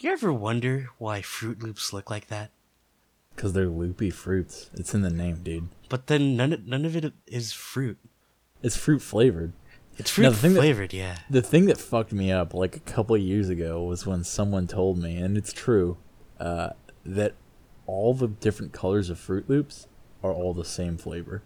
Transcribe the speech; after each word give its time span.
You 0.00 0.12
ever 0.12 0.32
wonder 0.32 0.90
why 0.98 1.22
Fruit 1.22 1.60
Loops 1.60 1.92
look 1.92 2.08
like 2.08 2.28
that? 2.28 2.50
Because 3.34 3.52
they're 3.52 3.66
loopy 3.68 4.10
fruits. 4.10 4.70
It's 4.74 4.94
in 4.94 5.02
the 5.02 5.10
name, 5.10 5.42
dude. 5.42 5.68
But 5.88 6.06
then 6.06 6.36
none 6.36 6.52
of, 6.52 6.66
none 6.66 6.84
of 6.84 6.94
it 6.94 7.12
is 7.26 7.52
fruit. 7.52 7.98
It's 8.62 8.76
fruit 8.76 9.02
flavored. 9.02 9.54
It's 9.96 10.10
fruit 10.10 10.24
Now, 10.24 10.32
thing 10.32 10.54
that- 10.54 10.60
flavored, 10.60 10.92
yeah. 10.92 11.18
The 11.28 11.42
thing 11.42 11.66
that 11.66 11.78
fucked 11.78 12.12
me 12.12 12.30
up 12.30 12.54
like 12.54 12.76
a 12.76 12.80
couple 12.80 13.16
of 13.16 13.22
years 13.22 13.48
ago 13.48 13.82
was 13.82 14.06
when 14.06 14.22
someone 14.22 14.68
told 14.68 14.98
me, 14.98 15.16
and 15.16 15.36
it's 15.36 15.52
true, 15.52 15.96
uh, 16.38 16.70
that 17.04 17.34
all 17.86 18.14
the 18.14 18.28
different 18.28 18.72
colors 18.72 19.10
of 19.10 19.18
Fruit 19.18 19.48
Loops 19.50 19.88
are 20.22 20.32
all 20.32 20.54
the 20.54 20.64
same 20.64 20.96
flavor. 20.96 21.42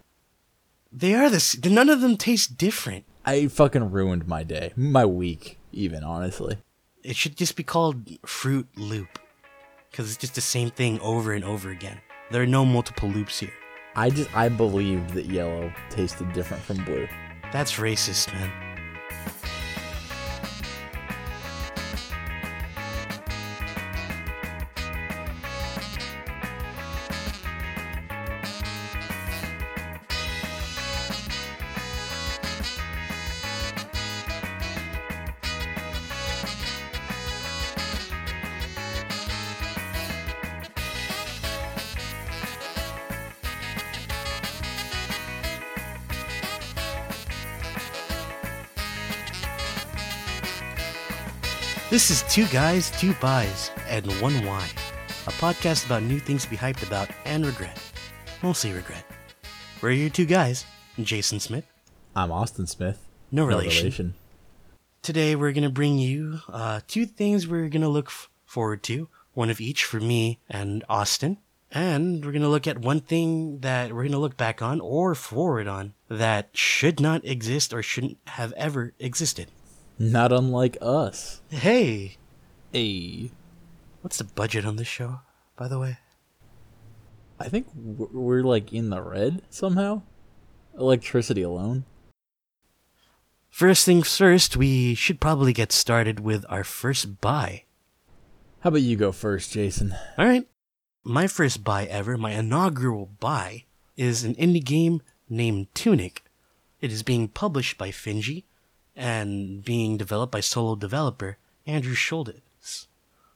They 0.91 1.15
are 1.15 1.27
this. 1.27 1.57
None 1.63 1.89
of 1.89 2.01
them 2.01 2.17
taste 2.17 2.55
different. 2.55 3.05
I 3.25 3.47
fucking 3.47 3.89
ruined 3.89 4.27
my 4.27 4.43
day, 4.43 4.73
my 4.75 5.05
week, 5.05 5.57
even 5.71 6.03
honestly. 6.03 6.57
It 7.03 7.17
should 7.17 7.35
just 7.35 7.57
be 7.57 7.63
called 7.63 8.09
Fruit 8.25 8.67
Loop. 8.77 9.19
Because 9.91 10.09
it's 10.09 10.17
just 10.17 10.35
the 10.35 10.41
same 10.41 10.69
thing 10.69 10.99
over 11.01 11.33
and 11.33 11.43
over 11.43 11.69
again. 11.69 11.99
There 12.31 12.41
are 12.41 12.47
no 12.47 12.65
multiple 12.65 13.09
loops 13.09 13.39
here. 13.39 13.53
I 13.95 14.09
just 14.09 14.35
I 14.35 14.49
believed 14.49 15.11
that 15.11 15.25
yellow 15.25 15.71
tasted 15.89 16.31
different 16.33 16.63
from 16.63 16.83
blue. 16.85 17.07
That's 17.51 17.73
racist, 17.73 18.33
man. 18.33 18.49
Two 52.33 52.47
Guys, 52.47 52.89
Two 52.99 53.13
Buys, 53.21 53.69
and 53.87 54.11
One 54.19 54.43
Why, 54.43 54.67
a 55.27 55.31
podcast 55.33 55.85
about 55.85 56.01
new 56.01 56.17
things 56.17 56.43
to 56.43 56.49
be 56.49 56.57
hyped 56.57 56.81
about 56.81 57.07
and 57.25 57.45
regret. 57.45 57.77
Mostly 58.41 58.71
regret. 58.73 59.05
We're 59.83 59.91
your 59.91 60.09
two 60.09 60.25
guys, 60.25 60.65
Jason 60.99 61.39
Smith, 61.39 61.67
I'm 62.15 62.31
Austin 62.31 62.65
Smith. 62.65 63.07
no 63.31 63.45
relation. 63.45 64.15
Today 65.03 65.35
we're 65.35 65.51
going 65.51 65.63
to 65.63 65.69
bring 65.69 65.99
you 65.99 66.39
uh, 66.49 66.79
two 66.87 67.05
things 67.05 67.47
we're 67.47 67.69
going 67.69 67.83
to 67.83 67.87
look 67.87 68.07
f- 68.07 68.31
forward 68.47 68.81
to, 68.81 69.09
one 69.35 69.51
of 69.51 69.61
each 69.61 69.83
for 69.85 69.99
me 69.99 70.39
and 70.49 70.83
Austin. 70.89 71.37
And 71.71 72.25
we're 72.25 72.31
going 72.31 72.41
to 72.41 72.49
look 72.49 72.65
at 72.65 72.79
one 72.79 73.01
thing 73.01 73.59
that 73.59 73.91
we're 73.91 74.05
going 74.05 74.11
to 74.11 74.17
look 74.17 74.37
back 74.37 74.59
on 74.59 74.81
or 74.81 75.13
forward 75.13 75.67
on 75.67 75.93
that 76.09 76.49
should 76.53 76.99
not 76.99 77.23
exist 77.23 77.75
or 77.75 77.83
shouldn't 77.83 78.17
have 78.25 78.53
ever 78.53 78.93
existed. 78.97 79.49
Not 79.99 80.31
unlike 80.31 80.77
us. 80.81 81.41
Hey, 81.51 82.17
Hey. 82.73 83.29
what's 84.01 84.17
the 84.17 84.23
budget 84.23 84.65
on 84.65 84.77
this 84.77 84.87
show, 84.87 85.19
by 85.55 85.67
the 85.67 85.77
way? 85.77 85.99
I 87.39 87.47
think 87.47 87.67
we're 87.75 88.41
like 88.41 88.73
in 88.73 88.89
the 88.89 88.99
red 88.99 89.43
somehow. 89.51 90.01
Electricity 90.75 91.43
alone. 91.43 91.85
First 93.51 93.85
things 93.85 94.17
first, 94.17 94.57
we 94.57 94.95
should 94.95 95.21
probably 95.21 95.53
get 95.53 95.71
started 95.71 96.19
with 96.19 96.45
our 96.49 96.63
first 96.63 97.21
buy. 97.21 97.65
How 98.61 98.69
about 98.69 98.81
you 98.81 98.95
go 98.95 99.11
first, 99.11 99.51
Jason? 99.51 99.93
All 100.17 100.25
right. 100.25 100.47
My 101.03 101.27
first 101.27 101.63
buy 101.63 101.85
ever, 101.85 102.17
my 102.17 102.31
inaugural 102.31 103.11
buy, 103.19 103.65
is 103.95 104.23
an 104.23 104.33
indie 104.33 104.63
game 104.65 105.03
named 105.29 105.67
Tunic. 105.75 106.23
It 106.81 106.91
is 106.91 107.03
being 107.03 107.27
published 107.27 107.77
by 107.77 107.89
Finji 107.89 108.45
and 108.95 109.63
being 109.63 109.95
developed 109.95 110.31
by 110.31 110.39
solo 110.39 110.75
developer 110.75 111.37
Andrew 111.67 111.93
Schuldes. 111.93 112.41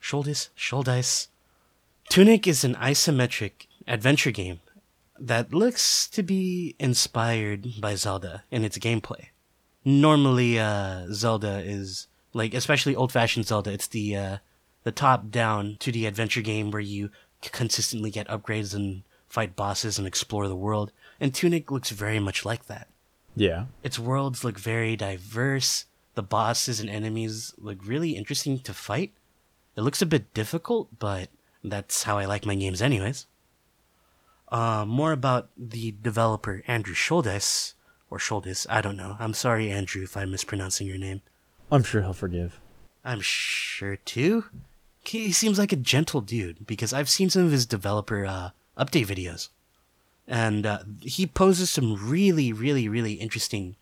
Schuldes? 0.02 0.50
Shouldice? 0.58 1.28
Tunic 2.10 2.48
is 2.48 2.64
an 2.64 2.76
isometric 2.76 3.68
adventure 3.88 4.32
game 4.32 4.60
that 5.20 5.54
looks 5.54 6.08
to 6.08 6.24
be 6.24 6.76
inspired 6.80 7.82
by 7.82 7.96
Zelda 7.96 8.44
in 8.52 8.64
its 8.64 8.78
gameplay. 8.78 9.28
Normally, 9.84 10.60
uh, 10.60 11.08
Zelda 11.12 11.60
is 11.60 12.08
like, 12.34 12.54
especially 12.54 12.96
old-fashioned 12.96 13.46
Zelda. 13.46 13.72
It's 13.72 13.88
the 13.88 14.16
uh, 14.16 14.38
the 14.84 14.92
top-down 14.92 15.78
2D 15.80 16.08
adventure 16.08 16.42
game 16.42 16.72
where 16.72 16.82
you 16.82 17.10
consistently 17.42 18.10
get 18.12 18.28
upgrades 18.28 18.74
and 18.74 19.04
fight 19.28 19.56
bosses 19.56 19.98
and 19.98 20.08
explore 20.08 20.48
the 20.48 20.56
world. 20.56 20.92
And 21.20 21.34
Tunic 21.34 21.72
looks 21.72 21.90
very 21.90 22.20
much 22.20 22.46
like 22.46 22.68
that. 22.68 22.88
Yeah. 23.36 23.66
Its 23.84 24.00
worlds 24.00 24.44
look 24.44 24.58
very 24.58 24.96
diverse. 24.96 25.86
The 26.16 26.24
bosses 26.24 26.80
and 26.80 26.90
enemies 26.90 27.54
look 27.58 27.80
really 27.86 28.12
interesting 28.12 28.60
to 28.60 28.74
fight. 28.74 29.12
It 29.78 29.82
looks 29.82 30.02
a 30.02 30.08
bit 30.08 30.34
difficult, 30.34 30.98
but 30.98 31.30
that's 31.64 32.04
how 32.04 32.18
I 32.18 32.26
like 32.26 32.48
my 32.48 32.56
games, 32.56 32.82
anyways. 32.82 33.28
Uh, 34.50 34.86
more 34.88 35.12
about 35.12 35.50
the 35.56 35.94
developer 36.02 36.64
Andrew 36.68 36.96
Schuldes, 36.96 37.74
or 38.10 38.18
Schuldes, 38.18 38.66
I 38.70 38.82
don't 38.82 38.98
know. 38.98 39.18
I'm 39.20 39.36
sorry, 39.36 39.70
Andrew, 39.70 40.04
if 40.04 40.18
I'm 40.18 40.32
mispronouncing 40.32 40.88
your 40.88 40.98
name. 40.98 41.22
I'm 41.72 41.84
sure 41.84 42.02
he'll 42.02 42.14
forgive. 42.14 42.60
I'm 43.06 43.22
sure 43.22 43.98
too. 43.98 44.46
He 45.04 45.32
seems 45.32 45.60
like 45.60 45.72
a 45.72 45.78
gentle 45.78 46.22
dude 46.22 46.66
because 46.66 46.92
I've 46.92 47.10
seen 47.10 47.30
some 47.30 47.46
of 47.46 47.52
his 47.52 47.66
developer 47.66 48.26
uh, 48.26 48.50
update 48.78 49.06
videos, 49.06 49.50
and 50.28 50.66
uh, 50.66 50.80
he 51.02 51.28
poses 51.28 51.70
some 51.70 52.10
really, 52.10 52.52
really, 52.52 52.90
really 52.90 53.14
interesting 53.14 53.76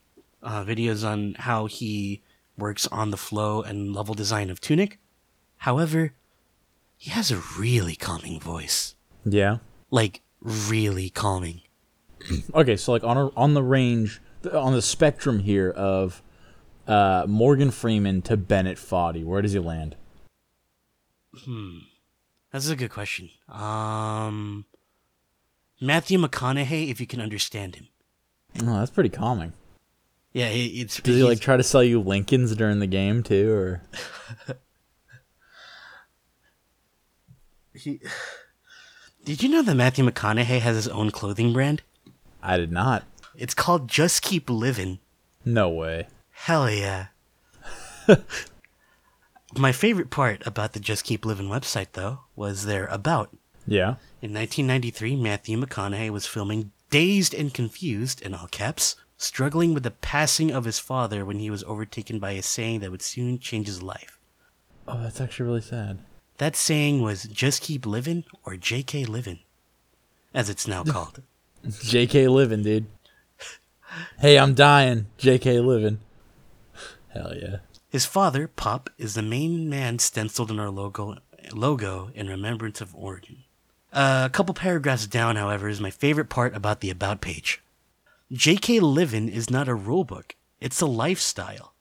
uh, 0.43 0.65
videos 0.65 1.07
on 1.07 1.35
how 1.39 1.67
he 1.67 2.21
works 2.57 2.85
on 2.87 3.11
the 3.11 3.17
flow 3.17 3.61
and 3.61 3.95
level 3.95 4.13
design 4.13 4.49
of 4.49 4.59
Tunic. 4.59 4.99
However, 5.57 6.13
he 6.97 7.09
has 7.11 7.31
a 7.31 7.41
really 7.59 7.95
calming 7.95 8.39
voice, 8.39 8.95
Yeah. 9.25 9.57
like 9.91 10.21
really 10.41 11.09
calming. 11.09 11.61
Okay, 12.53 12.75
so 12.75 12.91
like 12.91 13.03
on 13.03 13.17
a, 13.17 13.27
on 13.35 13.53
the 13.53 13.61
range 13.63 14.19
on 14.51 14.73
the 14.73 14.81
spectrum 14.81 15.39
here 15.39 15.69
of 15.71 16.21
uh, 16.87 17.25
Morgan 17.27 17.69
Freeman 17.71 18.21
to 18.23 18.37
Bennett 18.37 18.77
Foddy, 18.77 19.23
where 19.23 19.41
does 19.41 19.53
he 19.53 19.59
land? 19.59 19.95
Hmm. 21.43 21.79
That's 22.51 22.69
a 22.69 22.75
good 22.75 22.89
question. 22.91 23.29
Um, 23.49 24.65
Matthew 25.81 26.17
McConaughey, 26.17 26.89
if 26.89 26.99
you 27.01 27.07
can 27.07 27.19
understand 27.21 27.75
him. 27.75 27.87
Oh, 28.63 28.79
that's 28.79 28.91
pretty 28.91 29.09
calming. 29.09 29.53
Yeah, 30.31 30.49
he, 30.49 30.81
it's. 30.81 30.99
Does 31.01 31.15
he 31.17 31.23
like 31.23 31.39
try 31.41 31.57
to 31.57 31.63
sell 31.63 31.83
you 31.83 31.99
Lincolns 31.99 32.55
during 32.55 32.79
the 32.79 32.87
game 32.87 33.23
too, 33.23 33.51
or 33.51 33.81
He, 37.75 37.99
did 39.25 39.43
you 39.43 39.49
know 39.49 39.61
that 39.61 39.75
Matthew 39.75 40.05
McConaughey 40.05 40.59
has 40.59 40.75
his 40.75 40.87
own 40.87 41.11
clothing 41.11 41.51
brand? 41.51 41.81
I 42.41 42.57
did 42.57 42.71
not. 42.71 43.03
It's 43.35 43.53
called 43.53 43.89
Just 43.89 44.21
Keep 44.21 44.49
Living. 44.49 44.99
No 45.43 45.69
way. 45.69 46.07
Hell 46.31 46.69
yeah. 46.69 47.07
My 49.57 49.71
favorite 49.71 50.09
part 50.09 50.45
about 50.45 50.73
the 50.73 50.79
Just 50.79 51.03
Keep 51.03 51.25
Living 51.25 51.47
website, 51.47 51.87
though, 51.93 52.19
was 52.35 52.65
their 52.65 52.85
about. 52.87 53.35
Yeah. 53.67 53.95
In 54.21 54.33
1993, 54.33 55.15
Matthew 55.15 55.59
McConaughey 55.59 56.09
was 56.09 56.27
filming 56.27 56.71
Dazed 56.89 57.33
and 57.33 57.53
Confused, 57.53 58.21
in 58.21 58.33
all 58.33 58.47
caps, 58.47 58.95
struggling 59.17 59.73
with 59.73 59.83
the 59.83 59.91
passing 59.91 60.51
of 60.51 60.65
his 60.65 60.79
father 60.79 61.25
when 61.25 61.39
he 61.39 61.49
was 61.49 61.63
overtaken 61.63 62.19
by 62.19 62.31
a 62.31 62.41
saying 62.41 62.79
that 62.81 62.91
would 62.91 63.01
soon 63.01 63.39
change 63.39 63.67
his 63.67 63.81
life. 63.81 64.19
Oh, 64.87 65.01
that's 65.01 65.19
actually 65.19 65.47
really 65.47 65.61
sad. 65.61 65.99
That 66.37 66.55
saying 66.55 67.01
was 67.01 67.23
Just 67.23 67.61
Keep 67.61 67.85
Living 67.85 68.25
or 68.43 68.53
JK 68.53 69.07
Living, 69.07 69.39
as 70.33 70.49
it's 70.49 70.67
now 70.67 70.83
called. 70.83 71.21
J.K. 71.81 72.27
Living, 72.27 72.61
dude. 72.63 72.85
Hey, 74.19 74.37
I'm 74.37 74.53
dying. 74.53 75.07
J.K. 75.17 75.59
Living. 75.61 75.99
Hell 77.09 77.33
yeah. 77.35 77.57
His 77.89 78.05
father, 78.05 78.49
Pop, 78.49 78.89
is 78.97 79.13
the 79.13 79.21
main 79.21 79.69
man 79.69 79.99
stenciled 79.99 80.51
in 80.51 80.59
our 80.59 80.69
logo, 80.69 81.17
logo 81.53 82.11
in 82.13 82.27
remembrance 82.27 82.81
of 82.81 82.93
Oregon. 82.93 83.45
Uh, 83.93 84.23
a 84.25 84.29
couple 84.29 84.53
paragraphs 84.53 85.07
down, 85.07 85.37
however, 85.37 85.69
is 85.69 85.79
my 85.79 85.89
favorite 85.89 86.29
part 86.29 86.53
about 86.53 86.81
the 86.81 86.89
About 86.89 87.21
page. 87.21 87.63
JK 88.33 88.81
Livin' 88.81 89.29
is 89.29 89.49
not 89.49 89.69
a 89.69 89.75
rulebook, 89.75 90.31
it's 90.59 90.81
a 90.81 90.85
lifestyle. 90.85 91.73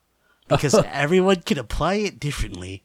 Because 0.47 0.75
everyone 0.87 1.43
can 1.43 1.59
apply 1.59 1.95
it 1.95 2.21
differently, 2.21 2.85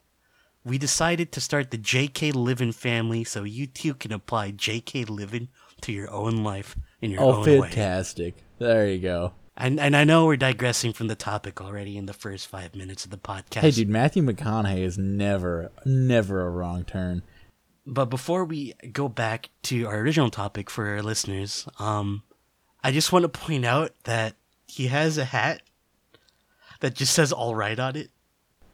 we 0.69 0.77
decided 0.77 1.31
to 1.33 1.42
start 1.42 1.71
the 1.71 1.77
JK 1.77 2.33
Livin' 2.36 2.71
family 2.71 3.24
so 3.24 3.44
you 3.44 3.68
too 3.68 3.94
can 3.94 4.12
apply 4.12 4.51
JK 4.51 5.10
Livin' 5.10 5.50
to 5.81 5.92
your 5.92 6.10
own 6.12 6.44
life 6.44 6.75
in 7.01 7.12
your 7.12 7.21
Oh, 7.21 7.36
own 7.38 7.45
way. 7.45 7.62
fantastic. 7.62 8.36
There 8.60 8.88
you 8.88 9.00
go. 9.00 9.33
And, 9.57 9.80
and 9.80 9.95
I 9.95 10.04
know 10.06 10.25
we're 10.25 10.38
digressing 10.38 10.94
from 10.94 11.07
the 11.07 11.16
topic 11.16 11.60
already 11.60 11.98
in 11.98 12.06
the 12.06 12.13
first 12.13 12.48
five 12.48 12.75
minutes 12.75 13.04
of 13.04 13.12
the 13.12 13.18
podcast. 13.18 13.62
Hey, 13.62 13.71
dude, 13.71 13.89
Matthew 13.89 14.24
McConaughey 14.24 14.80
is 14.80 14.98
never, 14.98 15.71
never 15.86 16.45
a 16.45 16.50
wrong 16.50 16.86
turn. 16.86 17.24
But 17.86 18.06
before 18.06 18.45
we 18.45 18.74
go 18.94 19.10
back 19.10 19.50
to 19.63 19.86
our 19.88 19.98
original 20.00 20.30
topic 20.30 20.69
for 20.69 20.88
our 20.88 21.01
listeners, 21.01 21.68
um, 21.80 22.24
I 22.83 22.92
just 22.92 23.12
want 23.12 23.24
to 23.24 23.30
point 23.30 23.66
out 23.66 23.92
that 24.04 24.36
he 24.68 24.88
has 24.88 25.18
a 25.18 25.25
hat 25.25 25.62
that 26.81 26.94
just 26.94 27.13
says 27.13 27.31
"all 27.33 27.56
right" 27.56 27.77
on 27.80 27.95
it. 27.95 28.12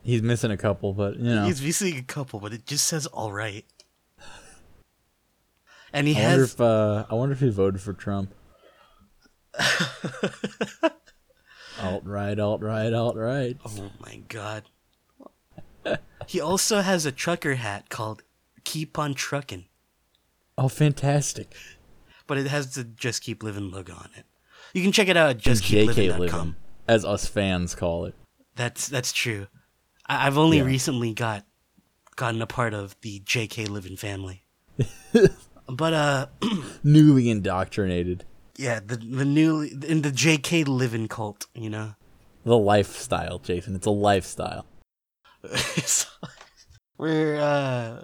He's 0.06 0.22
missing 0.22 0.52
a 0.52 0.58
couple, 0.58 0.94
but 0.94 1.18
you 1.18 1.34
know. 1.34 1.46
He's 1.46 1.64
missing 1.64 1.98
a 1.98 2.04
couple, 2.04 2.40
but 2.40 2.54
it 2.54 2.68
just 2.68 2.86
says 2.86 3.08
"all 3.08 3.32
right." 3.32 3.66
And 5.92 6.08
he 6.08 6.16
I 6.16 6.22
wonder 6.22 6.42
has 6.42 6.54
if 6.54 6.62
uh, 6.62 7.06
I 7.10 7.16
wonder 7.16 7.34
if 7.34 7.40
he 7.40 7.50
voted 7.50 7.82
for 7.82 7.92
Trump. 7.94 8.32
alt 11.82 12.04
right, 12.06 12.38
alt 12.38 12.62
right, 12.62 12.94
alt 12.94 13.16
right. 13.16 13.58
oh 13.66 13.90
my 14.00 14.22
god. 14.28 14.64
he 16.28 16.40
also 16.40 16.82
has 16.82 17.08
a 17.08 17.12
trucker 17.12 17.56
hat 17.56 17.90
called 17.90 18.22
"Keep 18.64 19.00
on 19.00 19.16
Truckin'," 19.16 19.66
Oh, 20.56 20.68
fantastic! 20.68 21.56
but 22.28 22.38
it 22.38 22.46
has 22.46 22.76
the 22.76 22.84
"Just 22.84 23.24
Keep 23.24 23.42
Living" 23.42 23.72
logo 23.72 23.94
on 23.94 24.10
it. 24.16 24.26
You 24.76 24.84
can 24.84 24.92
check 24.92 25.08
it 25.08 25.18
out 25.18 25.32
at 25.32 25.38
JK 25.40 25.88
justkeipliving.com. 25.88 26.20
living, 26.20 26.56
as 26.88 27.04
us 27.06 27.26
fans 27.28 27.74
call 27.74 28.06
it. 28.06 28.14
That's 28.56 28.88
that's 28.88 29.12
true. 29.12 29.48
I, 30.08 30.28
I've 30.28 30.38
only 30.38 30.58
Yeah. 30.58 30.64
recently 30.66 31.14
got 31.14 31.46
gotten 32.16 32.42
a 32.42 32.48
part 32.48 32.74
of 32.74 32.96
the 33.02 33.22
J.K. 33.26 33.66
Living 33.66 33.98
family. 33.98 34.46
but 35.70 35.94
uh, 35.94 36.28
Newly 36.84 37.30
indoctrinated. 37.30 38.24
yeah, 38.58 38.80
the 38.80 38.98
the 38.98 39.26
new 39.26 39.62
in 39.62 40.02
the 40.02 40.12
J.K. 40.12 40.64
Living 40.66 41.08
cult, 41.08 41.48
you 41.54 41.70
know. 41.70 41.96
The 42.44 42.58
lifestyle, 42.58 43.40
Jason. 43.40 43.76
It's 43.76 43.88
a 43.88 43.92
lifestyle. 43.92 44.66
So, 45.84 46.08
We're 46.98 47.38
uh, 47.38 48.04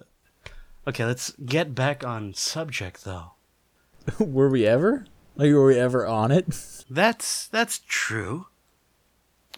okay. 0.87 1.05
Let's 1.05 1.31
get 1.45 1.73
back 1.75 2.03
on 2.05 2.33
subject 2.33 3.03
though. 3.05 3.31
were 4.19 4.49
we 4.49 4.65
ever? 4.65 5.05
Like, 5.35 5.51
were 5.53 5.65
we 5.67 5.79
ever 5.79 6.05
on 6.05 6.31
it? 6.31 6.45
That's 6.89 7.47
that's 7.47 7.79
true. 7.87 8.47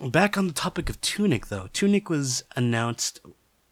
Back 0.04 0.38
on 0.38 0.48
the 0.48 0.54
topic 0.54 0.90
of 0.90 1.00
Tunic 1.02 1.48
though. 1.48 1.70
Tunic 1.74 2.10
was 2.10 2.44
announced 2.56 3.22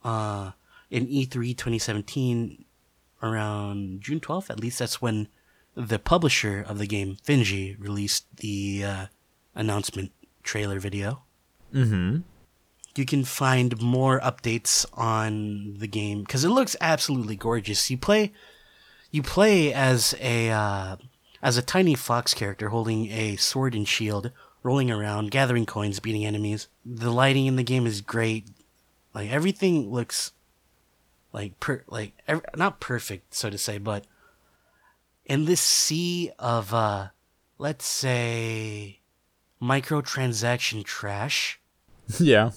uh 0.03 0.51
in 0.89 1.07
E3 1.07 1.57
2017 1.57 2.65
around 3.23 4.01
June 4.01 4.19
12th. 4.19 4.49
At 4.49 4.59
least 4.59 4.79
that's 4.79 5.01
when 5.01 5.27
the 5.75 5.99
publisher 5.99 6.63
of 6.67 6.77
the 6.77 6.87
game, 6.87 7.17
Finji, 7.25 7.79
released 7.79 8.25
the 8.37 8.83
uh, 8.83 9.05
announcement 9.55 10.11
trailer 10.43 10.79
video. 10.79 11.23
Mm-hmm. 11.73 12.19
You 12.95 13.05
can 13.05 13.23
find 13.23 13.81
more 13.81 14.19
updates 14.19 14.85
on 14.93 15.75
the 15.77 15.87
game 15.87 16.21
because 16.21 16.43
it 16.43 16.49
looks 16.49 16.75
absolutely 16.81 17.37
gorgeous. 17.37 17.89
You 17.89 17.97
play, 17.97 18.33
you 19.11 19.23
play 19.23 19.73
as 19.73 20.13
a 20.19 20.49
uh, 20.49 20.97
as 21.41 21.57
a 21.57 21.61
tiny 21.61 21.95
fox 21.95 22.33
character 22.33 22.69
holding 22.69 23.09
a 23.09 23.37
sword 23.37 23.75
and 23.75 23.87
shield, 23.87 24.31
rolling 24.63 24.91
around, 24.91 25.31
gathering 25.31 25.65
coins, 25.65 25.99
beating 25.99 26.25
enemies. 26.25 26.67
The 26.85 27.11
lighting 27.11 27.45
in 27.47 27.55
the 27.55 27.63
game 27.63 27.85
is 27.87 28.01
great. 28.01 28.49
Like 29.13 29.29
everything 29.31 29.91
looks 29.91 30.31
like 31.33 31.59
per 31.59 31.83
like 31.87 32.13
ev- 32.27 32.45
not 32.55 32.79
perfect, 32.79 33.33
so 33.33 33.49
to 33.49 33.57
say, 33.57 33.77
but 33.77 34.05
in 35.25 35.45
this 35.45 35.61
sea 35.61 36.31
of 36.39 36.73
uh, 36.73 37.07
let's 37.57 37.85
say 37.85 38.99
microtransaction 39.61 40.83
trash 40.83 41.59
Yeah. 42.19 42.51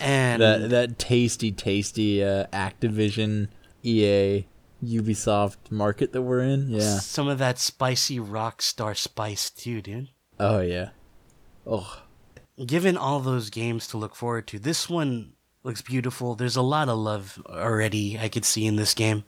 and 0.00 0.40
that 0.42 0.70
that 0.70 0.98
tasty, 0.98 1.52
tasty 1.52 2.22
uh, 2.24 2.46
Activision, 2.52 3.48
EA, 3.82 4.46
Ubisoft 4.84 5.70
market 5.70 6.12
that 6.12 6.22
we're 6.22 6.40
in. 6.42 6.68
Yeah. 6.70 6.98
some 6.98 7.28
of 7.28 7.38
that 7.38 7.58
spicy 7.58 8.18
Rockstar 8.18 8.96
spice 8.96 9.50
too, 9.50 9.80
dude. 9.82 10.08
Oh 10.38 10.60
yeah. 10.60 10.90
Oh, 11.66 12.02
Given 12.64 12.96
all 12.96 13.20
those 13.20 13.50
games 13.50 13.86
to 13.88 13.98
look 13.98 14.14
forward 14.14 14.46
to, 14.46 14.58
this 14.58 14.88
one 14.88 15.32
looks 15.62 15.82
beautiful. 15.82 16.34
There's 16.34 16.56
a 16.56 16.62
lot 16.62 16.88
of 16.88 16.96
love 16.96 17.42
already 17.46 18.18
I 18.18 18.30
could 18.30 18.46
see 18.46 18.64
in 18.64 18.76
this 18.76 18.94
game, 18.94 19.24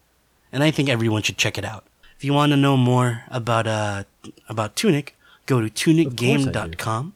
and 0.50 0.62
I 0.62 0.70
think 0.70 0.88
everyone 0.88 1.22
should 1.22 1.36
check 1.36 1.58
it 1.58 1.64
out. 1.64 1.86
If 2.16 2.24
you 2.24 2.32
want 2.32 2.52
to 2.52 2.56
know 2.56 2.78
more 2.78 3.24
about 3.28 3.66
uh 3.66 4.04
about 4.48 4.76
Tunic, 4.76 5.14
go 5.44 5.60
to 5.60 5.68
tunicgame.com 5.68 7.14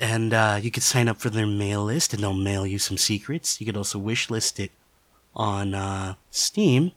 and 0.00 0.34
uh, 0.34 0.58
you 0.60 0.72
could 0.72 0.82
sign 0.82 1.06
up 1.06 1.18
for 1.18 1.30
their 1.30 1.46
mail 1.46 1.84
list 1.84 2.12
and 2.12 2.20
they'll 2.20 2.34
mail 2.34 2.66
you 2.66 2.80
some 2.80 2.98
secrets. 2.98 3.60
You 3.60 3.66
could 3.66 3.76
also 3.76 3.98
wish 3.98 4.28
list 4.28 4.58
it 4.58 4.72
on 5.36 5.72
uh, 5.72 6.14
Steam. 6.32 6.90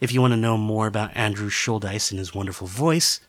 If 0.00 0.12
you 0.12 0.20
want 0.20 0.34
to 0.34 0.36
know 0.36 0.56
more 0.56 0.86
about 0.86 1.16
Andrew 1.16 1.50
Shouldice 1.50 2.12
and 2.12 2.20
his 2.20 2.32
wonderful 2.32 2.68
voice, 2.68 3.20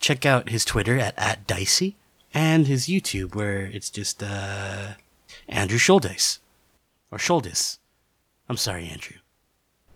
check 0.00 0.24
out 0.24 0.48
his 0.48 0.64
Twitter 0.64 0.98
at, 0.98 1.12
at 1.18 1.46
Dicey 1.46 1.96
and 2.34 2.66
his 2.66 2.86
YouTube 2.88 3.34
where 3.34 3.60
it's 3.60 3.88
just 3.88 4.22
uh, 4.22 4.94
Andrew 5.48 5.78
Shouldice. 5.78 6.40
Or 7.10 7.18
Schuldis. 7.18 7.78
I'm 8.48 8.56
sorry, 8.56 8.88
Andrew. 8.88 9.18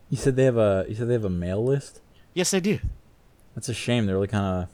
you 0.09 0.17
said 0.17 0.37
they 0.37 0.45
have 0.45 0.57
a 0.57 0.87
you 0.89 0.95
said 0.95 1.09
they 1.09 1.15
have 1.15 1.25
a 1.25 1.31
mail 1.31 1.63
list. 1.65 2.01
Yes, 2.33 2.55
I 2.55 2.61
do. 2.61 2.79
That's 3.55 3.69
a 3.69 3.75
shame. 3.75 4.07
They're 4.07 4.15
really 4.15 4.29
kind 4.29 4.63
of 4.63 4.69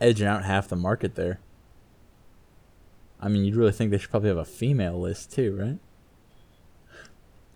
edging 0.00 0.26
out 0.26 0.44
half 0.44 0.66
the 0.66 0.76
market 0.76 1.14
there. 1.14 1.38
I 3.20 3.28
mean, 3.28 3.44
you'd 3.44 3.54
really 3.54 3.70
think 3.70 3.92
they 3.92 3.98
should 3.98 4.10
probably 4.10 4.28
have 4.28 4.38
a 4.38 4.44
female 4.44 5.00
list 5.00 5.32
too, 5.32 5.56
right? 5.56 5.78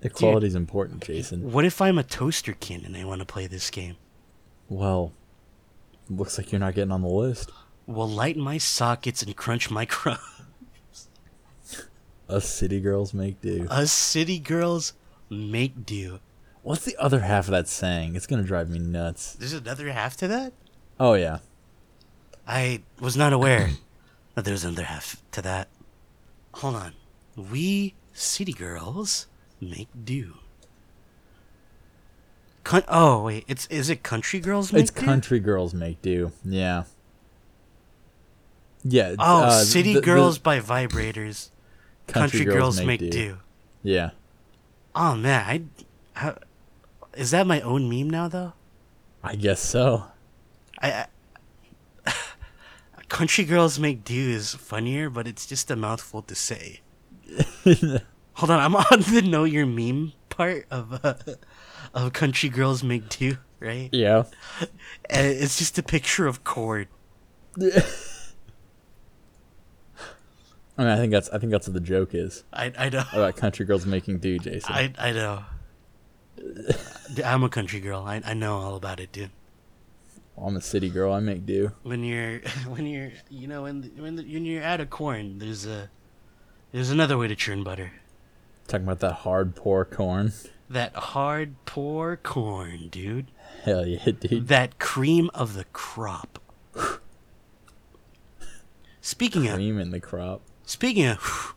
Equality's 0.03 0.55
important, 0.55 1.03
Jason. 1.03 1.51
What 1.51 1.65
if 1.65 1.83
I'm 1.83 1.99
a 1.99 2.05
toaster 2.05 2.53
kin 2.53 2.85
and 2.85 2.97
I 2.97 3.05
want 3.05 3.19
to 3.19 3.27
play 3.27 3.49
this 3.49 3.69
game? 3.71 3.97
Well, 4.69 5.13
looks 6.09 6.39
like 6.39 6.53
you're 6.53 6.61
not 6.61 6.75
getting 6.75 6.93
on 6.93 7.03
the 7.03 7.09
list. 7.09 7.51
Will 7.89 8.09
light 8.09 8.37
my 8.37 8.59
sockets 8.59 9.23
and 9.23 9.35
crunch 9.35 9.71
my 9.71 9.85
crumbs. 9.97 10.21
Us 12.29 12.49
city 12.49 12.81
girls 12.81 13.15
make 13.15 13.41
do. 13.41 13.67
Us 13.71 13.91
city 13.91 14.39
girls 14.39 14.93
make 15.31 15.87
do. 15.87 16.21
What's 16.63 16.85
the 16.85 16.97
other 16.99 17.21
half 17.21 17.47
of 17.47 17.53
that 17.53 17.67
saying? 17.67 18.15
It's 18.15 18.27
gonna 18.27 18.43
drive 18.43 18.69
me 18.69 18.79
nuts. 18.79 19.33
There's 19.33 19.55
another 19.55 19.91
half 19.91 20.17
to 20.19 20.29
that? 20.29 20.53
Oh 21.01 21.15
yeah. 21.15 21.39
I 22.47 22.83
was 23.01 23.17
not 23.17 23.33
aware 23.33 23.71
that 24.35 24.45
there 24.45 24.53
was 24.53 24.65
another 24.65 24.85
half 24.85 25.23
to 25.33 25.41
that. 25.43 25.69
Hold 26.57 26.75
on. 26.77 26.93
We 27.37 27.95
city 28.13 28.53
girls 28.53 29.27
make 29.63 29.89
do. 30.05 30.35
Con- 32.65 32.85
oh 32.87 33.23
wait, 33.23 33.45
it's 33.49 33.67
is 33.69 33.89
it 33.89 34.03
country 34.03 34.41
girls 34.41 34.75
make 34.75 34.83
It's 34.83 34.91
do? 34.91 35.01
country 35.01 35.41
girls 35.41 35.73
make 35.73 36.03
do. 36.03 36.33
Yeah. 36.45 36.83
Yeah. 38.85 39.15
Oh, 39.19 39.45
uh, 39.45 39.63
city 39.63 39.95
the- 39.95 40.01
the 40.01 40.05
girls 40.07 40.39
by 40.39 40.61
vibrators. 40.61 41.51
Country, 42.07 42.45
girls, 42.45 42.81
make, 42.81 43.11
do. 43.11 43.39
Yeah. 43.83 44.11
Oh 44.95 45.15
man, 45.15 45.45
I 45.47 45.63
how, 46.19 46.39
is 47.15 47.33
that 47.33 47.47
my 47.47 47.61
own 47.61 47.89
meme 47.89 48.09
now 48.09 48.29
though? 48.29 48.55
I 49.23 49.35
guess 49.37 49.61
so. 49.61 50.05
I, 50.81 51.07
I 52.07 52.13
country 53.09 53.45
girls 53.45 53.79
make 53.79 54.05
do 54.05 54.15
is 54.31 54.55
funnier, 54.55 55.11
but 55.11 55.27
it's 55.29 55.45
just 55.47 55.71
a 55.71 55.77
mouthful 55.77 56.23
to 56.23 56.35
say. 56.35 56.81
Hold 57.65 58.51
on, 58.51 58.59
I'm 58.61 58.75
on 58.77 59.01
the 59.03 59.23
know 59.23 59.45
your 59.45 59.67
meme 59.67 60.13
part 60.31 60.67
of 60.71 61.05
uh, 61.05 61.15
of 61.95 62.13
country 62.15 62.49
girls 62.49 62.83
make 62.83 63.09
do, 63.11 63.37
right? 63.61 63.91
Yeah. 63.93 64.25
And 65.11 65.27
it's 65.27 65.59
just 65.59 65.79
a 65.79 65.83
picture 65.83 66.27
of 66.27 66.43
cord. 66.45 66.89
I 70.79 70.83
mean, 70.85 70.93
I 70.93 70.97
think 70.97 71.11
that's 71.11 71.29
I 71.31 71.39
think 71.39 71.51
that's 71.51 71.67
what 71.67 71.75
the 71.75 71.81
joke 71.81 72.15
is 72.15 72.45
I 72.53 72.73
I 72.79 72.89
know. 72.89 73.05
about 73.13 73.37
country 73.37 73.67
girls 73.67 73.85
making 73.85 74.19
do, 74.19 74.39
Jason. 74.39 74.73
I 74.73 74.95
I 74.97 75.13
know. 75.13 75.45
I'm 77.25 77.43
a 77.43 77.49
country 77.49 77.81
girl. 77.81 78.05
I 78.07 78.23
I 78.25 78.35
know 78.35 78.59
all 78.59 78.77
about 78.77 79.01
it, 79.01 79.11
dude. 79.11 79.31
I'm 80.41 80.57
a 80.57 80.61
city 80.61 80.89
girl. 80.89 81.13
I 81.13 81.19
make 81.19 81.45
do. 81.45 81.73
When 81.83 82.05
you're 82.05 82.39
when 82.69 82.87
you're 82.87 83.11
you 83.29 83.49
know 83.49 83.63
when 83.63 83.91
when, 83.97 84.15
the, 84.17 84.23
when 84.23 84.45
you're 84.45 84.63
out 84.63 84.81
of 84.81 84.89
corn, 84.89 85.39
there's 85.39 85.67
a 85.67 85.91
there's 86.71 86.91
another 86.91 87.19
way 87.19 87.27
to 87.27 87.35
churn 87.35 87.65
butter. 87.65 87.93
Talking 88.69 88.87
about 88.87 89.01
that 89.01 89.15
hard 89.15 89.57
poor 89.57 89.85
corn. 89.85 90.33
That 90.71 90.95
hard 90.95 91.57
poor 91.65 92.17
corn, 92.17 92.89
dude. 92.89 93.31
Hell 93.65 93.87
yeah, 93.87 94.05
dude. 94.05 94.49
That 94.49 94.79
cream 94.79 95.31
of 95.35 95.55
the 95.55 95.65
crop. 95.73 96.39
Speaking 99.01 99.49
of 99.49 99.55
Cream 99.55 99.79
in 99.81 99.91
the 99.91 100.01
crop. 100.01 100.43
Speaking 100.69 101.07
of, 101.07 101.55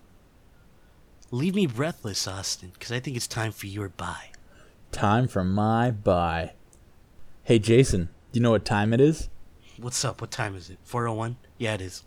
leave 1.31 1.55
me 1.55 1.67
breathless, 1.67 2.27
Austin, 2.27 2.71
because 2.73 2.91
I 2.91 2.99
think 2.99 3.15
it's 3.15 3.27
time 3.27 3.51
for 3.51 3.67
your 3.67 3.89
buy. 3.89 4.29
Time 4.91 5.27
for 5.27 5.43
my 5.43 5.91
buy. 5.91 6.53
Hey 7.43 7.59
Jason, 7.59 8.09
do 8.31 8.39
you 8.39 8.41
know 8.41 8.51
what 8.51 8.65
time 8.65 8.93
it 8.93 9.01
is? 9.01 9.29
What's 9.77 10.03
up? 10.05 10.21
What 10.21 10.31
time 10.31 10.55
is 10.55 10.69
it? 10.69 10.77
401? 10.83 11.37
Yeah, 11.57 11.73
it 11.73 11.81
is. 11.81 12.03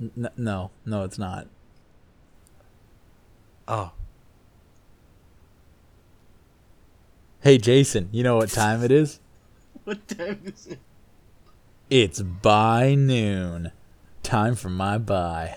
N- 0.00 0.30
no, 0.36 0.70
no, 0.84 1.04
it's 1.04 1.18
not. 1.18 1.46
Oh, 3.68 3.92
Hey, 7.42 7.56
Jason, 7.56 8.10
you 8.12 8.22
know 8.22 8.36
what 8.36 8.50
time 8.50 8.84
it 8.84 8.92
is? 8.92 9.18
what 9.84 10.06
time 10.06 10.40
is 10.44 10.66
it? 10.66 10.78
It's 11.88 12.20
by 12.20 12.94
noon. 12.94 13.72
Time 14.22 14.54
for 14.54 14.68
my 14.68 14.98
buy. 14.98 15.56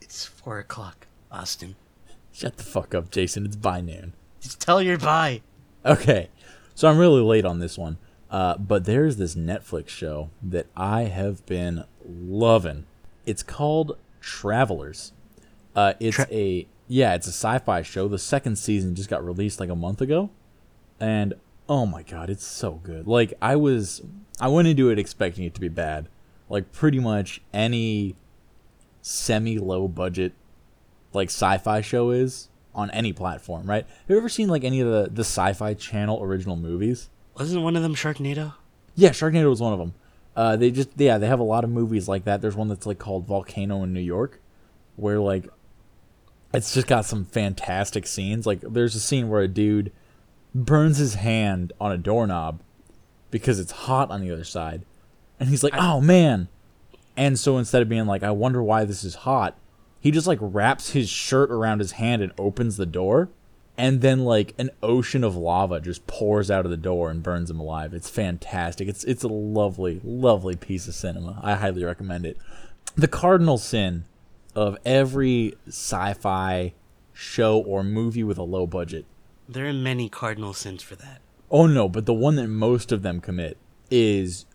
It's 0.00 0.26
four 0.44 0.58
o'clock, 0.58 1.06
Austin. 1.32 1.74
Shut 2.30 2.58
the 2.58 2.62
fuck 2.62 2.94
up, 2.94 3.10
Jason. 3.10 3.46
It's 3.46 3.56
by 3.56 3.80
noon. 3.80 4.12
Just 4.40 4.60
tell 4.60 4.82
your 4.82 4.98
buy. 4.98 5.40
Okay, 5.86 6.28
so 6.74 6.88
I'm 6.88 6.98
really 6.98 7.22
late 7.22 7.46
on 7.46 7.60
this 7.60 7.78
one, 7.78 7.96
uh, 8.30 8.58
but 8.58 8.84
there's 8.84 9.16
this 9.16 9.34
Netflix 9.34 9.88
show 9.88 10.30
that 10.42 10.66
I 10.76 11.04
have 11.04 11.44
been 11.46 11.84
loving. 12.06 12.84
It's 13.24 13.42
called 13.42 13.96
Travelers. 14.20 15.12
Uh, 15.74 15.94
it's 15.98 16.16
Tra- 16.16 16.26
a 16.30 16.66
yeah, 16.88 17.14
it's 17.14 17.26
a 17.26 17.30
sci-fi 17.30 17.80
show. 17.80 18.06
The 18.06 18.18
second 18.18 18.56
season 18.56 18.94
just 18.94 19.08
got 19.08 19.24
released 19.24 19.60
like 19.60 19.70
a 19.70 19.76
month 19.76 20.02
ago, 20.02 20.28
and 21.00 21.34
oh 21.70 21.86
my 21.86 22.02
god, 22.02 22.28
it's 22.28 22.46
so 22.46 22.72
good. 22.82 23.06
Like 23.06 23.32
I 23.40 23.56
was, 23.56 24.02
I 24.38 24.48
went 24.48 24.68
into 24.68 24.90
it 24.90 24.98
expecting 24.98 25.44
it 25.44 25.54
to 25.54 25.60
be 25.60 25.68
bad. 25.68 26.08
Like 26.50 26.70
pretty 26.72 27.00
much 27.00 27.40
any 27.54 28.16
semi-low 29.06 29.86
budget 29.86 30.32
like 31.12 31.28
sci-fi 31.28 31.82
show 31.82 32.10
is 32.10 32.48
on 32.74 32.90
any 32.90 33.12
platform, 33.12 33.66
right? 33.66 33.86
Have 33.86 34.08
you 34.08 34.16
ever 34.16 34.30
seen 34.30 34.48
like 34.48 34.64
any 34.64 34.80
of 34.80 34.88
the 34.88 35.10
the 35.12 35.20
Sci-Fi 35.20 35.74
Channel 35.74 36.22
original 36.22 36.56
movies? 36.56 37.10
Wasn't 37.38 37.62
one 37.62 37.76
of 37.76 37.82
them 37.82 37.94
Sharknado? 37.94 38.54
Yeah, 38.94 39.10
Sharknado 39.10 39.50
was 39.50 39.60
one 39.60 39.74
of 39.74 39.78
them. 39.78 39.94
Uh, 40.34 40.56
they 40.56 40.70
just 40.70 40.88
yeah, 40.96 41.18
they 41.18 41.26
have 41.26 41.38
a 41.38 41.44
lot 41.44 41.64
of 41.64 41.70
movies 41.70 42.08
like 42.08 42.24
that. 42.24 42.40
There's 42.40 42.56
one 42.56 42.68
that's 42.68 42.86
like 42.86 42.98
called 42.98 43.26
Volcano 43.26 43.82
in 43.82 43.92
New 43.92 44.00
York, 44.00 44.40
where 44.96 45.20
like 45.20 45.48
it's 46.54 46.72
just 46.72 46.86
got 46.86 47.04
some 47.04 47.26
fantastic 47.26 48.06
scenes. 48.06 48.46
Like 48.46 48.60
there's 48.62 48.94
a 48.94 49.00
scene 49.00 49.28
where 49.28 49.42
a 49.42 49.48
dude 49.48 49.92
burns 50.54 50.96
his 50.96 51.16
hand 51.16 51.74
on 51.78 51.92
a 51.92 51.98
doorknob 51.98 52.60
because 53.30 53.60
it's 53.60 53.72
hot 53.72 54.10
on 54.10 54.22
the 54.22 54.30
other 54.30 54.44
side, 54.44 54.86
and 55.38 55.50
he's 55.50 55.62
like, 55.62 55.74
"Oh 55.76 56.00
man!" 56.00 56.48
And 57.16 57.38
so 57.38 57.58
instead 57.58 57.82
of 57.82 57.88
being 57.88 58.06
like, 58.06 58.22
"I 58.22 58.30
wonder 58.30 58.62
why 58.62 58.84
this 58.84 59.04
is 59.04 59.14
hot," 59.14 59.56
he 60.00 60.10
just 60.10 60.26
like 60.26 60.38
wraps 60.40 60.90
his 60.90 61.08
shirt 61.08 61.50
around 61.50 61.78
his 61.78 61.92
hand 61.92 62.22
and 62.22 62.32
opens 62.38 62.76
the 62.76 62.86
door, 62.86 63.30
and 63.78 64.00
then 64.00 64.24
like 64.24 64.54
an 64.58 64.70
ocean 64.82 65.24
of 65.24 65.36
lava 65.36 65.80
just 65.80 66.06
pours 66.06 66.50
out 66.50 66.64
of 66.64 66.70
the 66.70 66.76
door 66.76 67.10
and 67.10 67.22
burns 67.22 67.50
him 67.50 67.60
alive. 67.60 67.94
It's 67.94 68.10
fantastic. 68.10 68.88
It's 68.88 69.04
it's 69.04 69.22
a 69.22 69.28
lovely, 69.28 70.00
lovely 70.04 70.56
piece 70.56 70.88
of 70.88 70.94
cinema. 70.94 71.40
I 71.42 71.54
highly 71.54 71.84
recommend 71.84 72.26
it. 72.26 72.36
The 72.96 73.08
cardinal 73.08 73.58
sin 73.58 74.04
of 74.54 74.76
every 74.84 75.54
sci-fi 75.66 76.74
show 77.12 77.58
or 77.58 77.82
movie 77.82 78.24
with 78.24 78.38
a 78.38 78.42
low 78.44 78.66
budget. 78.66 79.04
There 79.48 79.68
are 79.68 79.72
many 79.72 80.08
cardinal 80.08 80.52
sins 80.52 80.82
for 80.82 80.96
that. 80.96 81.20
Oh 81.50 81.66
no, 81.66 81.88
but 81.88 82.06
the 82.06 82.14
one 82.14 82.36
that 82.36 82.48
most 82.48 82.92
of 82.92 83.02
them 83.02 83.20
commit 83.20 83.56
is 83.90 84.46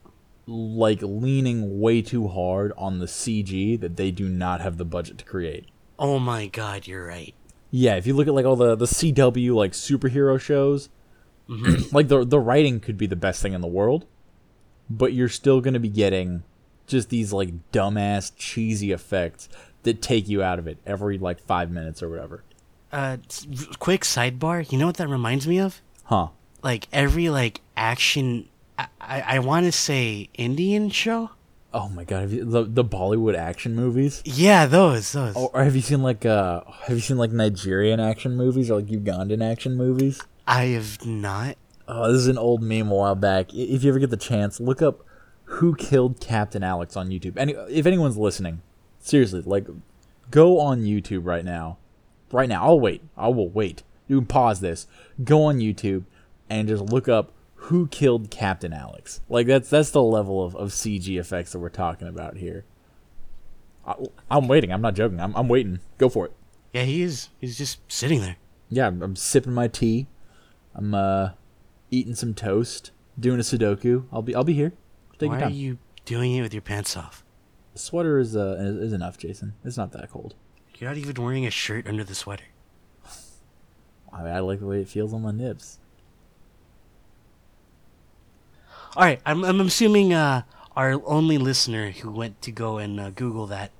like 0.49 0.99
leaning 1.01 1.79
way 1.79 2.01
too 2.01 2.27
hard 2.27 2.73
on 2.77 2.99
the 2.99 3.05
CG 3.05 3.79
that 3.79 3.97
they 3.97 4.11
do 4.11 4.27
not 4.27 4.61
have 4.61 4.77
the 4.77 4.85
budget 4.85 5.17
to 5.19 5.25
create. 5.25 5.67
Oh 5.97 6.19
my 6.19 6.47
god, 6.47 6.87
you're 6.87 7.05
right. 7.05 7.33
Yeah, 7.71 7.95
if 7.95 8.07
you 8.07 8.13
look 8.13 8.27
at 8.27 8.33
like 8.33 8.45
all 8.45 8.55
the 8.55 8.75
the 8.75 8.85
CW 8.85 9.53
like 9.53 9.73
superhero 9.73 10.39
shows, 10.39 10.89
like 11.91 12.07
the 12.07 12.25
the 12.25 12.39
writing 12.39 12.79
could 12.79 12.97
be 12.97 13.07
the 13.07 13.15
best 13.15 13.41
thing 13.41 13.53
in 13.53 13.61
the 13.61 13.67
world, 13.67 14.05
but 14.89 15.13
you're 15.13 15.29
still 15.29 15.61
going 15.61 15.73
to 15.75 15.79
be 15.79 15.89
getting 15.89 16.43
just 16.87 17.09
these 17.09 17.31
like 17.31 17.71
dumbass 17.71 18.31
cheesy 18.35 18.91
effects 18.91 19.47
that 19.83 20.01
take 20.01 20.27
you 20.27 20.43
out 20.43 20.59
of 20.59 20.67
it 20.67 20.77
every 20.85 21.17
like 21.17 21.39
5 21.39 21.71
minutes 21.71 22.03
or 22.03 22.09
whatever. 22.09 22.43
Uh, 22.91 23.17
quick 23.77 24.01
sidebar. 24.01 24.69
You 24.71 24.77
know 24.77 24.87
what 24.87 24.97
that 24.97 25.07
reminds 25.07 25.47
me 25.47 25.59
of? 25.59 25.81
Huh. 26.05 26.29
Like 26.63 26.87
every 26.91 27.29
like 27.29 27.61
action. 27.77 28.49
I 29.01 29.21
I, 29.35 29.39
want 29.39 29.65
to 29.65 29.71
say 29.71 30.29
Indian 30.35 30.89
show. 30.89 31.31
Oh 31.73 31.89
my 31.89 32.03
god, 32.03 32.21
have 32.21 32.33
you, 32.33 32.45
the 32.45 32.63
the 32.63 32.83
Bollywood 32.83 33.35
action 33.35 33.75
movies? 33.75 34.21
Yeah, 34.25 34.65
those 34.65 35.11
those. 35.11 35.35
Or 35.35 35.51
or 35.53 35.63
have 35.63 35.75
you 35.75 35.81
seen 35.81 36.01
like 36.01 36.25
uh 36.25 36.61
have 36.83 36.95
you 36.95 37.01
seen 37.01 37.17
like 37.17 37.31
Nigerian 37.31 37.99
action 37.99 38.35
movies 38.35 38.71
or 38.71 38.75
like 38.75 38.87
Ugandan 38.87 39.43
action 39.43 39.75
movies? 39.75 40.21
I 40.47 40.65
have 40.65 41.05
not. 41.05 41.57
Oh, 41.87 42.11
this 42.11 42.21
is 42.21 42.27
an 42.27 42.37
old 42.37 42.61
meme 42.61 42.91
a 42.91 42.95
while 42.95 43.15
back. 43.15 43.53
If 43.53 43.83
you 43.83 43.89
ever 43.89 43.99
get 43.99 44.09
the 44.09 44.17
chance, 44.17 44.59
look 44.59 44.81
up 44.81 45.03
"Who 45.45 45.75
Killed 45.75 46.19
Captain 46.19 46.63
Alex" 46.63 46.95
on 46.95 47.09
YouTube. 47.09 47.37
Any, 47.37 47.53
if 47.53 47.85
anyone's 47.85 48.17
listening, 48.17 48.61
seriously, 48.99 49.41
like, 49.41 49.67
go 50.31 50.59
on 50.59 50.83
YouTube 50.83 51.25
right 51.25 51.43
now. 51.43 51.77
Right 52.31 52.47
now, 52.47 52.63
I'll 52.63 52.79
wait. 52.79 53.01
I 53.17 53.29
will 53.29 53.49
wait. 53.49 53.83
You 54.07 54.19
can 54.19 54.27
pause 54.27 54.59
this. 54.59 54.87
Go 55.23 55.43
on 55.45 55.59
YouTube 55.59 56.03
and 56.49 56.67
just 56.67 56.83
look 56.83 57.07
up 57.07 57.31
"Who 57.69 57.87
Killed 57.87 58.29
Captain 58.29 58.73
Alex." 58.73 59.21
Like 59.29 59.47
that's 59.47 59.69
that's 59.69 59.91
the 59.91 60.03
level 60.03 60.43
of, 60.43 60.55
of 60.55 60.69
CG 60.69 61.19
effects 61.19 61.51
that 61.51 61.59
we're 61.59 61.69
talking 61.69 62.07
about 62.07 62.37
here. 62.37 62.65
I, 63.85 63.95
I'm 64.29 64.47
waiting. 64.47 64.71
I'm 64.71 64.81
not 64.81 64.95
joking. 64.95 65.19
I'm 65.19 65.35
I'm 65.35 65.47
waiting. 65.47 65.79
Go 65.97 66.09
for 66.09 66.25
it. 66.25 66.33
Yeah, 66.73 66.83
he 66.83 67.01
is. 67.01 67.29
He's 67.39 67.57
just 67.57 67.79
sitting 67.91 68.21
there. 68.21 68.37
Yeah, 68.69 68.87
I'm, 68.87 69.01
I'm 69.01 69.15
sipping 69.15 69.53
my 69.53 69.67
tea. 69.67 70.07
I'm 70.75 70.93
uh 70.93 71.31
eating 71.91 72.15
some 72.15 72.33
toast, 72.33 72.91
doing 73.19 73.39
a 73.39 73.43
Sudoku. 73.43 74.05
I'll 74.11 74.21
be 74.21 74.35
I'll 74.35 74.43
be 74.43 74.53
here. 74.53 74.73
Take 75.17 75.31
Why 75.31 75.41
are 75.41 75.49
you 75.49 75.79
doing 76.05 76.35
it 76.35 76.41
with 76.41 76.53
your 76.53 76.61
pants 76.61 76.95
off? 76.95 77.23
The 77.73 77.79
sweater 77.79 78.19
is 78.19 78.35
uh 78.35 78.57
is, 78.59 78.77
is 78.77 78.93
enough, 78.93 79.17
Jason. 79.17 79.53
It's 79.63 79.77
not 79.77 79.91
that 79.93 80.11
cold. 80.11 80.35
You're 80.77 80.89
not 80.89 80.97
even 80.97 81.21
wearing 81.21 81.45
a 81.45 81.51
shirt 81.51 81.87
under 81.87 82.05
the 82.05 82.15
sweater. 82.15 82.45
I, 84.13 84.23
I 84.23 84.39
like 84.39 84.59
the 84.59 84.65
way 84.65 84.81
it 84.81 84.87
feels 84.87 85.13
on 85.13 85.23
my 85.23 85.31
nips. 85.31 85.79
All 88.95 89.03
right, 89.03 89.21
I'm 89.25 89.43
I'm 89.43 89.61
assuming 89.61 90.13
uh, 90.13 90.43
our 90.75 91.01
only 91.05 91.37
listener 91.37 91.91
who 91.91 92.11
went 92.11 92.41
to 92.43 92.51
go 92.51 92.77
and 92.77 92.99
uh, 92.99 93.09
Google 93.11 93.47
that 93.47 93.71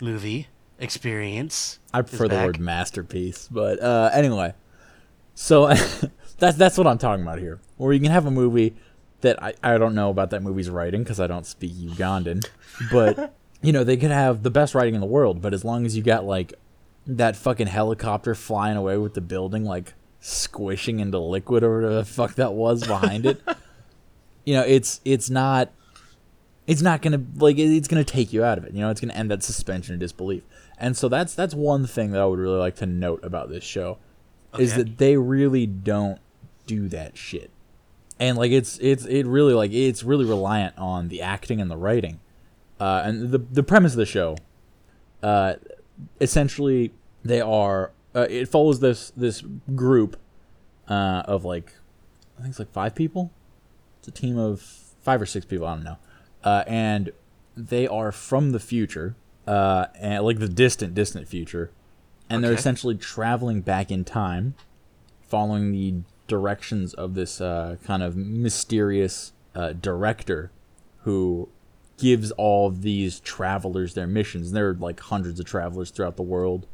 movie 0.00 0.48
experience. 0.78 1.78
I 1.92 2.02
prefer 2.02 2.28
the 2.28 2.36
word 2.36 2.58
masterpiece, 2.58 3.48
but 3.50 3.80
uh 3.80 4.10
anyway. 4.12 4.54
So 5.34 5.68
that's 6.38 6.56
that's 6.56 6.76
what 6.78 6.86
I'm 6.86 6.98
talking 6.98 7.22
about 7.22 7.38
here. 7.38 7.60
Where 7.76 7.92
you 7.92 8.00
can 8.00 8.10
have 8.10 8.26
a 8.26 8.30
movie 8.30 8.74
that 9.20 9.42
I, 9.42 9.54
I 9.62 9.78
don't 9.78 9.94
know 9.94 10.10
about 10.10 10.30
that 10.30 10.42
movie's 10.42 10.70
writing 10.70 11.02
because 11.02 11.20
I 11.20 11.26
don't 11.26 11.46
speak 11.46 11.72
Ugandan, 11.72 12.44
but 12.90 13.34
you 13.62 13.72
know 13.72 13.84
they 13.84 13.96
could 13.96 14.10
have 14.10 14.42
the 14.42 14.50
best 14.50 14.74
writing 14.74 14.94
in 14.94 15.00
the 15.00 15.06
world, 15.06 15.40
but 15.40 15.54
as 15.54 15.64
long 15.64 15.86
as 15.86 15.96
you 15.96 16.02
got 16.02 16.24
like 16.24 16.54
that 17.06 17.36
fucking 17.36 17.66
helicopter 17.66 18.34
flying 18.34 18.76
away 18.76 18.96
with 18.96 19.14
the 19.14 19.20
building 19.20 19.64
like 19.64 19.94
squishing 20.20 21.00
into 21.00 21.18
liquid 21.18 21.62
or 21.62 21.76
whatever 21.76 21.94
the 21.94 22.04
fuck 22.04 22.34
that 22.34 22.52
was 22.52 22.86
behind 22.86 23.26
it, 23.26 23.40
you 24.44 24.54
know 24.54 24.62
it's 24.62 25.00
it's 25.04 25.30
not 25.30 25.70
it's 26.66 26.82
not 26.82 27.02
gonna 27.02 27.22
like 27.36 27.58
it's 27.58 27.88
gonna 27.88 28.04
take 28.04 28.32
you 28.32 28.44
out 28.44 28.58
of 28.58 28.64
it. 28.64 28.72
You 28.72 28.80
know, 28.80 28.90
it's 28.90 29.00
gonna 29.00 29.14
end 29.14 29.30
that 29.30 29.42
suspension 29.42 29.94
of 29.94 30.00
disbelief. 30.00 30.44
And 30.78 30.96
so 30.96 31.08
that's 31.08 31.34
that's 31.34 31.54
one 31.54 31.86
thing 31.86 32.12
that 32.12 32.20
I 32.20 32.26
would 32.26 32.38
really 32.38 32.58
like 32.58 32.76
to 32.76 32.86
note 32.86 33.24
about 33.24 33.48
this 33.48 33.64
show 33.64 33.98
is 34.58 34.74
that 34.74 34.98
they 34.98 35.16
really 35.16 35.66
don't 35.66 36.20
do 36.66 36.88
that 36.88 37.16
shit. 37.16 37.50
And 38.18 38.36
like 38.38 38.52
it's 38.52 38.78
it's 38.78 39.04
it 39.06 39.26
really 39.26 39.52
like 39.52 39.72
it's 39.72 40.02
really 40.04 40.24
reliant 40.24 40.78
on 40.78 41.08
the 41.08 41.22
acting 41.22 41.60
and 41.60 41.70
the 41.70 41.76
writing. 41.76 42.20
Uh, 42.78 43.02
and 43.04 43.30
the 43.30 43.38
the 43.38 43.62
premise 43.62 43.92
of 43.92 43.98
the 43.98 44.06
show, 44.06 44.36
uh, 45.22 45.54
essentially 46.20 46.92
they 47.24 47.40
are 47.40 47.92
uh, 48.14 48.26
it 48.30 48.46
follows 48.46 48.80
this 48.80 49.12
this 49.16 49.42
group 49.74 50.16
uh, 50.88 51.22
of 51.26 51.44
like 51.44 51.74
I 52.38 52.42
think 52.42 52.52
it's 52.52 52.58
like 52.58 52.72
five 52.72 52.94
people. 52.94 53.32
It's 54.00 54.08
a 54.08 54.10
team 54.10 54.38
of 54.38 54.60
five 55.02 55.20
or 55.20 55.26
six 55.26 55.44
people. 55.44 55.66
I 55.66 55.74
don't 55.74 55.84
know. 55.84 55.98
Uh, 56.42 56.64
and 56.66 57.12
they 57.56 57.86
are 57.86 58.12
from 58.12 58.52
the 58.52 58.60
future, 58.60 59.14
uh, 59.46 59.86
and 59.98 60.24
like 60.24 60.38
the 60.38 60.48
distant, 60.48 60.94
distant 60.94 61.28
future, 61.28 61.70
and 62.30 62.42
they're 62.42 62.52
essentially 62.52 62.94
traveling 62.94 63.60
back 63.60 63.90
in 63.90 64.04
time, 64.04 64.54
following 65.20 65.72
the 65.72 65.94
directions 66.28 66.94
of 66.94 67.14
this 67.14 67.40
uh, 67.40 67.76
kind 67.84 68.02
of 68.02 68.16
mysterious 68.16 69.32
uh, 69.54 69.72
director, 69.72 70.50
who 71.02 71.48
gives 71.98 72.30
all 72.32 72.70
these 72.70 73.20
travelers 73.20 73.92
their 73.92 74.06
missions. 74.06 74.48
And 74.48 74.56
there 74.56 74.70
are 74.70 74.74
like 74.74 75.00
hundreds 75.00 75.38
of 75.40 75.44
travelers 75.44 75.90
throughout 75.90 76.16
the 76.16 76.22
world, 76.22 76.66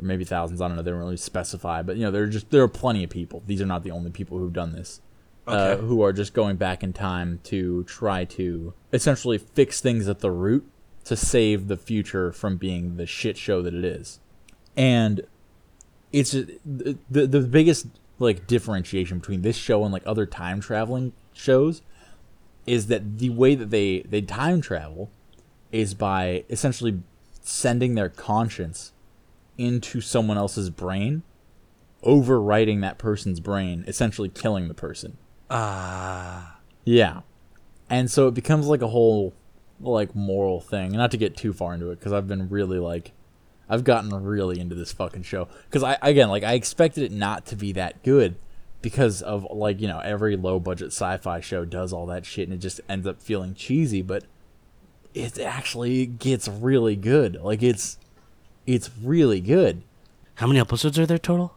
or 0.00 0.06
maybe 0.06 0.24
thousands. 0.24 0.60
I 0.60 0.66
don't 0.66 0.76
know. 0.76 0.82
They 0.82 0.90
don't 0.90 0.98
really 0.98 1.16
specify, 1.16 1.82
but 1.82 1.96
you 1.96 2.02
know, 2.02 2.10
there 2.10 2.24
are 2.24 2.28
just 2.28 2.50
there 2.50 2.62
are 2.62 2.68
plenty 2.68 3.04
of 3.04 3.10
people. 3.10 3.44
These 3.46 3.62
are 3.62 3.66
not 3.66 3.84
the 3.84 3.92
only 3.92 4.10
people 4.10 4.38
who've 4.38 4.52
done 4.52 4.72
this 4.72 5.00
uh, 5.46 5.76
who 5.76 6.02
are 6.02 6.12
just 6.12 6.34
going 6.34 6.56
back 6.56 6.82
in 6.82 6.92
time 6.92 7.40
to 7.44 7.84
try 7.84 8.24
to 8.24 8.72
essentially 8.92 9.38
fix 9.38 9.80
things 9.80 10.08
at 10.08 10.20
the 10.20 10.30
root 10.30 10.68
to 11.04 11.16
save 11.16 11.68
the 11.68 11.76
future 11.76 12.32
from 12.32 12.56
being 12.56 12.96
the 12.96 13.06
shit 13.06 13.36
show 13.36 13.60
that 13.62 13.74
it 13.74 13.84
is. 13.84 14.20
And 14.76 15.22
it's 16.12 16.32
the 16.32 16.98
the, 17.10 17.26
the 17.26 17.40
biggest 17.40 17.86
like 18.18 18.46
differentiation 18.46 19.18
between 19.18 19.42
this 19.42 19.56
show 19.56 19.84
and 19.84 19.92
like 19.92 20.02
other 20.06 20.26
time 20.26 20.60
traveling 20.60 21.12
shows 21.32 21.82
is 22.66 22.86
that 22.86 23.18
the 23.18 23.30
way 23.30 23.54
that 23.54 23.70
they 23.70 24.00
they 24.00 24.22
time 24.22 24.60
travel 24.60 25.10
is 25.72 25.94
by 25.94 26.44
essentially 26.48 27.02
sending 27.42 27.94
their 27.94 28.08
conscience 28.08 28.92
into 29.58 30.00
someone 30.00 30.38
else's 30.38 30.70
brain, 30.70 31.22
overwriting 32.02 32.80
that 32.80 32.96
person's 32.96 33.40
brain, 33.40 33.84
essentially 33.86 34.28
killing 34.28 34.68
the 34.68 34.74
person. 34.74 35.16
Ah. 35.54 36.56
Yeah. 36.84 37.20
And 37.88 38.10
so 38.10 38.26
it 38.26 38.34
becomes 38.34 38.66
like 38.66 38.82
a 38.82 38.88
whole 38.88 39.32
like 39.80 40.14
moral 40.14 40.60
thing. 40.60 40.92
Not 40.92 41.12
to 41.12 41.16
get 41.16 41.36
too 41.36 41.52
far 41.52 41.74
into 41.74 41.90
it 41.90 42.00
cuz 42.00 42.12
I've 42.12 42.26
been 42.26 42.48
really 42.48 42.78
like 42.78 43.12
I've 43.68 43.84
gotten 43.84 44.10
really 44.12 44.58
into 44.58 44.74
this 44.74 44.92
fucking 44.92 45.22
show 45.22 45.48
cuz 45.70 45.82
I 45.84 45.96
again 46.02 46.28
like 46.28 46.42
I 46.42 46.54
expected 46.54 47.04
it 47.04 47.12
not 47.12 47.46
to 47.46 47.56
be 47.56 47.72
that 47.72 48.02
good 48.02 48.34
because 48.82 49.22
of 49.22 49.46
like, 49.50 49.80
you 49.80 49.86
know, 49.86 50.00
every 50.00 50.36
low 50.36 50.58
budget 50.58 50.88
sci-fi 50.88 51.40
show 51.40 51.64
does 51.64 51.92
all 51.92 52.06
that 52.06 52.26
shit 52.26 52.48
and 52.48 52.54
it 52.56 52.60
just 52.60 52.80
ends 52.88 53.06
up 53.06 53.22
feeling 53.22 53.54
cheesy, 53.54 54.02
but 54.02 54.24
it 55.14 55.38
actually 55.38 56.04
gets 56.04 56.48
really 56.48 56.96
good. 56.96 57.36
Like 57.36 57.62
it's 57.62 57.96
it's 58.66 58.90
really 59.00 59.40
good. 59.40 59.82
How 60.36 60.48
many 60.48 60.58
episodes 60.58 60.98
are 60.98 61.06
there 61.06 61.16
total? 61.18 61.56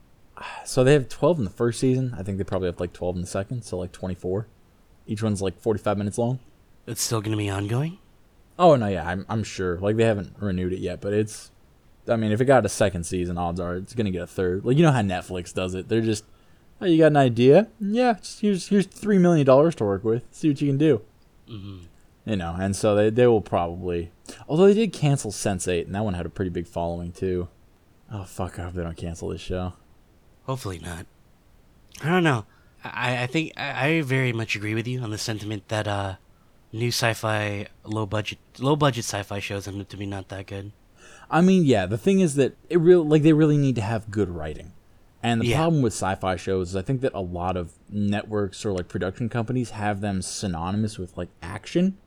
So 0.66 0.84
they 0.84 0.94
have 0.94 1.10
12 1.10 1.40
in 1.40 1.46
the 1.46 1.50
first 1.50 1.80
season. 1.80 2.14
I 2.18 2.24
think 2.24 2.38
they 2.38 2.44
probably 2.44 2.68
have 2.68 2.80
like 2.80 2.94
12 2.94 3.16
in 3.16 3.22
the 3.22 3.28
second, 3.28 3.64
so 3.64 3.78
like 3.78 3.92
24. 3.92 4.48
Each 5.08 5.24
one's 5.24 5.42
like 5.42 5.60
45 5.60 5.98
minutes 5.98 6.18
long. 6.18 6.40
It's 6.86 7.02
still 7.02 7.22
going 7.22 7.32
to 7.32 7.38
be 7.38 7.50
ongoing? 7.50 7.98
Oh 8.60 8.76
no, 8.76 8.88
yeah, 8.88 9.08
I'm 9.08 9.26
I'm 9.30 9.44
sure. 9.44 9.78
Like 9.78 9.98
they 9.98 10.06
haven't 10.06 10.36
renewed 10.40 10.74
it 10.74 10.80
yet, 10.80 11.02
but 11.02 11.14
it's. 11.14 11.52
I 12.08 12.16
mean, 12.16 12.32
if 12.32 12.40
it 12.40 12.46
got 12.46 12.66
a 12.66 12.70
second 12.70 13.04
season, 13.04 13.38
odds 13.38 13.60
are 13.60 13.76
it's 13.76 13.94
gonna 13.94 14.12
get 14.12 14.24
a 14.24 14.28
third. 14.28 14.66
Like 14.66 14.78
you 14.78 14.84
know 14.84 14.92
how 14.92 15.02
Netflix 15.02 15.54
does 15.54 15.76
it. 15.76 15.90
They're 15.90 16.02
just, 16.02 16.24
oh, 16.82 16.86
you 16.86 16.98
got 16.98 17.08
an 17.08 17.18
idea? 17.18 17.68
Yeah, 17.80 18.14
just 18.14 18.42
here's 18.42 18.68
here's 18.68 18.88
three 18.88 19.18
million 19.18 19.46
dollars 19.46 19.76
to 19.76 19.84
work 19.84 20.04
with. 20.04 20.24
See 20.32 20.50
what 20.50 20.62
you 20.62 20.68
can 20.68 20.78
do. 20.78 21.02
Mm-hmm. 21.50 21.78
You 22.26 22.36
know, 22.36 22.56
and 22.60 22.76
so 22.76 22.96
they 22.96 23.10
they 23.10 23.28
will 23.28 23.42
probably. 23.42 24.12
Although 24.50 24.68
they 24.68 24.74
did 24.74 24.92
cancel 24.92 25.32
Sense8, 25.32 25.86
and 25.86 25.96
that 25.96 26.04
one 26.04 26.14
had 26.16 26.26
a 26.26 26.30
pretty 26.30 26.50
big 26.50 26.68
following 26.68 27.12
too. 27.12 27.50
Oh 28.12 28.24
fuck! 28.24 28.58
I 28.58 28.64
hope 28.64 28.74
they 28.74 28.84
don't 28.84 28.98
cancel 28.98 29.30
this 29.30 29.42
show. 29.42 29.74
Hopefully 30.48 30.80
not. 30.80 31.06
I 32.04 32.10
don't 32.10 32.24
know. 32.24 32.46
I, 32.84 33.24
I 33.24 33.28
think 33.28 33.54
I, 33.58 33.88
I 33.88 34.02
very 34.02 34.34
much 34.34 34.56
agree 34.56 34.74
with 34.74 34.88
you 34.88 35.02
on 35.02 35.12
the 35.12 35.18
sentiment 35.18 35.68
that 35.68 35.88
uh, 35.88 36.16
new 36.72 36.88
sci-fi 36.90 37.68
low 37.84 38.06
budget 38.06 38.40
low 38.58 38.76
budget 38.76 39.04
sci-fi 39.04 39.40
shows 39.40 39.68
end 39.68 39.82
up 39.82 39.90
to 39.90 39.98
be 39.98 40.06
not 40.06 40.30
that 40.30 40.48
good. 40.48 40.72
I 41.30 41.42
mean, 41.42 41.66
yeah, 41.66 41.86
the 41.86 41.98
thing 41.98 42.22
is 42.22 42.36
that 42.36 42.56
it 42.70 42.78
real 42.80 43.04
like 43.04 43.24
they 43.24 43.34
really 43.34 43.58
need 43.58 43.76
to 43.76 43.82
have 43.82 44.10
good 44.10 44.30
writing. 44.30 44.72
And 45.22 45.42
the 45.42 45.48
Yeah. 45.48 45.58
problem 45.58 45.82
with 45.82 45.94
sci-fi 45.94 46.36
shows 46.38 46.70
is 46.70 46.76
I 46.76 46.82
think 46.84 47.02
that 47.02 47.14
a 47.14 47.20
lot 47.22 47.58
of 47.58 47.74
networks 47.90 48.64
or 48.66 48.72
like 48.72 48.88
production 48.88 49.28
companies 49.30 49.72
have 49.72 50.00
them 50.00 50.22
synonymous 50.22 50.98
with 50.98 51.18
like 51.18 51.30
action. 51.42 51.98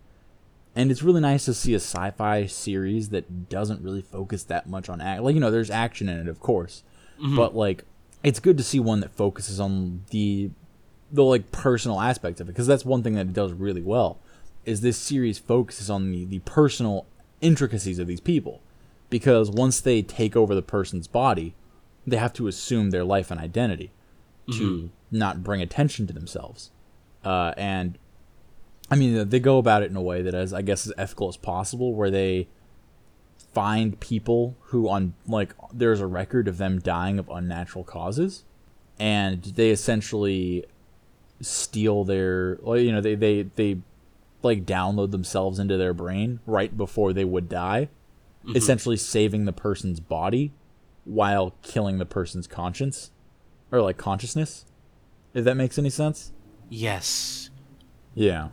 And 0.76 0.90
it's 0.92 1.02
really 1.02 1.20
nice 1.20 1.44
to 1.46 1.52
see 1.52 1.72
a 1.74 1.80
sci-fi 1.80 2.46
series 2.46 3.08
that 3.10 3.48
doesn't 3.50 3.82
really 3.82 4.02
focus 4.02 4.44
that 4.44 4.68
much 4.68 4.88
on 4.88 5.00
act. 5.00 5.22
Like 5.22 5.34
you 5.34 5.40
know, 5.40 5.50
there's 5.50 5.70
action 5.70 6.08
in 6.08 6.20
it, 6.20 6.28
of 6.28 6.38
course, 6.40 6.84
but 7.36 7.54
like 7.54 7.84
it's 8.22 8.40
good 8.40 8.56
to 8.58 8.64
see 8.64 8.80
one 8.80 9.00
that 9.00 9.14
focuses 9.14 9.60
on 9.60 10.04
the 10.10 10.50
the 11.12 11.24
like 11.24 11.50
personal 11.50 12.00
aspects 12.00 12.40
of 12.40 12.48
it 12.48 12.52
because 12.52 12.66
that's 12.66 12.84
one 12.84 13.02
thing 13.02 13.14
that 13.14 13.26
it 13.26 13.32
does 13.32 13.52
really 13.52 13.82
well 13.82 14.18
is 14.64 14.80
this 14.80 14.96
series 14.96 15.38
focuses 15.38 15.90
on 15.90 16.12
the, 16.12 16.24
the 16.24 16.38
personal 16.40 17.06
intricacies 17.40 17.98
of 17.98 18.06
these 18.06 18.20
people. 18.20 18.60
Because 19.08 19.50
once 19.50 19.80
they 19.80 20.02
take 20.02 20.36
over 20.36 20.54
the 20.54 20.62
person's 20.62 21.08
body 21.08 21.54
they 22.06 22.16
have 22.16 22.32
to 22.32 22.46
assume 22.46 22.90
their 22.90 23.04
life 23.04 23.30
and 23.30 23.40
identity 23.40 23.90
to 24.52 24.90
not 25.10 25.44
bring 25.44 25.60
attention 25.60 26.06
to 26.06 26.12
themselves. 26.12 26.70
Uh, 27.24 27.52
and 27.56 27.98
i 28.90 28.96
mean 28.96 29.28
they 29.28 29.38
go 29.38 29.58
about 29.58 29.82
it 29.82 29.90
in 29.90 29.96
a 29.96 30.02
way 30.02 30.22
that 30.22 30.34
is 30.34 30.52
i 30.52 30.62
guess 30.62 30.86
as 30.86 30.92
ethical 30.96 31.28
as 31.28 31.36
possible 31.36 31.94
where 31.94 32.10
they 32.10 32.48
find 33.52 33.98
people 34.00 34.56
who 34.66 34.88
on 34.88 35.14
like 35.26 35.54
there's 35.72 36.00
a 36.00 36.06
record 36.06 36.46
of 36.48 36.58
them 36.58 36.78
dying 36.78 37.18
of 37.18 37.28
unnatural 37.28 37.82
causes 37.84 38.44
and 38.98 39.42
they 39.42 39.70
essentially 39.70 40.64
steal 41.40 42.04
their 42.04 42.58
well, 42.62 42.78
you 42.78 42.92
know 42.92 43.00
they 43.00 43.14
they 43.14 43.42
they 43.42 43.78
like 44.42 44.64
download 44.64 45.10
themselves 45.10 45.58
into 45.58 45.76
their 45.76 45.92
brain 45.94 46.38
right 46.46 46.76
before 46.76 47.12
they 47.12 47.24
would 47.24 47.48
die 47.48 47.88
essentially 48.54 48.96
saving 48.96 49.44
the 49.44 49.52
person's 49.52 50.00
body 50.00 50.52
while 51.04 51.54
killing 51.62 51.98
the 51.98 52.06
person's 52.06 52.46
conscience 52.46 53.10
or 53.72 53.82
like 53.82 53.96
consciousness 53.98 54.64
if 55.34 55.44
that 55.44 55.56
makes 55.56 55.78
any 55.78 55.90
sense 55.90 56.32
Yes. 56.68 57.50
yeah 58.14 58.48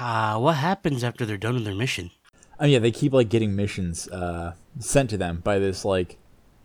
Uh, 0.00 0.38
what 0.38 0.56
happens 0.56 1.04
after 1.04 1.24
they're 1.24 1.36
done 1.36 1.54
with 1.54 1.64
their 1.64 1.74
mission? 1.74 2.10
I 2.58 2.64
mean, 2.64 2.72
yeah, 2.72 2.78
they 2.78 2.90
keep 2.90 3.12
like 3.12 3.28
getting 3.28 3.56
missions 3.56 4.08
uh, 4.08 4.54
sent 4.78 5.10
to 5.10 5.16
them 5.16 5.40
by 5.42 5.58
this 5.58 5.84
like 5.84 6.18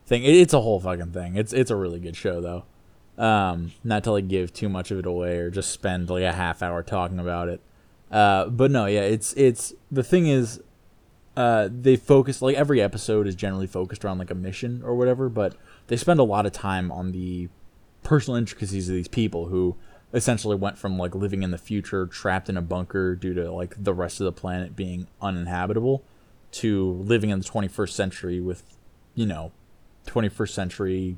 thing. 0.05 0.23
It, 0.23 0.35
it's 0.35 0.53
a 0.53 0.61
whole 0.61 0.79
fucking 0.79 1.11
thing. 1.11 1.35
It's 1.35 1.53
it's 1.53 1.71
a 1.71 1.75
really 1.75 1.99
good 1.99 2.15
show 2.15 2.41
though. 2.41 2.65
Um, 3.23 3.73
not 3.83 4.03
to 4.05 4.11
like 4.11 4.27
give 4.27 4.53
too 4.53 4.69
much 4.69 4.91
of 4.91 4.99
it 4.99 5.05
away 5.05 5.37
or 5.37 5.49
just 5.49 5.71
spend 5.71 6.09
like 6.09 6.23
a 6.23 6.31
half 6.31 6.61
hour 6.61 6.83
talking 6.83 7.19
about 7.19 7.49
it. 7.49 7.61
Uh, 8.11 8.45
but 8.47 8.71
no, 8.71 8.85
yeah, 8.85 9.01
it's 9.01 9.33
it's 9.33 9.73
the 9.91 10.03
thing 10.03 10.27
is, 10.27 10.61
uh, 11.35 11.69
they 11.71 11.95
focus 11.95 12.41
like 12.41 12.55
every 12.55 12.81
episode 12.81 13.27
is 13.27 13.35
generally 13.35 13.67
focused 13.67 14.03
around 14.05 14.19
like 14.19 14.31
a 14.31 14.35
mission 14.35 14.81
or 14.83 14.95
whatever, 14.95 15.29
but 15.29 15.55
they 15.87 15.97
spend 15.97 16.19
a 16.19 16.23
lot 16.23 16.45
of 16.45 16.51
time 16.51 16.91
on 16.91 17.11
the 17.11 17.49
personal 18.03 18.37
intricacies 18.37 18.89
of 18.89 18.95
these 18.95 19.07
people 19.07 19.47
who 19.47 19.75
essentially 20.13 20.55
went 20.55 20.77
from 20.77 20.97
like 20.97 21.13
living 21.13 21.43
in 21.43 21.51
the 21.51 21.57
future 21.57 22.07
trapped 22.07 22.49
in 22.49 22.57
a 22.57 22.61
bunker 22.61 23.15
due 23.15 23.33
to 23.33 23.51
like 23.51 23.75
the 23.81 23.93
rest 23.93 24.19
of 24.19 24.25
the 24.25 24.31
planet 24.31 24.75
being 24.75 25.07
uninhabitable 25.21 26.03
to 26.51 26.93
living 26.93 27.29
in 27.29 27.39
the 27.39 27.45
21st 27.45 27.91
century 27.91 28.39
with 28.39 28.63
you 29.13 29.25
know 29.25 29.51
21st 30.07 30.49
century 30.49 31.17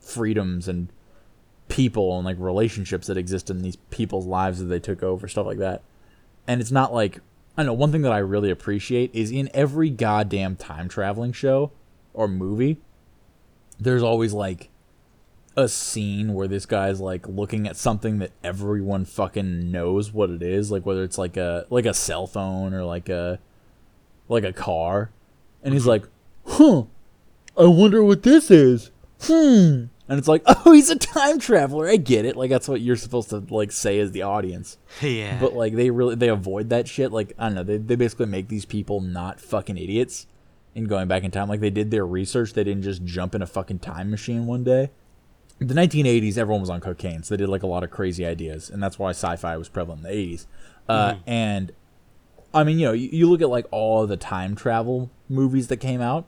freedoms 0.00 0.66
and 0.66 0.92
people 1.68 2.16
and 2.16 2.24
like 2.24 2.36
relationships 2.40 3.06
that 3.06 3.16
exist 3.16 3.48
in 3.48 3.62
these 3.62 3.76
people's 3.90 4.26
lives 4.26 4.58
that 4.58 4.64
they 4.64 4.80
took 4.80 5.02
over 5.02 5.28
stuff 5.28 5.46
like 5.46 5.58
that. 5.58 5.82
And 6.48 6.60
it's 6.60 6.72
not 6.72 6.92
like 6.92 7.20
i 7.56 7.62
know 7.62 7.72
one 7.72 7.92
thing 7.92 8.02
that 8.02 8.12
i 8.12 8.18
really 8.18 8.50
appreciate 8.50 9.14
is 9.14 9.30
in 9.30 9.50
every 9.52 9.90
goddamn 9.90 10.56
time 10.56 10.88
traveling 10.88 11.32
show 11.32 11.70
or 12.14 12.26
movie 12.26 12.78
there's 13.78 14.02
always 14.02 14.32
like 14.32 14.69
a 15.56 15.68
scene 15.68 16.34
where 16.34 16.48
this 16.48 16.66
guy's 16.66 17.00
like 17.00 17.26
looking 17.28 17.66
at 17.66 17.76
something 17.76 18.18
that 18.18 18.30
everyone 18.42 19.04
fucking 19.04 19.70
knows 19.70 20.12
what 20.12 20.30
it 20.30 20.42
is, 20.42 20.70
like 20.70 20.86
whether 20.86 21.02
it's 21.02 21.18
like 21.18 21.36
a 21.36 21.66
like 21.70 21.86
a 21.86 21.94
cell 21.94 22.26
phone 22.26 22.72
or 22.72 22.84
like 22.84 23.08
a 23.08 23.38
like 24.28 24.44
a 24.44 24.52
car, 24.52 25.10
and 25.62 25.74
he's 25.74 25.86
like, 25.86 26.04
"Huh, 26.46 26.84
I 27.58 27.64
wonder 27.64 28.02
what 28.04 28.22
this 28.22 28.50
is." 28.50 28.90
Hmm, 29.22 29.86
and 30.08 30.18
it's 30.18 30.28
like, 30.28 30.42
"Oh, 30.46 30.72
he's 30.72 30.88
a 30.90 30.96
time 30.96 31.38
traveler." 31.38 31.88
I 31.88 31.96
get 31.96 32.24
it. 32.24 32.36
Like 32.36 32.50
that's 32.50 32.68
what 32.68 32.80
you're 32.80 32.96
supposed 32.96 33.30
to 33.30 33.44
like 33.50 33.72
say 33.72 33.98
as 33.98 34.12
the 34.12 34.22
audience. 34.22 34.78
yeah. 35.02 35.38
But 35.40 35.54
like 35.54 35.74
they 35.74 35.90
really 35.90 36.14
they 36.14 36.28
avoid 36.28 36.70
that 36.70 36.88
shit. 36.88 37.12
Like 37.12 37.32
I 37.38 37.46
don't 37.46 37.54
know, 37.56 37.64
they 37.64 37.78
they 37.78 37.96
basically 37.96 38.26
make 38.26 38.48
these 38.48 38.64
people 38.64 39.00
not 39.00 39.40
fucking 39.40 39.76
idiots 39.76 40.26
in 40.74 40.84
going 40.84 41.08
back 41.08 41.24
in 41.24 41.32
time. 41.32 41.48
Like 41.48 41.60
they 41.60 41.70
did 41.70 41.90
their 41.90 42.06
research. 42.06 42.52
They 42.52 42.64
didn't 42.64 42.82
just 42.82 43.04
jump 43.04 43.34
in 43.34 43.42
a 43.42 43.46
fucking 43.46 43.80
time 43.80 44.10
machine 44.10 44.46
one 44.46 44.62
day. 44.62 44.90
The 45.60 45.74
1980s, 45.74 46.38
everyone 46.38 46.62
was 46.62 46.70
on 46.70 46.80
cocaine, 46.80 47.22
so 47.22 47.34
they 47.36 47.38
did 47.42 47.48
like 47.50 47.62
a 47.62 47.66
lot 47.66 47.84
of 47.84 47.90
crazy 47.90 48.24
ideas, 48.24 48.70
and 48.70 48.82
that's 48.82 48.98
why 48.98 49.10
sci-fi 49.10 49.56
was 49.58 49.68
prevalent 49.68 50.04
in 50.04 50.10
the 50.10 50.16
80s. 50.16 50.46
Uh, 50.88 51.14
And 51.26 51.72
I 52.52 52.64
mean, 52.64 52.78
you 52.78 52.86
know, 52.86 52.92
you, 52.92 53.10
you 53.12 53.30
look 53.30 53.42
at 53.42 53.50
like 53.50 53.66
all 53.70 54.06
the 54.06 54.16
time 54.16 54.56
travel 54.56 55.10
movies 55.28 55.68
that 55.68 55.76
came 55.76 56.00
out, 56.00 56.26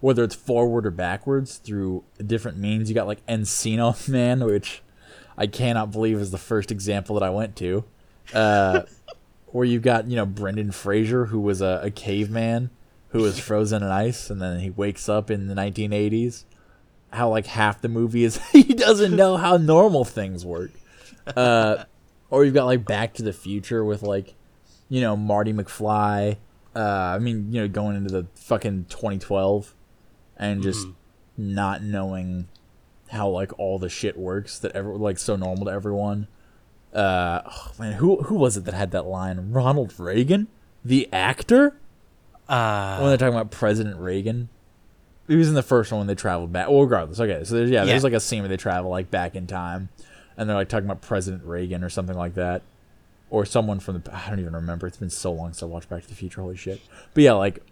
whether 0.00 0.24
it's 0.24 0.34
forward 0.34 0.84
or 0.84 0.90
backwards 0.90 1.58
through 1.58 2.02
different 2.26 2.58
means. 2.58 2.88
You 2.88 2.94
got 2.94 3.06
like 3.06 3.24
Encino 3.26 4.08
Man, 4.08 4.44
which 4.44 4.82
I 5.38 5.46
cannot 5.46 5.92
believe 5.92 6.18
is 6.18 6.30
the 6.32 6.38
first 6.38 6.70
example 6.70 7.14
that 7.14 7.24
I 7.24 7.30
went 7.30 7.56
to. 7.56 7.84
Uh, 8.34 8.82
where 9.46 9.64
you've 9.64 9.82
got 9.82 10.08
you 10.08 10.16
know 10.16 10.26
Brendan 10.26 10.72
Fraser, 10.72 11.26
who 11.26 11.38
was 11.40 11.60
a, 11.60 11.80
a 11.84 11.90
caveman 11.90 12.70
who 13.10 13.20
was 13.20 13.38
frozen 13.38 13.82
in 13.82 13.88
ice, 13.90 14.28
and 14.30 14.40
then 14.40 14.60
he 14.60 14.70
wakes 14.70 15.08
up 15.08 15.30
in 15.30 15.46
the 15.46 15.54
1980s. 15.54 16.44
How 17.12 17.28
like 17.28 17.46
half 17.46 17.80
the 17.80 17.88
movie 17.88 18.24
is 18.24 18.36
he 18.52 18.62
doesn't 18.62 19.14
know 19.14 19.36
how 19.36 19.56
normal 19.56 20.04
things 20.04 20.44
work. 20.46 20.70
Uh, 21.36 21.84
or 22.30 22.44
you've 22.44 22.54
got 22.54 22.64
like 22.64 22.84
Back 22.84 23.14
to 23.14 23.22
the 23.22 23.32
Future 23.32 23.84
with 23.84 24.02
like, 24.02 24.34
you 24.88 25.00
know, 25.00 25.16
Marty 25.16 25.52
McFly. 25.52 26.36
Uh, 26.74 26.80
I 26.80 27.18
mean, 27.18 27.52
you 27.52 27.60
know, 27.60 27.68
going 27.68 27.96
into 27.96 28.10
the 28.10 28.26
fucking 28.34 28.86
2012 28.88 29.74
and 30.38 30.62
just 30.62 30.86
not 31.36 31.82
knowing 31.82 32.48
how 33.10 33.28
like 33.28 33.58
all 33.58 33.78
the 33.78 33.90
shit 33.90 34.16
works 34.16 34.58
that 34.60 34.72
ever 34.72 34.96
like 34.96 35.18
so 35.18 35.36
normal 35.36 35.66
to 35.66 35.70
everyone. 35.70 36.28
Uh, 36.94 37.42
oh, 37.46 37.72
man, 37.78 37.92
who 37.94 38.22
who 38.22 38.34
was 38.34 38.56
it 38.56 38.64
that 38.64 38.74
had 38.74 38.90
that 38.92 39.06
line? 39.06 39.52
Ronald 39.52 39.94
Reagan, 39.98 40.48
the 40.84 41.08
actor. 41.12 41.76
uh, 42.48 42.98
when 42.98 43.08
they're 43.10 43.16
talking 43.18 43.34
about 43.34 43.50
President 43.50 43.98
Reagan, 43.98 44.48
he 45.28 45.36
was 45.36 45.48
in 45.48 45.54
the 45.54 45.62
first 45.62 45.92
one 45.92 45.98
when 46.00 46.06
they 46.08 46.14
traveled 46.14 46.52
back. 46.52 46.68
Well, 46.68 46.82
regardless, 46.82 47.20
okay. 47.20 47.44
So 47.44 47.54
there's, 47.56 47.70
yeah, 47.70 47.84
there's 47.84 48.04
like 48.04 48.12
a 48.12 48.20
scene 48.20 48.40
where 48.42 48.48
they 48.48 48.56
travel 48.56 48.90
like 48.90 49.10
back 49.10 49.34
in 49.34 49.46
time, 49.46 49.88
and 50.36 50.48
they're 50.48 50.56
like 50.56 50.68
talking 50.68 50.86
about 50.86 51.00
President 51.02 51.44
Reagan 51.44 51.82
or 51.84 51.88
something 51.88 52.16
like 52.16 52.34
that. 52.34 52.62
or 53.30 53.46
someone 53.46 53.80
from 53.80 54.00
the 54.02 54.14
I 54.14 54.28
don't 54.28 54.40
even 54.40 54.54
remember. 54.54 54.86
It's 54.86 54.98
been 54.98 55.10
so 55.10 55.32
long 55.32 55.48
since 55.52 55.62
I 55.62 55.66
watched 55.66 55.88
Back 55.88 56.02
to 56.02 56.08
the 56.08 56.14
Future. 56.14 56.42
Holy 56.42 56.56
shit! 56.56 56.80
But 57.14 57.22
yeah, 57.24 57.32
like 57.32 57.62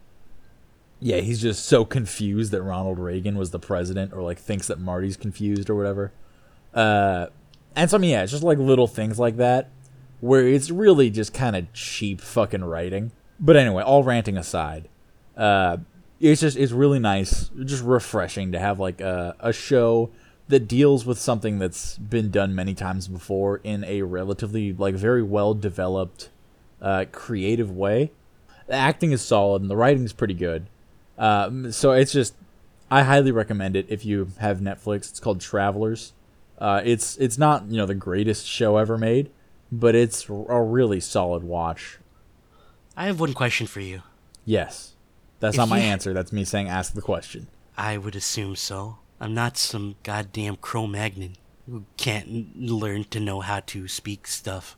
yeah, 1.01 1.19
he's 1.19 1.41
just 1.41 1.65
so 1.65 1.85
confused 1.85 2.53
that 2.53 2.63
Ronald 2.63 2.99
Reagan 2.99 3.37
was 3.37 3.51
the 3.51 3.59
president, 3.59 4.13
or 4.13 4.23
like 4.23 4.39
thinks 4.39 4.67
that 4.69 4.79
Marty's 4.79 5.17
confused 5.17 5.69
or 5.71 5.75
whatever. 5.75 6.13
Uh, 6.75 7.27
and 7.77 7.91
so 7.91 7.97
I 7.97 8.01
mean, 8.01 8.11
yeah, 8.11 8.23
it's 8.23 8.33
just 8.33 8.45
like 8.45 8.59
little 8.59 8.87
things 8.87 9.19
like 9.19 9.37
that 9.37 9.69
where 10.21 10.47
it's 10.47 10.71
really 10.71 11.09
just 11.09 11.33
kind 11.33 11.57
of 11.57 11.73
cheap 11.73 12.21
fucking 12.21 12.63
writing. 12.63 13.11
But 13.39 13.57
anyway, 13.57 13.83
all 13.83 14.05
ranting 14.05 14.37
aside, 14.37 14.89
uh, 15.37 15.79
it's 16.21 16.41
just 16.43 16.57
it's 16.57 16.73
really 16.73 16.99
nice, 16.99 17.51
just 17.65 17.83
refreshing 17.83 18.53
to 18.53 18.59
have 18.59 18.79
like 18.79 19.01
a, 19.01 19.35
a 19.41 19.53
show 19.53 20.11
that 20.49 20.69
deals 20.69 21.07
with 21.07 21.19
something 21.19 21.59
that's 21.59 21.97
been 21.99 22.31
done 22.31 22.55
many 22.55 22.75
times 22.75 23.09
before 23.09 23.61
in 23.63 23.85
a 23.85 24.03
relatively 24.03 24.73
like 24.73 24.95
very 24.95 25.23
well 25.23 25.55
developed, 25.55 26.29
uh, 26.83 27.07
creative 27.11 27.71
way. 27.71 28.13
The 28.67 28.75
acting 28.75 29.13
is 29.13 29.23
solid 29.23 29.63
and 29.63 29.71
the 29.71 29.77
writing 29.77 30.05
is 30.05 30.13
pretty 30.13 30.35
good. 30.35 30.67
Um, 31.17 31.73
so 31.73 31.93
it's 31.93 32.13
just 32.13 32.35
I 32.91 33.05
highly 33.05 33.31
recommend 33.31 33.77
it 33.77 33.87
if 33.89 34.05
you 34.05 34.29
have 34.39 34.59
Netflix. 34.59 35.11
It's 35.11 35.21
called 35.21 35.41
Travelers. 35.41 36.13
Uh, 36.59 36.83
it's 36.85 37.17
it's 37.17 37.39
not 37.39 37.67
you 37.71 37.79
know 37.79 37.87
the 37.87 37.95
greatest 37.95 38.47
show 38.47 38.77
ever 38.77 38.99
made, 38.99 39.31
but 39.73 39.95
it's 39.95 40.29
a 40.29 40.61
really 40.61 41.01
solid 41.01 41.43
watch. 41.43 41.99
I 42.97 43.07
have 43.07 43.21
one 43.21 43.33
question 43.33 43.67
for 43.67 43.81
you. 43.81 44.03
Yes, 44.45 44.90
that's 45.41 45.55
If 45.55 45.59
not 45.59 45.69
my 45.69 45.79
you- 45.79 45.85
answer. 45.85 46.13
That's 46.13 46.33
me 46.33 46.45
saying 46.45 46.69
ask 46.69 46.93
the 46.95 47.03
question. 47.03 47.49
I 47.77 47.97
would 47.99 48.15
assume 48.15 48.57
so. 48.57 48.99
I'm 49.21 49.35
not 49.35 49.57
some 49.59 49.97
goddamn 50.03 50.57
Cro-Magnon 50.57 51.37
who 51.69 51.85
can't 51.97 52.57
learn 52.57 53.05
to 53.05 53.21
know 53.21 53.41
how 53.41 53.61
to 53.61 53.87
speak 53.89 54.27
stuff. 54.27 54.77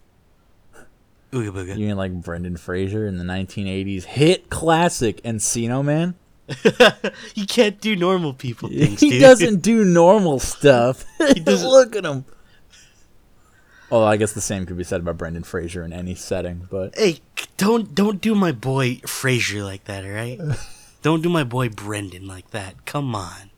Ooga 1.33 1.51
booga. 1.51 1.79
You 1.79 1.87
mean 1.87 1.97
like 1.97 2.13
Brendan 2.13 2.57
Fraser 2.59 3.07
in 3.07 3.17
the 3.19 3.25
1980s 3.25 4.05
hit 4.05 4.51
classic 4.51 5.23
Encino 5.23 5.83
Man? 5.85 6.15
he 7.35 7.47
can't 7.47 7.81
do 7.81 7.97
normal 7.97 8.35
people 8.35 8.69
things, 8.69 9.01
he 9.01 9.11
dude. 9.11 9.21
doesn't 9.21 9.63
do 9.63 9.85
normal 9.85 10.39
stuff. 10.39 11.05
he 11.19 11.41
doesn't- 11.41 11.69
Look 11.71 11.97
at 11.97 12.05
him. 12.05 12.25
Oh, 13.91 14.03
I 14.05 14.17
guess 14.17 14.33
the 14.33 14.41
same 14.41 14.65
could 14.67 14.77
be 14.79 14.85
said 14.85 15.01
about 15.01 15.19
Brendan 15.19 15.43
Fraser 15.45 15.83
in 15.85 15.93
any 15.93 16.15
setting, 16.15 16.67
but 16.71 16.95
Hey, 16.99 17.21
don't 17.57 17.95
don't 17.95 18.21
do 18.21 18.35
my 18.35 18.53
boy 18.53 19.01
Fraser 19.07 19.63
like 19.63 19.85
that, 19.85 20.05
all 20.05 20.11
right? 20.11 20.41
don't 21.03 21.23
do 21.23 21.29
my 21.29 21.45
boy 21.45 21.69
Brendan 21.69 22.27
like 22.27 22.51
that. 22.51 22.85
Come 22.87 23.15
on. 23.15 23.51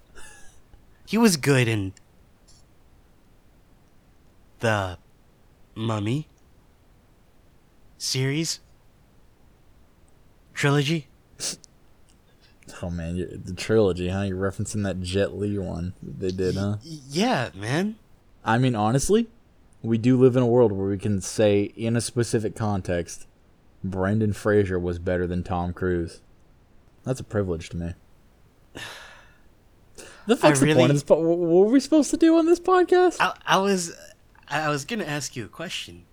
He 1.06 1.18
was 1.18 1.36
good 1.36 1.68
in 1.68 1.92
the 4.60 4.98
Mummy 5.74 6.28
series 7.98 8.60
trilogy. 10.54 11.08
oh 12.82 12.90
man, 12.90 13.16
you're, 13.16 13.28
the 13.28 13.52
trilogy, 13.52 14.08
huh? 14.08 14.22
You're 14.22 14.38
referencing 14.38 14.84
that 14.84 15.02
Jet 15.02 15.36
Li 15.36 15.58
one 15.58 15.94
that 16.02 16.20
they 16.20 16.30
did, 16.30 16.56
huh? 16.56 16.76
Yeah, 16.82 17.50
man. 17.54 17.96
I 18.44 18.58
mean, 18.58 18.74
honestly, 18.74 19.28
we 19.82 19.98
do 19.98 20.18
live 20.18 20.36
in 20.36 20.42
a 20.42 20.46
world 20.46 20.72
where 20.72 20.88
we 20.88 20.98
can 20.98 21.20
say, 21.20 21.64
in 21.76 21.96
a 21.96 22.00
specific 22.00 22.56
context, 22.56 23.26
Brendan 23.84 24.32
Fraser 24.32 24.78
was 24.78 24.98
better 24.98 25.26
than 25.26 25.42
Tom 25.44 25.72
Cruise. 25.72 26.22
That's 27.04 27.20
a 27.20 27.24
privilege 27.24 27.68
to 27.70 27.76
me. 27.76 27.92
The 30.26 30.36
fuck's 30.38 30.60
the 30.60 30.74
point 30.74 30.90
of 30.90 30.96
this? 30.96 31.02
Po- 31.02 31.20
what 31.20 31.38
were 31.66 31.70
we 31.70 31.80
supposed 31.80 32.10
to 32.10 32.16
do 32.16 32.38
on 32.38 32.46
this 32.46 32.58
podcast? 32.58 33.18
I, 33.20 33.34
I 33.46 33.58
was 33.58 33.94
I 34.48 34.70
was 34.70 34.86
gonna 34.86 35.04
ask 35.04 35.36
you 35.36 35.44
a 35.44 35.48
question, 35.48 36.06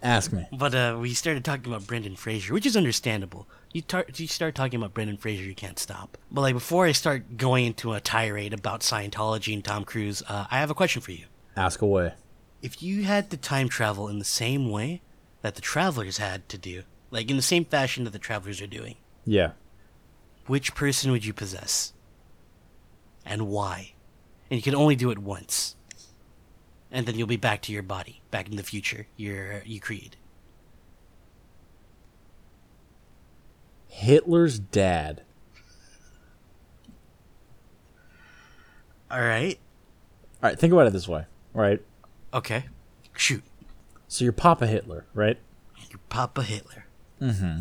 Ask 0.00 0.32
me. 0.32 0.46
but 0.52 0.72
uh, 0.72 0.96
we 1.00 1.14
started 1.14 1.44
talking 1.44 1.66
about 1.72 1.84
Brendan 1.84 2.14
Fraser, 2.14 2.52
which 2.54 2.64
is 2.64 2.76
understandable. 2.76 3.48
You 3.72 3.82
tar- 3.82 4.06
you 4.14 4.28
start 4.28 4.54
talking 4.54 4.78
about 4.78 4.94
Brendan 4.94 5.16
Fraser, 5.16 5.42
you 5.42 5.54
can't 5.56 5.80
stop. 5.80 6.16
But 6.30 6.42
like 6.42 6.54
before 6.54 6.86
I 6.86 6.92
start 6.92 7.36
going 7.36 7.66
into 7.66 7.92
a 7.92 7.98
tirade 8.00 8.52
about 8.52 8.82
Scientology 8.82 9.52
and 9.52 9.64
Tom 9.64 9.84
Cruise, 9.84 10.22
uh, 10.28 10.46
I 10.48 10.58
have 10.60 10.70
a 10.70 10.74
question 10.74 11.02
for 11.02 11.10
you. 11.10 11.24
Ask 11.56 11.82
away. 11.82 12.14
If 12.62 12.84
you 12.84 13.02
had 13.02 13.30
to 13.30 13.36
time 13.36 13.68
travel 13.68 14.08
in 14.08 14.20
the 14.20 14.24
same 14.24 14.70
way 14.70 15.02
that 15.42 15.56
the 15.56 15.60
travelers 15.60 16.18
had 16.18 16.48
to 16.50 16.56
do, 16.58 16.84
like 17.16 17.30
in 17.30 17.36
the 17.36 17.42
same 17.42 17.64
fashion 17.64 18.04
that 18.04 18.10
the 18.12 18.18
travelers 18.18 18.60
are 18.60 18.66
doing, 18.66 18.96
Yeah. 19.24 19.52
which 20.46 20.74
person 20.74 21.10
would 21.10 21.24
you 21.24 21.32
possess? 21.32 21.92
And 23.24 23.48
why? 23.48 23.94
And 24.50 24.56
you 24.58 24.62
can 24.62 24.74
only 24.74 24.94
do 24.94 25.10
it 25.10 25.18
once. 25.18 25.74
And 26.90 27.06
then 27.06 27.16
you'll 27.18 27.26
be 27.26 27.36
back 27.36 27.62
to 27.62 27.72
your 27.72 27.82
body, 27.82 28.20
back 28.30 28.48
in 28.48 28.56
the 28.56 28.62
future 28.62 29.06
you're, 29.16 29.62
you 29.64 29.80
created. 29.80 30.16
Hitler's 33.88 34.58
dad. 34.58 35.22
All 39.10 39.20
right. 39.20 39.58
All 40.42 40.50
right, 40.50 40.58
think 40.58 40.72
about 40.72 40.86
it 40.86 40.92
this 40.92 41.08
way, 41.08 41.24
right? 41.54 41.80
Okay. 42.34 42.66
Shoot. 43.16 43.42
So 44.08 44.24
you're 44.24 44.32
Papa 44.32 44.66
Hitler, 44.66 45.06
right? 45.14 45.38
You're 45.90 46.00
Papa 46.08 46.42
Hitler. 46.42 46.85
Mm-hmm. 47.20 47.60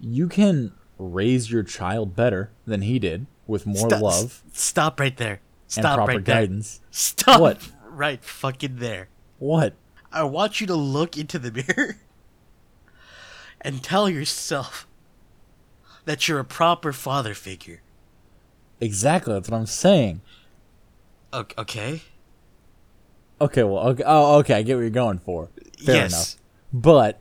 You 0.00 0.28
can 0.28 0.72
raise 0.98 1.50
your 1.50 1.62
child 1.62 2.14
better 2.16 2.50
than 2.66 2.82
he 2.82 2.98
did 2.98 3.26
with 3.46 3.66
more 3.66 3.88
Stop- 3.88 4.02
love 4.02 4.42
s- 4.52 4.60
Stop 4.60 5.00
right 5.00 5.16
there. 5.16 5.40
Stop 5.66 5.96
proper 5.96 6.12
right 6.12 6.24
there. 6.24 6.34
guidance. 6.36 6.80
Stop 6.90 7.40
What? 7.40 7.68
right 7.88 8.24
fucking 8.24 8.76
there. 8.76 9.08
What? 9.38 9.74
I 10.10 10.22
want 10.24 10.60
you 10.60 10.66
to 10.68 10.74
look 10.74 11.16
into 11.18 11.38
the 11.38 11.52
mirror 11.52 11.96
and 13.60 13.82
tell 13.82 14.08
yourself 14.08 14.86
that 16.06 16.26
you're 16.26 16.38
a 16.40 16.44
proper 16.44 16.92
father 16.92 17.34
figure. 17.34 17.82
Exactly, 18.80 19.34
that's 19.34 19.50
what 19.50 19.58
I'm 19.58 19.66
saying. 19.66 20.22
Okay? 21.34 22.02
Okay, 23.40 23.62
well, 23.62 23.88
okay, 23.88 24.02
oh, 24.06 24.38
okay, 24.38 24.54
I 24.54 24.62
get 24.62 24.74
what 24.76 24.80
you're 24.80 24.90
going 24.90 25.18
for. 25.18 25.50
Fair 25.84 25.96
yes. 25.96 26.12
enough. 26.12 26.34
But 26.72 27.20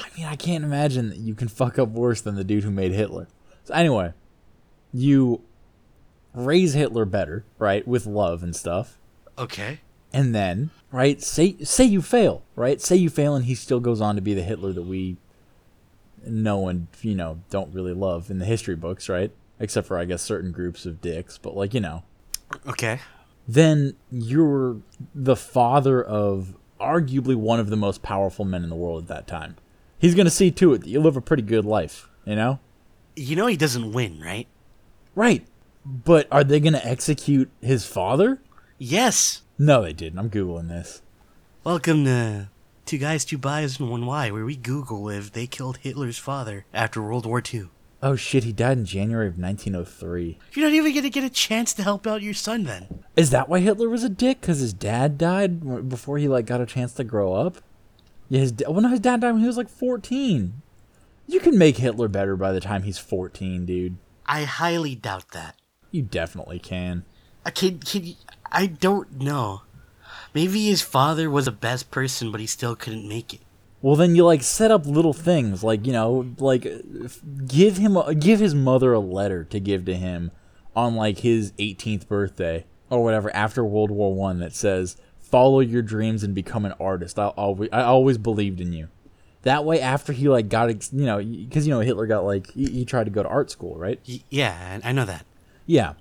I 0.00 0.08
mean, 0.16 0.26
I 0.26 0.36
can't 0.36 0.64
imagine 0.64 1.10
that 1.10 1.18
you 1.18 1.34
can 1.34 1.48
fuck 1.48 1.78
up 1.78 1.88
worse 1.90 2.20
than 2.20 2.34
the 2.34 2.44
dude 2.44 2.64
who 2.64 2.70
made 2.70 2.92
Hitler. 2.92 3.28
So 3.64 3.74
anyway, 3.74 4.12
you 4.92 5.42
raise 6.34 6.74
Hitler 6.74 7.04
better, 7.04 7.44
right, 7.58 7.86
with 7.86 8.06
love 8.06 8.42
and 8.42 8.54
stuff. 8.54 8.98
Okay. 9.38 9.80
And 10.12 10.34
then, 10.34 10.70
right, 10.92 11.20
say 11.20 11.56
say 11.62 11.84
you 11.84 12.00
fail, 12.02 12.42
right? 12.54 12.80
Say 12.80 12.96
you 12.96 13.10
fail 13.10 13.34
and 13.34 13.46
he 13.46 13.54
still 13.54 13.80
goes 13.80 14.00
on 14.00 14.14
to 14.16 14.22
be 14.22 14.34
the 14.34 14.42
Hitler 14.42 14.72
that 14.72 14.82
we 14.82 15.16
know 16.26 16.68
and, 16.68 16.86
you 17.02 17.14
know, 17.14 17.40
don't 17.50 17.74
really 17.74 17.92
love 17.92 18.30
in 18.30 18.38
the 18.38 18.44
history 18.44 18.76
books, 18.76 19.08
right? 19.08 19.32
Except 19.58 19.86
for 19.86 19.98
I 19.98 20.04
guess 20.04 20.22
certain 20.22 20.52
groups 20.52 20.86
of 20.86 21.00
dicks, 21.00 21.38
but 21.38 21.56
like, 21.56 21.74
you 21.74 21.80
know. 21.80 22.04
Okay. 22.66 23.00
Then 23.46 23.94
you're 24.10 24.78
the 25.14 25.36
father 25.36 26.02
of 26.02 26.54
arguably 26.80 27.34
one 27.34 27.60
of 27.60 27.70
the 27.70 27.76
most 27.76 28.02
powerful 28.02 28.44
men 28.44 28.62
in 28.62 28.70
the 28.70 28.76
world 28.76 29.02
at 29.02 29.08
that 29.08 29.26
time. 29.26 29.56
He's 30.04 30.14
going 30.14 30.26
to 30.26 30.30
see 30.30 30.50
to 30.50 30.74
it 30.74 30.82
that 30.82 30.90
you 30.90 31.00
live 31.00 31.16
a 31.16 31.22
pretty 31.22 31.42
good 31.42 31.64
life, 31.64 32.10
you 32.26 32.36
know? 32.36 32.58
You 33.16 33.36
know 33.36 33.46
he 33.46 33.56
doesn't 33.56 33.94
win, 33.94 34.20
right? 34.20 34.46
Right. 35.14 35.46
But 35.82 36.28
are 36.30 36.44
they 36.44 36.60
going 36.60 36.74
to 36.74 36.86
execute 36.86 37.50
his 37.62 37.86
father? 37.86 38.38
Yes. 38.76 39.40
No, 39.58 39.80
they 39.80 39.94
didn't. 39.94 40.18
I'm 40.18 40.28
Googling 40.28 40.68
this. 40.68 41.00
Welcome 41.64 42.04
to 42.04 42.50
Two 42.84 42.98
Guys, 42.98 43.24
Two 43.24 43.38
Buys, 43.38 43.80
and 43.80 43.88
One 43.88 44.04
Why, 44.04 44.30
where 44.30 44.44
we 44.44 44.56
Google 44.56 45.08
if 45.08 45.32
they 45.32 45.46
killed 45.46 45.78
Hitler's 45.78 46.18
father 46.18 46.66
after 46.74 47.00
World 47.00 47.24
War 47.24 47.42
II. 47.42 47.70
Oh 48.02 48.14
shit, 48.14 48.44
he 48.44 48.52
died 48.52 48.76
in 48.76 48.84
January 48.84 49.28
of 49.28 49.38
1903. 49.38 50.38
You're 50.52 50.66
not 50.66 50.74
even 50.74 50.94
gonna 50.94 51.08
get 51.08 51.24
a 51.24 51.30
chance 51.30 51.72
to 51.72 51.82
help 51.82 52.06
out 52.06 52.20
your 52.20 52.34
son 52.34 52.64
then. 52.64 53.04
Is 53.16 53.30
that 53.30 53.48
why 53.48 53.60
Hitler 53.60 53.88
was 53.88 54.04
a 54.04 54.10
dick? 54.10 54.42
Because 54.42 54.58
his 54.58 54.74
dad 54.74 55.16
died 55.16 55.88
before 55.88 56.18
he 56.18 56.28
like 56.28 56.44
got 56.44 56.60
a 56.60 56.66
chance 56.66 56.92
to 56.92 57.04
grow 57.04 57.32
up. 57.32 57.62
Yeah, 58.34 58.40
his 58.40 58.54
well, 58.66 58.80
no, 58.80 58.88
his 58.88 58.98
dad 58.98 59.20
died 59.20 59.30
when 59.30 59.42
he 59.42 59.46
was 59.46 59.56
like 59.56 59.68
14. 59.68 60.60
You 61.28 61.38
can 61.38 61.56
make 61.56 61.76
Hitler 61.76 62.08
better 62.08 62.34
by 62.34 62.50
the 62.50 62.58
time 62.58 62.82
he's 62.82 62.98
14, 62.98 63.64
dude. 63.64 63.96
I 64.26 64.42
highly 64.42 64.96
doubt 64.96 65.30
that. 65.30 65.54
You 65.92 66.02
definitely 66.02 66.58
can. 66.58 67.04
I 67.46 67.50
can, 67.50 67.78
can 67.78 68.16
I 68.50 68.66
don't 68.66 69.20
know. 69.20 69.62
Maybe 70.34 70.66
his 70.66 70.82
father 70.82 71.30
was 71.30 71.44
the 71.44 71.52
best 71.52 71.92
person, 71.92 72.32
but 72.32 72.40
he 72.40 72.48
still 72.48 72.74
couldn't 72.74 73.08
make 73.08 73.34
it. 73.34 73.40
Well, 73.80 73.94
then 73.94 74.16
you 74.16 74.24
like 74.24 74.42
set 74.42 74.72
up 74.72 74.84
little 74.84 75.12
things 75.12 75.62
like 75.62 75.86
you 75.86 75.92
know, 75.92 76.34
like 76.38 76.66
uh, 76.66 76.78
give 77.46 77.76
him 77.76 77.96
a, 77.96 78.16
give 78.16 78.40
his 78.40 78.52
mother 78.52 78.94
a 78.94 78.98
letter 78.98 79.44
to 79.44 79.60
give 79.60 79.84
to 79.84 79.94
him 79.94 80.32
on 80.74 80.96
like 80.96 81.18
his 81.18 81.52
18th 81.52 82.08
birthday 82.08 82.66
or 82.90 83.04
whatever 83.04 83.32
after 83.32 83.64
World 83.64 83.92
War 83.92 84.12
One 84.12 84.40
that 84.40 84.56
says 84.56 84.96
follow 85.34 85.58
your 85.58 85.82
dreams 85.82 86.22
and 86.22 86.32
become 86.32 86.64
an 86.64 86.74
artist. 86.78 87.18
I 87.18 87.26
always 87.26 87.68
I 87.72 87.82
always 87.82 88.18
believed 88.18 88.60
in 88.60 88.72
you. 88.72 88.86
That 89.42 89.64
way, 89.64 89.80
after 89.80 90.12
he 90.12 90.28
like 90.28 90.48
got 90.48 90.68
you 90.92 91.06
know 91.06 91.18
because 91.18 91.66
you 91.66 91.74
know 91.74 91.80
Hitler 91.80 92.06
got 92.06 92.24
like 92.24 92.52
he, 92.52 92.66
he 92.66 92.84
tried 92.84 93.04
to 93.04 93.10
go 93.10 93.24
to 93.24 93.28
art 93.28 93.50
school, 93.50 93.76
right? 93.76 93.98
Yeah, 94.30 94.78
I 94.84 94.90
I 94.90 94.92
know 94.92 95.04
that. 95.04 95.26
Yeah. 95.66 95.94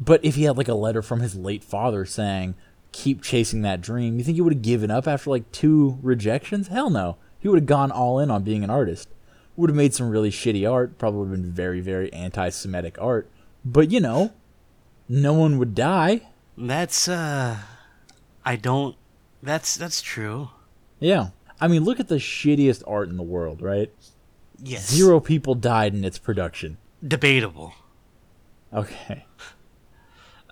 But 0.00 0.24
if 0.24 0.34
he 0.34 0.42
had 0.44 0.58
like 0.58 0.66
a 0.66 0.74
letter 0.74 1.02
from 1.02 1.20
his 1.20 1.36
late 1.36 1.62
father 1.62 2.04
saying, 2.04 2.56
keep 2.90 3.22
chasing 3.22 3.62
that 3.62 3.80
dream. 3.80 4.18
You 4.18 4.24
think 4.24 4.34
he 4.34 4.40
would 4.40 4.54
have 4.54 4.62
given 4.62 4.90
up 4.90 5.06
after 5.06 5.30
like 5.30 5.52
two 5.52 5.98
rejections? 6.02 6.68
Hell 6.68 6.90
no. 6.90 7.16
He 7.38 7.46
would 7.48 7.60
have 7.60 7.66
gone 7.66 7.92
all 7.92 8.18
in 8.18 8.30
on 8.30 8.42
being 8.42 8.64
an 8.64 8.70
artist. 8.70 9.08
Would 9.56 9.70
have 9.70 9.76
made 9.76 9.94
some 9.94 10.10
really 10.10 10.30
shitty 10.30 10.68
art, 10.70 10.98
probably 10.98 11.36
been 11.36 11.52
very, 11.52 11.80
very 11.80 12.12
anti 12.12 12.48
Semitic 12.48 12.96
art. 13.00 13.30
But 13.64 13.92
you 13.92 14.00
know, 14.00 14.32
no 15.08 15.32
one 15.34 15.58
would 15.58 15.76
die. 15.76 16.22
That's 16.56 17.08
uh 17.08 17.58
I 18.44 18.56
don't 18.56 18.96
that's 19.42 19.76
that's 19.76 20.02
true. 20.02 20.50
Yeah. 20.98 21.28
I 21.60 21.68
mean, 21.68 21.84
look 21.84 22.00
at 22.00 22.08
the 22.08 22.16
shittiest 22.16 22.82
art 22.86 23.08
in 23.08 23.16
the 23.16 23.22
world, 23.22 23.60
right? 23.62 23.92
Yes. 24.62 24.90
Zero 24.90 25.20
people 25.20 25.54
died 25.54 25.94
in 25.94 26.04
its 26.04 26.18
production. 26.18 26.78
debatable. 27.06 27.74
Okay. 28.72 29.24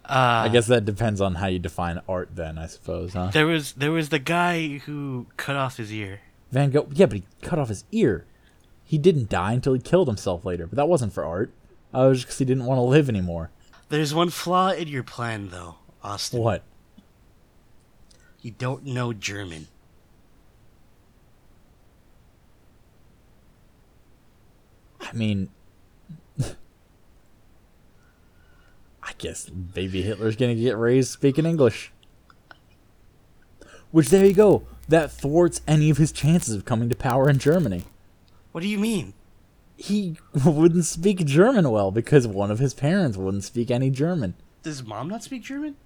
Uh 0.05 0.45
I 0.47 0.49
guess 0.49 0.67
that 0.69 0.87
depends 0.87 1.21
on 1.21 1.35
how 1.35 1.49
you 1.49 1.59
define 1.59 2.01
art, 2.09 2.31
then, 2.35 2.57
I 2.57 2.67
suppose, 2.67 3.13
huh? 3.13 3.27
there 3.33 3.47
was 3.47 3.73
there 3.73 3.93
was 3.93 4.09
the 4.09 4.19
guy 4.19 4.79
who 4.79 5.27
cut 5.37 5.55
off 5.57 5.77
his 5.77 5.93
ear. 5.93 6.21
Van 6.51 6.71
Gogh, 6.71 6.89
yeah, 6.95 7.05
but 7.05 7.17
he 7.19 7.25
cut 7.43 7.59
off 7.59 7.69
his 7.69 7.85
ear. 7.93 8.25
He 8.85 8.97
didn't 8.97 9.29
die 9.29 9.53
until 9.53 9.75
he 9.75 9.81
killed 9.81 10.09
himself 10.09 10.47
later, 10.47 10.67
but 10.67 10.77
that 10.77 10.89
wasn't 10.89 11.13
for 11.13 11.25
art. 11.27 11.53
Uh, 11.95 12.07
it 12.07 12.09
was 12.09 12.23
because 12.23 12.39
he 12.39 12.47
didn't 12.47 12.65
want 12.65 12.79
to 12.79 12.83
live 12.83 13.11
anymore. 13.11 13.51
There's 13.91 14.15
one 14.15 14.31
flaw 14.31 14.71
in 14.71 14.89
your 14.89 15.03
plan 15.03 15.51
though, 15.51 15.77
Austin. 16.03 16.41
What? 16.41 16.63
You 18.41 18.53
don't 18.53 18.85
know 18.85 19.13
German. 19.13 19.67
I 25.01 25.13
mean, 25.13 25.49
I 26.41 26.55
guess 29.17 29.49
baby 29.49 30.03
Hitler's 30.03 30.37
gonna 30.37 30.55
get 30.55 30.77
raised 30.77 31.11
speaking 31.11 31.47
English. 31.47 31.93
Which, 33.91 34.11
there 34.11 34.27
you 34.27 34.35
go. 34.35 34.67
That 34.87 35.11
thwarts 35.11 35.63
any 35.67 35.91
of 35.91 35.97
his 35.97 36.13
chances 36.13 36.55
of 36.55 36.65
coming 36.65 36.89
to 36.91 36.95
power 36.95 37.29
in 37.29 37.39
Germany. 37.39 37.85
What 38.53 38.61
do 38.61 38.69
you 38.69 38.79
mean? 38.79 39.15
He 39.77 40.19
wouldn't 40.45 40.85
speak 40.85 41.25
German 41.25 41.71
well 41.71 41.91
because 41.91 42.27
one 42.27 42.51
of 42.51 42.59
his 42.59 42.75
parents 42.75 43.17
wouldn't 43.17 43.45
speak 43.45 43.71
any 43.71 43.91
German. 43.91 44.35
Does 44.63 44.85
mom 44.85 45.09
not 45.09 45.23
speak 45.23 45.43
German? 45.43 45.77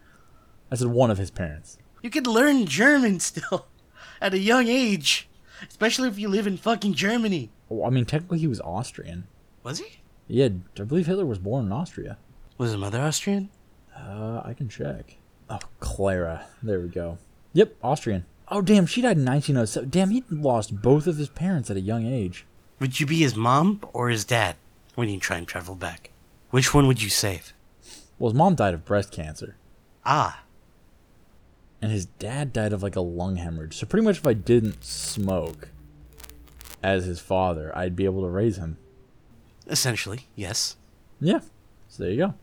I 0.71 0.77
said 0.77 0.89
one 0.89 1.11
of 1.11 1.19
his 1.19 1.31
parents. 1.31 1.79
You 2.03 2.11
could 2.11 2.27
learn 2.27 2.67
German 2.67 3.21
still 3.21 3.67
at 4.21 4.35
a 4.35 4.39
young 4.39 4.69
age, 4.69 5.29
especially 5.69 6.09
if 6.09 6.19
you 6.19 6.29
live 6.29 6.47
in 6.47 6.57
fucking 6.57 6.95
Germany. 6.95 7.51
Well, 7.69 7.87
I 7.87 7.91
mean, 7.91 8.05
technically, 8.05 8.39
he 8.41 8.49
was 8.49 8.61
Austrian. 8.61 9.27
Was 9.63 9.79
he? 9.79 10.01
Yeah, 10.27 10.49
I 10.79 10.83
believe 10.83 11.07
Hitler 11.07 11.27
was 11.27 11.39
born 11.39 11.67
in 11.67 11.73
Austria. 11.73 12.19
Was 12.59 12.71
his 12.71 12.81
mother 12.81 13.01
Austrian? 13.01 13.51
Uh, 13.97 14.43
I 14.45 14.55
can 14.55 14.69
check. 14.69 15.17
Oh, 15.49 15.59
Clara. 15.81 16.47
There 16.63 16.81
we 16.81 16.89
go. 16.89 17.19
Yep, 17.53 17.77
Austrian. 17.83 18.25
Oh, 18.49 18.63
damn, 18.63 18.87
she 18.87 19.01
died 19.01 19.17
in 19.19 19.25
1907. 19.25 19.89
Damn, 19.91 20.11
he 20.11 20.25
lost 20.31 20.83
both 20.83 21.07
of 21.07 21.17
his 21.17 21.29
parents 21.29 21.71
at 21.71 21.77
a 21.77 21.81
young 21.81 22.07
age. 22.07 22.45
Would 22.81 22.99
you 23.01 23.07
be 23.07 23.19
his 23.19 23.37
mom 23.37 23.81
or 23.93 24.09
his 24.09 24.25
dad 24.25 24.57
when 24.95 25.09
you 25.09 25.19
try 25.21 25.37
and 25.39 25.47
travel 25.47 25.75
back? 25.75 26.11
Which 26.51 26.75
one 26.75 26.87
would 26.87 27.03
you 27.03 27.09
save? 27.09 27.53
Well, 28.19 28.31
his 28.31 28.37
mom 28.39 28.55
died 28.57 28.75
of 28.75 28.85
breast 28.85 29.13
cancer, 29.13 29.57
Ah, 30.05 30.42
and 31.83 31.91
his 31.93 32.07
dad 32.07 32.53
died 32.53 32.73
of 32.73 32.83
like 32.83 32.97
a 32.97 33.01
lung 33.01 33.37
hemorrhage. 33.37 33.77
So, 33.77 33.87
pretty 33.87 34.05
much, 34.07 34.19
if 34.19 34.27
I 34.27 34.33
didn't 34.33 34.85
smoke 34.85 35.69
as 36.83 37.05
his 37.05 37.21
father, 37.21 37.77
I'd 37.77 37.97
be 37.97 38.05
able 38.05 38.23
to 38.23 38.29
raise 38.29 38.57
him. 38.57 38.79
essentially, 39.69 40.27
yes. 40.35 40.77
Yeah, 41.21 41.41
so 41.89 42.03
there 42.03 42.13
you 42.13 42.19
go. 42.19 42.35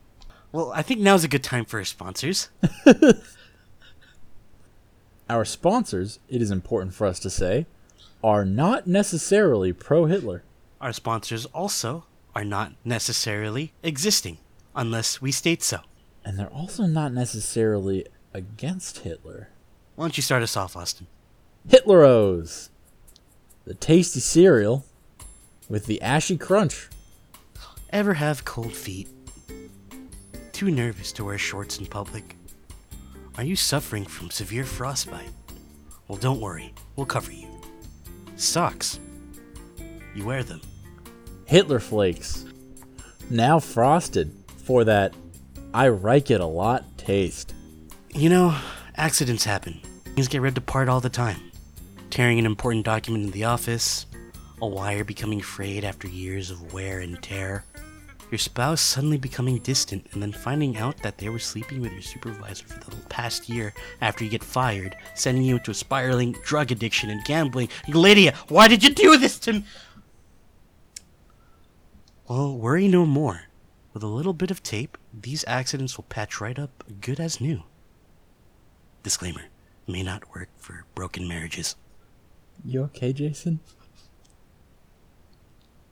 Well, 0.52 0.72
I 0.74 0.82
think 0.82 1.00
now's 1.00 1.24
a 1.24 1.28
good 1.28 1.42
time 1.44 1.64
for 1.64 1.78
our 1.78 1.84
sponsors. 1.84 2.48
Our 5.28 5.44
sponsors, 5.44 6.18
it 6.28 6.42
is 6.42 6.50
important 6.50 6.92
for 6.92 7.06
us 7.06 7.20
to 7.20 7.30
say, 7.30 7.66
are 8.24 8.44
not 8.44 8.88
necessarily 8.88 9.72
pro 9.72 10.06
Hitler. 10.06 10.42
Our 10.80 10.92
sponsors 10.92 11.46
also 11.46 12.04
are 12.34 12.44
not 12.44 12.72
necessarily 12.84 13.72
existing, 13.84 14.38
unless 14.74 15.22
we 15.22 15.30
state 15.30 15.62
so. 15.62 15.80
And 16.24 16.36
they're 16.36 16.48
also 16.48 16.86
not 16.86 17.12
necessarily 17.12 18.06
against 18.32 18.98
Hitler. 18.98 19.48
Why 19.96 20.04
don't 20.04 20.16
you 20.16 20.22
start 20.22 20.42
us 20.42 20.56
off, 20.56 20.76
Austin? 20.76 21.06
Hitleros, 21.68 22.70
the 23.64 23.74
tasty 23.74 24.20
cereal 24.20 24.84
with 25.68 25.86
the 25.86 26.00
ashy 26.02 26.36
crunch. 26.36 26.88
Ever 27.90 28.14
have 28.14 28.44
cold 28.44 28.72
feet? 28.72 29.08
Too 30.52 30.70
nervous 30.70 31.12
to 31.12 31.24
wear 31.24 31.38
shorts 31.38 31.78
in 31.78 31.86
public? 31.86 32.36
Are 33.36 33.44
you 33.44 33.56
suffering 33.56 34.04
from 34.04 34.30
severe 34.30 34.64
frostbite? 34.64 35.30
Well, 36.08 36.18
don't 36.18 36.40
worry, 36.40 36.74
we'll 36.96 37.06
cover 37.06 37.32
you. 37.32 37.48
Socks. 38.36 38.98
You 40.14 40.24
wear 40.24 40.42
them. 40.42 40.60
Hitler 41.46 41.80
Flakes, 41.80 42.44
now 43.28 43.58
frosted 43.58 44.32
for 44.64 44.84
that 44.84 45.14
I 45.72 45.88
like 45.88 46.30
it 46.30 46.40
a 46.40 46.46
lot 46.46 46.84
taste. 46.98 47.54
You 48.12 48.28
know, 48.28 48.56
accidents 48.96 49.44
happen. 49.44 49.80
Things 50.16 50.26
get 50.26 50.40
ripped 50.40 50.58
apart 50.58 50.88
all 50.88 51.00
the 51.00 51.08
time. 51.08 51.52
Tearing 52.10 52.40
an 52.40 52.44
important 52.44 52.84
document 52.84 53.24
in 53.24 53.30
the 53.30 53.44
office, 53.44 54.06
a 54.60 54.66
wire 54.66 55.04
becoming 55.04 55.40
frayed 55.40 55.84
after 55.84 56.08
years 56.08 56.50
of 56.50 56.72
wear 56.72 56.98
and 56.98 57.22
tear, 57.22 57.64
your 58.28 58.38
spouse 58.38 58.80
suddenly 58.80 59.16
becoming 59.16 59.58
distant 59.58 60.08
and 60.12 60.20
then 60.20 60.32
finding 60.32 60.76
out 60.76 60.96
that 61.04 61.18
they 61.18 61.28
were 61.28 61.38
sleeping 61.38 61.80
with 61.80 61.92
your 61.92 62.02
supervisor 62.02 62.66
for 62.66 62.90
the 62.90 62.96
past 63.06 63.48
year 63.48 63.72
after 64.00 64.24
you 64.24 64.30
get 64.30 64.42
fired, 64.42 64.96
sending 65.14 65.44
you 65.44 65.56
into 65.56 65.70
a 65.70 65.74
spiraling 65.74 66.32
drug 66.44 66.72
addiction 66.72 67.10
and 67.10 67.24
gambling. 67.24 67.68
Lydia, 67.88 68.34
why 68.48 68.66
did 68.66 68.82
you 68.82 68.92
do 68.92 69.18
this 69.18 69.38
to 69.38 69.52
me? 69.52 69.64
Well, 72.28 72.56
worry 72.56 72.88
no 72.88 73.06
more. 73.06 73.42
With 73.94 74.02
a 74.02 74.08
little 74.08 74.34
bit 74.34 74.50
of 74.50 74.64
tape, 74.64 74.98
these 75.12 75.44
accidents 75.46 75.96
will 75.96 76.04
patch 76.04 76.40
right 76.40 76.58
up 76.58 76.84
good 77.00 77.20
as 77.20 77.40
new. 77.40 77.62
Disclaimer 79.02 79.44
may 79.86 80.02
not 80.02 80.34
work 80.34 80.48
for 80.58 80.84
broken 80.94 81.26
marriages. 81.26 81.76
You 82.64 82.82
okay, 82.84 83.12
Jason? 83.12 83.60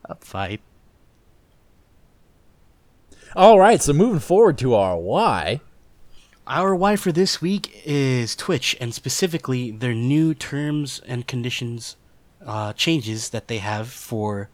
A 0.05 0.15
fight. 0.17 0.61
All 3.37 3.59
right, 3.59 3.83
so 3.83 3.93
moving 3.93 4.21
forward 4.21 4.59
to 4.59 4.75
our 4.75 4.97
why. 4.97 5.61
Our 6.47 6.75
why 6.75 6.97
for 6.97 7.13
this 7.13 7.43
week 7.43 7.83
is 7.85 8.35
Twitch, 8.35 8.75
and 8.81 8.95
specifically 8.95 9.71
their 9.71 9.95
new 9.95 10.33
terms 10.33 11.03
and 11.07 11.27
conditions 11.27 11.97
uh, 12.45 12.73
changes 12.73 13.31
that 13.31 13.49
they 13.49 13.59
have 13.59 13.91
for 13.91 14.49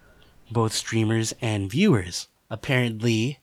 both 0.50 0.72
streamers 0.72 1.34
and 1.40 1.70
viewers. 1.70 2.28
Apparently, 2.50 3.38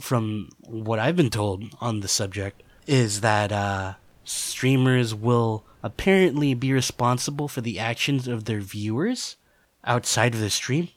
from 0.00 0.48
what 0.60 0.98
I've 0.98 1.16
been 1.16 1.30
told 1.30 1.64
on 1.80 2.00
the 2.00 2.08
subject, 2.08 2.62
is 2.86 3.20
that 3.20 3.52
uh, 3.52 3.94
streamers 4.24 5.14
will 5.14 5.64
apparently 5.82 6.54
be 6.54 6.72
responsible 6.72 7.48
for 7.48 7.60
the 7.60 7.78
actions 7.78 8.26
of 8.26 8.44
their 8.44 8.60
viewers 8.60 9.36
outside 9.84 10.34
of 10.34 10.40
the 10.40 10.50
stream. 10.50 10.88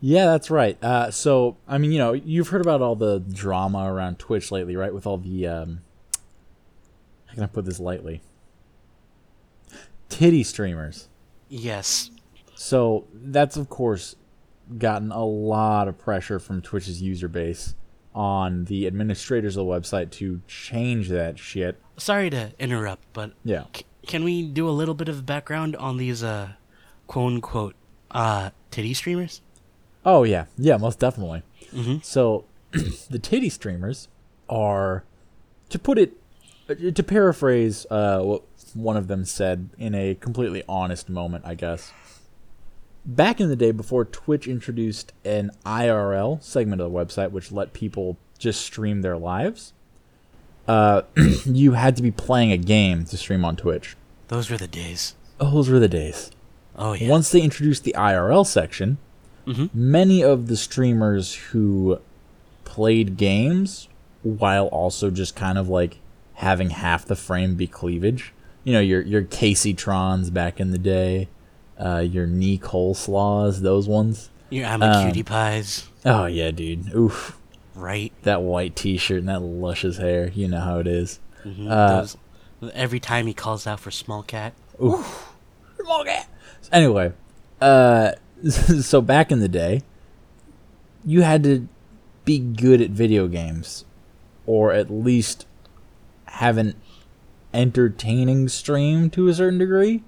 Yeah, 0.00 0.26
that's 0.26 0.50
right. 0.50 0.82
Uh, 0.82 1.12
so, 1.12 1.56
I 1.68 1.78
mean, 1.78 1.92
you 1.92 1.98
know, 1.98 2.12
you've 2.12 2.48
heard 2.48 2.60
about 2.60 2.82
all 2.82 2.96
the 2.96 3.20
drama 3.20 3.90
around 3.92 4.18
Twitch 4.18 4.50
lately, 4.50 4.74
right? 4.74 4.92
With 4.92 5.06
all 5.06 5.16
the, 5.18 5.46
um, 5.46 5.80
how 7.26 7.34
can 7.34 7.44
I 7.44 7.46
put 7.46 7.64
this 7.64 7.78
lightly? 7.78 8.20
Titty 10.08 10.42
streamers. 10.42 11.08
Yes, 11.48 12.10
So, 12.54 13.06
that's, 13.12 13.56
of 13.56 13.68
course, 13.68 14.16
gotten 14.78 15.12
a 15.12 15.24
lot 15.24 15.86
of 15.86 15.98
pressure 15.98 16.38
from 16.38 16.62
Twitch's 16.62 17.00
user 17.02 17.28
base 17.28 17.74
on 18.14 18.64
the 18.66 18.86
administrators 18.86 19.56
of 19.56 19.66
the 19.66 19.70
website 19.72 20.10
to 20.12 20.40
change 20.46 21.08
that 21.08 21.38
shit. 21.38 21.78
sorry 21.96 22.30
to 22.30 22.52
interrupt, 22.58 23.04
but 23.12 23.32
Yeah. 23.44 23.64
C- 23.74 23.84
can 24.06 24.24
we 24.24 24.42
do 24.42 24.68
a 24.68 24.72
little 24.72 24.94
bit 24.94 25.08
of 25.08 25.24
background 25.24 25.76
on 25.76 25.96
these 25.96 26.22
uh 26.24 26.52
quote 27.06 27.32
unquote 27.34 27.74
uh 28.10 28.50
titty 28.70 28.94
streamers? 28.94 29.40
Oh 30.04 30.24
yeah, 30.24 30.46
yeah, 30.58 30.76
most 30.78 30.98
definitely. 30.98 31.42
Mhm. 31.72 32.04
So, 32.04 32.44
the 33.10 33.18
titty 33.20 33.48
streamers 33.48 34.08
are, 34.50 35.04
to 35.70 35.78
put 35.78 35.96
it, 35.98 36.12
to 36.94 37.02
paraphrase 37.02 37.86
uh, 37.90 38.20
what 38.20 38.42
one 38.74 38.96
of 38.96 39.06
them 39.08 39.24
said 39.24 39.68
in 39.78 39.94
a 39.94 40.14
completely 40.16 40.62
honest 40.68 41.08
moment, 41.08 41.44
I 41.46 41.54
guess. 41.54 41.92
Back 43.04 43.40
in 43.40 43.48
the 43.48 43.56
day, 43.56 43.72
before 43.72 44.04
Twitch 44.04 44.46
introduced 44.46 45.12
an 45.24 45.50
IRL 45.66 46.42
segment 46.42 46.80
of 46.80 46.92
the 46.92 46.96
website, 46.98 47.32
which 47.32 47.50
let 47.50 47.72
people 47.72 48.16
just 48.38 48.60
stream 48.60 49.02
their 49.02 49.16
lives, 49.16 49.72
uh, 50.68 51.02
you 51.46 51.72
had 51.72 51.96
to 51.96 52.02
be 52.02 52.12
playing 52.12 52.52
a 52.52 52.56
game 52.58 53.04
to 53.06 53.16
stream 53.16 53.44
on 53.44 53.56
Twitch. 53.56 53.96
Those 54.28 54.50
were 54.50 54.56
the 54.56 54.68
days. 54.68 55.14
Those 55.38 55.68
were 55.68 55.80
the 55.80 55.88
days. 55.88 56.30
Oh 56.76 56.92
yeah. 56.92 57.08
Once 57.10 57.30
they 57.30 57.40
introduced 57.42 57.84
the 57.84 57.94
IRL 57.98 58.46
section, 58.46 58.98
Mhm. 59.46 59.70
many 59.74 60.22
of 60.22 60.46
the 60.46 60.56
streamers 60.56 61.34
who 61.34 61.98
played 62.64 63.16
games 63.16 63.88
while 64.22 64.66
also 64.68 65.10
just 65.10 65.34
kind 65.34 65.58
of 65.58 65.68
like 65.68 65.98
having 66.34 66.70
half 66.70 67.04
the 67.04 67.16
frame 67.16 67.56
be 67.56 67.66
cleavage. 67.66 68.32
You 68.62 68.72
know, 68.74 68.80
your 68.80 69.02
your 69.02 69.22
Kaceytrons 69.22 70.32
back 70.32 70.60
in 70.60 70.70
the 70.70 70.78
day, 70.78 71.28
uh, 71.84 71.98
your 71.98 72.26
knee 72.26 72.58
coleslaws, 72.58 73.60
those 73.60 73.88
ones. 73.88 74.30
Your 74.50 74.66
I'm 74.66 74.82
a 74.82 74.86
Um, 74.86 75.04
cutie 75.06 75.22
pies, 75.22 75.88
Oh 76.04 76.26
yeah, 76.26 76.50
dude. 76.50 76.94
Oof. 76.94 77.38
right? 77.74 78.12
That 78.22 78.42
white 78.42 78.76
T-shirt 78.76 79.18
and 79.20 79.28
that 79.28 79.40
luscious 79.40 79.96
hair. 79.96 80.30
You 80.34 80.48
know 80.48 80.60
how 80.60 80.78
it 80.78 80.86
is. 80.86 81.20
Mhm, 81.44 81.68
Uh, 81.70 82.00
those- 82.00 82.16
every 82.74 83.00
time 83.00 83.26
he 83.26 83.34
calls 83.34 83.66
out 83.66 83.80
for 83.80 83.90
small 83.90 84.22
cat. 84.22 84.52
Anyway, 86.70 87.12
uh, 87.60 88.12
so 88.48 89.00
back 89.00 89.30
in 89.32 89.40
the 89.40 89.48
day, 89.48 89.82
you 91.04 91.22
had 91.22 91.42
to 91.44 91.68
be 92.24 92.38
good 92.38 92.80
at 92.80 92.90
video 92.90 93.26
games, 93.28 93.84
or 94.46 94.72
at 94.72 94.90
least 94.90 95.46
have 96.26 96.56
an 96.58 96.74
entertaining 97.52 98.48
stream 98.48 99.10
to 99.10 99.28
a 99.28 99.34
certain 99.34 99.58
degree. 99.58 100.02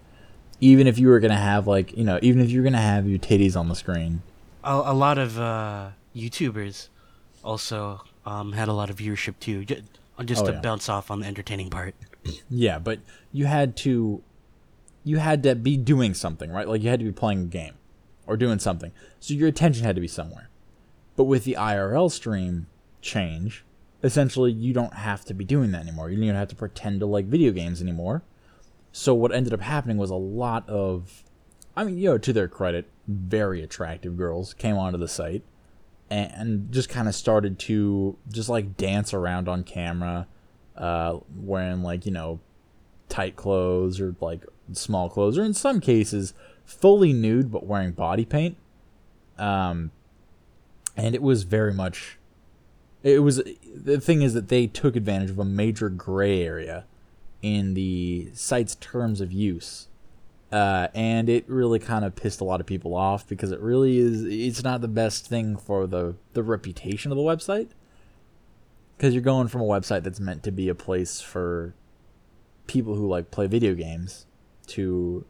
Even 0.64 0.86
if 0.86 0.98
you 0.98 1.08
were 1.08 1.20
gonna 1.20 1.36
have 1.36 1.66
like 1.66 1.96
you 1.96 2.04
know, 2.04 2.18
even 2.22 2.40
if 2.42 2.50
you 2.50 2.60
were 2.60 2.64
gonna 2.64 2.78
have 2.94 3.06
your 3.06 3.18
titties 3.18 3.54
on 3.56 3.68
the 3.68 3.74
screen. 3.74 4.22
A, 4.62 4.72
a 4.72 4.94
lot 4.94 5.18
of 5.18 5.38
uh, 5.38 5.90
YouTubers 6.16 6.88
also 7.42 8.00
um, 8.24 8.52
had 8.52 8.68
a 8.68 8.72
lot 8.72 8.88
of 8.88 8.96
viewership 8.96 9.34
too. 9.40 9.64
Just, 9.64 9.82
just 10.24 10.42
Oh, 10.42 10.46
to 10.46 10.52
yeah. 10.52 10.60
bounce 10.60 10.88
off 10.88 11.10
on 11.10 11.20
the 11.20 11.26
entertaining 11.26 11.70
part. 11.70 11.94
Yeah, 12.48 12.78
but 12.78 13.00
you 13.32 13.44
had 13.44 13.76
to 13.84 14.22
you 15.04 15.18
had 15.18 15.42
to 15.42 15.54
be 15.54 15.76
doing 15.76 16.14
something, 16.14 16.50
right? 16.50 16.66
Like 16.66 16.82
you 16.82 16.88
had 16.88 17.00
to 17.00 17.04
be 17.04 17.12
playing 17.12 17.40
a 17.42 17.46
game 17.46 17.74
or 18.26 18.38
doing 18.38 18.58
something. 18.58 18.92
So 19.20 19.34
your 19.34 19.48
attention 19.48 19.84
had 19.84 19.94
to 19.96 20.00
be 20.00 20.08
somewhere. 20.08 20.48
But 21.16 21.24
with 21.24 21.44
the 21.44 21.56
IRL 21.60 22.10
stream 22.10 22.66
change, 23.02 23.62
essentially 24.02 24.50
you 24.52 24.72
don't 24.72 24.94
have 24.94 25.26
to 25.26 25.34
be 25.34 25.44
doing 25.44 25.72
that 25.72 25.82
anymore. 25.82 26.08
You 26.08 26.16
don't 26.16 26.24
even 26.24 26.36
have 26.36 26.48
to 26.48 26.56
pretend 26.56 27.00
to 27.00 27.06
like 27.06 27.26
video 27.26 27.52
games 27.52 27.82
anymore. 27.82 28.22
So 28.96 29.12
what 29.12 29.34
ended 29.34 29.52
up 29.52 29.60
happening 29.60 29.96
was 29.96 30.10
a 30.10 30.14
lot 30.14 30.68
of 30.68 31.24
I 31.76 31.82
mean, 31.82 31.98
you 31.98 32.10
know, 32.10 32.18
to 32.18 32.32
their 32.32 32.46
credit, 32.46 32.88
very 33.08 33.60
attractive 33.60 34.16
girls 34.16 34.54
came 34.54 34.76
onto 34.76 34.96
the 34.96 35.08
site 35.08 35.42
and 36.08 36.70
just 36.70 36.88
kind 36.88 37.08
of 37.08 37.14
started 37.16 37.58
to 37.58 38.16
just 38.30 38.48
like 38.48 38.76
dance 38.76 39.12
around 39.12 39.48
on 39.48 39.64
camera 39.64 40.28
uh, 40.76 41.18
wearing 41.34 41.82
like 41.82 42.06
you 42.06 42.12
know 42.12 42.38
tight 43.08 43.34
clothes 43.34 43.98
or 43.98 44.14
like 44.20 44.46
small 44.70 45.10
clothes, 45.10 45.36
or 45.36 45.42
in 45.42 45.54
some 45.54 45.80
cases 45.80 46.32
fully 46.64 47.12
nude 47.12 47.50
but 47.50 47.66
wearing 47.66 47.90
body 47.90 48.24
paint. 48.24 48.56
Um, 49.38 49.90
and 50.96 51.16
it 51.16 51.22
was 51.22 51.42
very 51.42 51.74
much. 51.74 52.20
It 53.02 53.24
was 53.24 53.42
the 53.74 54.00
thing 54.00 54.22
is 54.22 54.34
that 54.34 54.50
they 54.50 54.68
took 54.68 54.94
advantage 54.94 55.30
of 55.30 55.40
a 55.40 55.44
major 55.44 55.88
gray 55.88 56.44
area 56.44 56.86
in 57.44 57.74
the 57.74 58.30
site's 58.32 58.74
terms 58.76 59.20
of 59.20 59.30
use. 59.30 59.88
Uh, 60.50 60.88
and 60.94 61.28
it 61.28 61.44
really 61.46 61.78
kind 61.78 62.02
of 62.02 62.16
pissed 62.16 62.40
a 62.40 62.44
lot 62.44 62.58
of 62.58 62.64
people 62.64 62.94
off 62.94 63.28
because 63.28 63.52
it 63.52 63.60
really 63.60 63.98
is 63.98 64.24
it's 64.24 64.64
not 64.64 64.80
the 64.80 64.88
best 64.88 65.26
thing 65.26 65.56
for 65.56 65.86
the 65.86 66.14
the 66.32 66.42
reputation 66.42 67.12
of 67.12 67.18
the 67.18 67.22
website 67.22 67.68
because 68.96 69.12
you're 69.12 69.22
going 69.22 69.48
from 69.48 69.60
a 69.60 69.64
website 69.64 70.04
that's 70.04 70.20
meant 70.20 70.42
to 70.42 70.52
be 70.52 70.68
a 70.68 70.74
place 70.74 71.20
for 71.20 71.74
people 72.66 72.94
who 72.94 73.06
like 73.06 73.30
play 73.30 73.46
video 73.46 73.74
games 73.74 74.26
to 74.68 75.26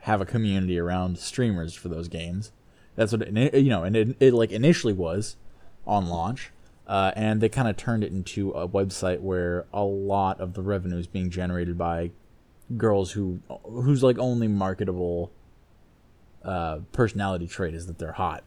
have 0.00 0.20
a 0.20 0.26
community 0.26 0.80
around 0.80 1.18
streamers 1.18 1.74
for 1.74 1.88
those 1.88 2.08
games. 2.08 2.50
That's 2.96 3.12
what 3.12 3.22
it, 3.22 3.54
you 3.54 3.70
know, 3.70 3.84
and 3.84 3.94
it, 3.94 4.16
it 4.18 4.34
like 4.34 4.50
initially 4.50 4.94
was 4.94 5.36
on 5.86 6.06
launch, 6.06 6.50
uh, 6.86 7.12
and 7.16 7.40
they 7.40 7.48
kind 7.48 7.68
of 7.68 7.76
turned 7.76 8.04
it 8.04 8.12
into 8.12 8.50
a 8.52 8.68
website 8.68 9.20
where 9.20 9.66
a 9.72 9.82
lot 9.82 10.40
of 10.40 10.54
the 10.54 10.62
revenue 10.62 10.98
is 10.98 11.06
being 11.06 11.30
generated 11.30 11.76
by 11.76 12.10
girls 12.76 13.12
who 13.12 13.40
whose 13.64 14.02
like 14.02 14.18
only 14.18 14.48
marketable 14.48 15.30
uh, 16.44 16.78
personality 16.92 17.46
trait 17.46 17.74
is 17.74 17.86
that 17.86 17.98
they're 17.98 18.12
hot. 18.12 18.44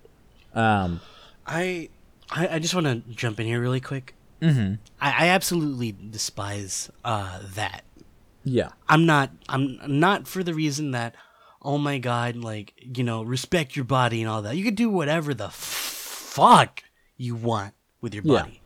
Um, 0.53 1.01
I 1.45 1.89
I, 2.31 2.47
I 2.55 2.59
just 2.59 2.73
want 2.73 2.85
to 2.85 3.13
jump 3.13 3.39
in 3.39 3.45
here 3.45 3.59
really 3.59 3.81
quick. 3.81 4.15
Mm-hmm. 4.41 4.75
I, 5.01 5.25
I 5.25 5.27
absolutely 5.29 5.91
despise 5.91 6.89
uh, 7.03 7.39
that. 7.55 7.83
yeah, 8.45 8.69
I'm 8.87 9.05
not. 9.05 9.31
I'm 9.49 9.79
not 9.85 10.29
for 10.29 10.43
the 10.43 10.53
reason 10.53 10.91
that, 10.91 11.13
oh 11.61 11.77
my 11.77 11.97
god, 11.97 12.37
like 12.37 12.73
you 12.79 13.03
know, 13.03 13.21
respect 13.21 13.75
your 13.75 13.85
body 13.85 14.21
and 14.21 14.29
all 14.29 14.41
that. 14.43 14.55
You 14.55 14.63
can 14.63 14.75
do 14.75 14.89
whatever 14.89 15.33
the 15.33 15.47
f- 15.47 15.53
fuck 15.53 16.83
you 17.17 17.35
want 17.35 17.73
with 18.01 18.13
your 18.13 18.23
Yeah. 18.23 18.43
body. 18.43 18.61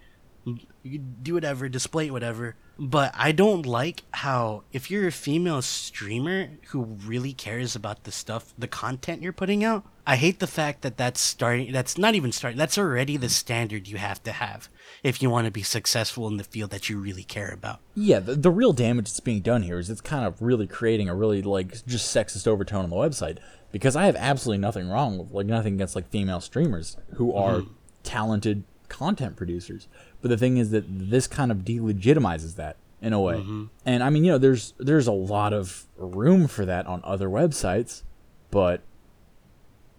You 0.83 0.99
do 0.99 1.35
whatever, 1.35 1.69
display 1.69 2.11
whatever. 2.11 2.55
But 2.77 3.13
I 3.15 3.31
don't 3.31 3.65
like 3.65 4.03
how 4.11 4.63
if 4.73 4.91
you're 4.91 5.07
a 5.07 5.11
female 5.11 5.61
streamer 5.61 6.49
who 6.69 6.83
really 6.83 7.31
cares 7.31 7.75
about 7.75 8.03
the 8.03 8.11
stuff, 8.11 8.53
the 8.57 8.67
content 8.67 9.21
you're 9.21 9.31
putting 9.31 9.63
out. 9.63 9.85
I 10.05 10.17
hate 10.17 10.39
the 10.39 10.47
fact 10.47 10.81
that 10.81 10.97
that's 10.97 11.21
starting. 11.21 11.71
That's 11.71 11.97
not 11.97 12.15
even 12.15 12.33
starting. 12.33 12.57
That's 12.57 12.77
already 12.77 13.15
the 13.15 13.29
standard 13.29 13.87
you 13.87 13.97
have 13.97 14.21
to 14.23 14.33
have 14.33 14.67
if 15.01 15.21
you 15.21 15.29
want 15.29 15.45
to 15.45 15.51
be 15.51 15.63
successful 15.63 16.27
in 16.27 16.35
the 16.37 16.43
field 16.43 16.71
that 16.71 16.89
you 16.89 16.99
really 16.99 17.23
care 17.23 17.51
about. 17.51 17.79
yeah. 17.95 18.19
The, 18.19 18.35
the 18.35 18.51
real 18.51 18.73
damage 18.73 19.05
that's 19.05 19.19
being 19.21 19.41
done 19.41 19.61
here 19.61 19.79
is 19.79 19.89
it's 19.89 20.01
kind 20.01 20.25
of 20.25 20.41
really 20.41 20.67
creating 20.67 21.07
a 21.07 21.15
really 21.15 21.41
like 21.41 21.85
just 21.85 22.13
sexist 22.13 22.47
overtone 22.47 22.83
on 22.83 22.89
the 22.89 22.95
website 22.97 23.37
because 23.71 23.95
I 23.95 24.07
have 24.07 24.15
absolutely 24.17 24.59
nothing 24.59 24.89
wrong 24.89 25.19
with 25.19 25.31
like 25.31 25.45
nothing 25.45 25.75
against 25.75 25.95
like 25.95 26.09
female 26.09 26.41
streamers 26.41 26.97
who 27.15 27.33
are 27.33 27.59
mm-hmm. 27.59 27.73
talented 28.03 28.63
content 28.93 29.35
producers. 29.35 29.87
But 30.21 30.29
the 30.29 30.37
thing 30.37 30.57
is 30.57 30.69
that 30.69 30.85
this 30.87 31.25
kind 31.27 31.51
of 31.51 31.59
delegitimizes 31.59 32.55
that 32.55 32.77
in 33.01 33.11
a 33.11 33.19
way. 33.19 33.43
And 33.85 34.03
I 34.03 34.09
mean, 34.09 34.23
you 34.23 34.31
know, 34.31 34.37
there's 34.37 34.73
there's 34.77 35.07
a 35.07 35.11
lot 35.11 35.51
of 35.51 35.85
room 35.97 36.47
for 36.47 36.63
that 36.65 36.85
on 36.85 37.01
other 37.03 37.27
websites, 37.27 38.03
but 38.51 38.81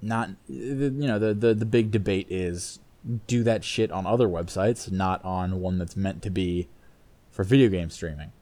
not 0.00 0.30
you 0.48 0.90
know, 0.90 1.18
the 1.18 1.34
the, 1.34 1.54
the 1.54 1.66
big 1.66 1.90
debate 1.90 2.28
is 2.30 2.78
do 3.26 3.42
that 3.42 3.64
shit 3.64 3.90
on 3.90 4.06
other 4.06 4.28
websites, 4.28 4.90
not 4.90 5.22
on 5.24 5.60
one 5.60 5.76
that's 5.78 5.96
meant 5.96 6.22
to 6.22 6.30
be 6.30 6.68
for 7.30 7.44
video 7.44 7.68
game 7.68 7.90
streaming. 7.90 8.32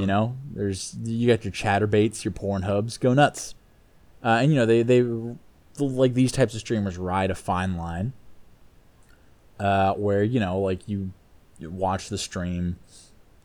You 0.00 0.06
know, 0.06 0.36
there's 0.54 0.96
you 1.02 1.26
got 1.26 1.44
your 1.44 1.52
Chaturbates, 1.52 2.22
your 2.24 2.32
Pornhubs, 2.32 3.00
go 3.00 3.12
nuts. 3.14 3.54
Uh, 4.22 4.38
and 4.42 4.52
you 4.52 4.58
know, 4.58 4.66
they 4.66 4.82
they 4.82 5.02
like 5.78 6.14
these 6.14 6.32
types 6.32 6.54
of 6.54 6.60
streamers 6.60 6.96
ride 6.96 7.30
a 7.30 7.34
fine 7.34 7.76
line 7.76 8.12
uh, 9.58 9.94
where 9.94 10.22
you 10.22 10.40
know 10.40 10.58
like 10.58 10.88
you, 10.88 11.12
watch 11.60 12.10
the 12.10 12.18
stream 12.18 12.78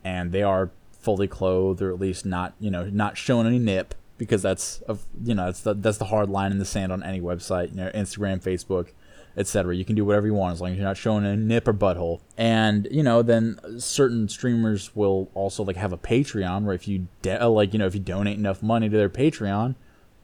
and 0.04 0.34
they 0.34 0.44
are 0.44 0.70
fully 1.00 1.28
clothed 1.28 1.82
or 1.82 1.94
at 1.94 2.00
least 2.00 2.26
not 2.26 2.54
you 2.60 2.70
know 2.70 2.90
not 2.90 3.18
showing 3.18 3.48
any 3.48 3.58
nip 3.58 3.96
because 4.18 4.42
that's 4.42 4.82
of 4.82 5.06
you 5.24 5.34
know 5.34 5.46
that's 5.46 5.62
the, 5.62 5.74
that's 5.74 5.98
the 5.98 6.06
hard 6.06 6.30
line 6.30 6.52
in 6.52 6.60
the 6.60 6.66
sand 6.66 6.92
on 6.92 7.02
any 7.04 7.22
website 7.22 7.70
you 7.70 7.78
know 7.78 7.90
instagram 7.96 8.42
facebook 8.44 8.90
etc 9.38 9.76
you 9.76 9.86
can 9.86 9.96
do 9.96 10.04
whatever 10.04 10.28
you 10.28 10.34
want 10.34 10.54
as 10.54 10.62
long 10.62 10.72
as 10.72 10.78
you're 10.78 10.86
not 10.86 10.98
showing 10.98 11.26
a 11.26 11.36
nip 11.36 11.68
or 11.68 11.74
butthole. 11.74 12.20
And 12.38 12.88
you 12.92 13.04
know 13.04 13.22
then 13.22 13.60
certain 13.80 14.28
streamers 14.28 14.96
will 14.96 15.30
also 15.34 15.64
like 15.64 15.78
have 15.78 15.94
a 15.94 15.98
patreon 15.98 16.64
where 16.64 16.76
if 16.76 16.88
you 16.88 17.08
de- 17.22 17.48
like 17.48 17.74
you 17.74 17.80
know 17.80 17.88
if 17.88 17.94
you 17.94 18.02
donate 18.02 18.38
enough 18.38 18.62
money 18.62 18.90
to 18.90 18.98
their 18.98 19.10
patreon 19.10 19.76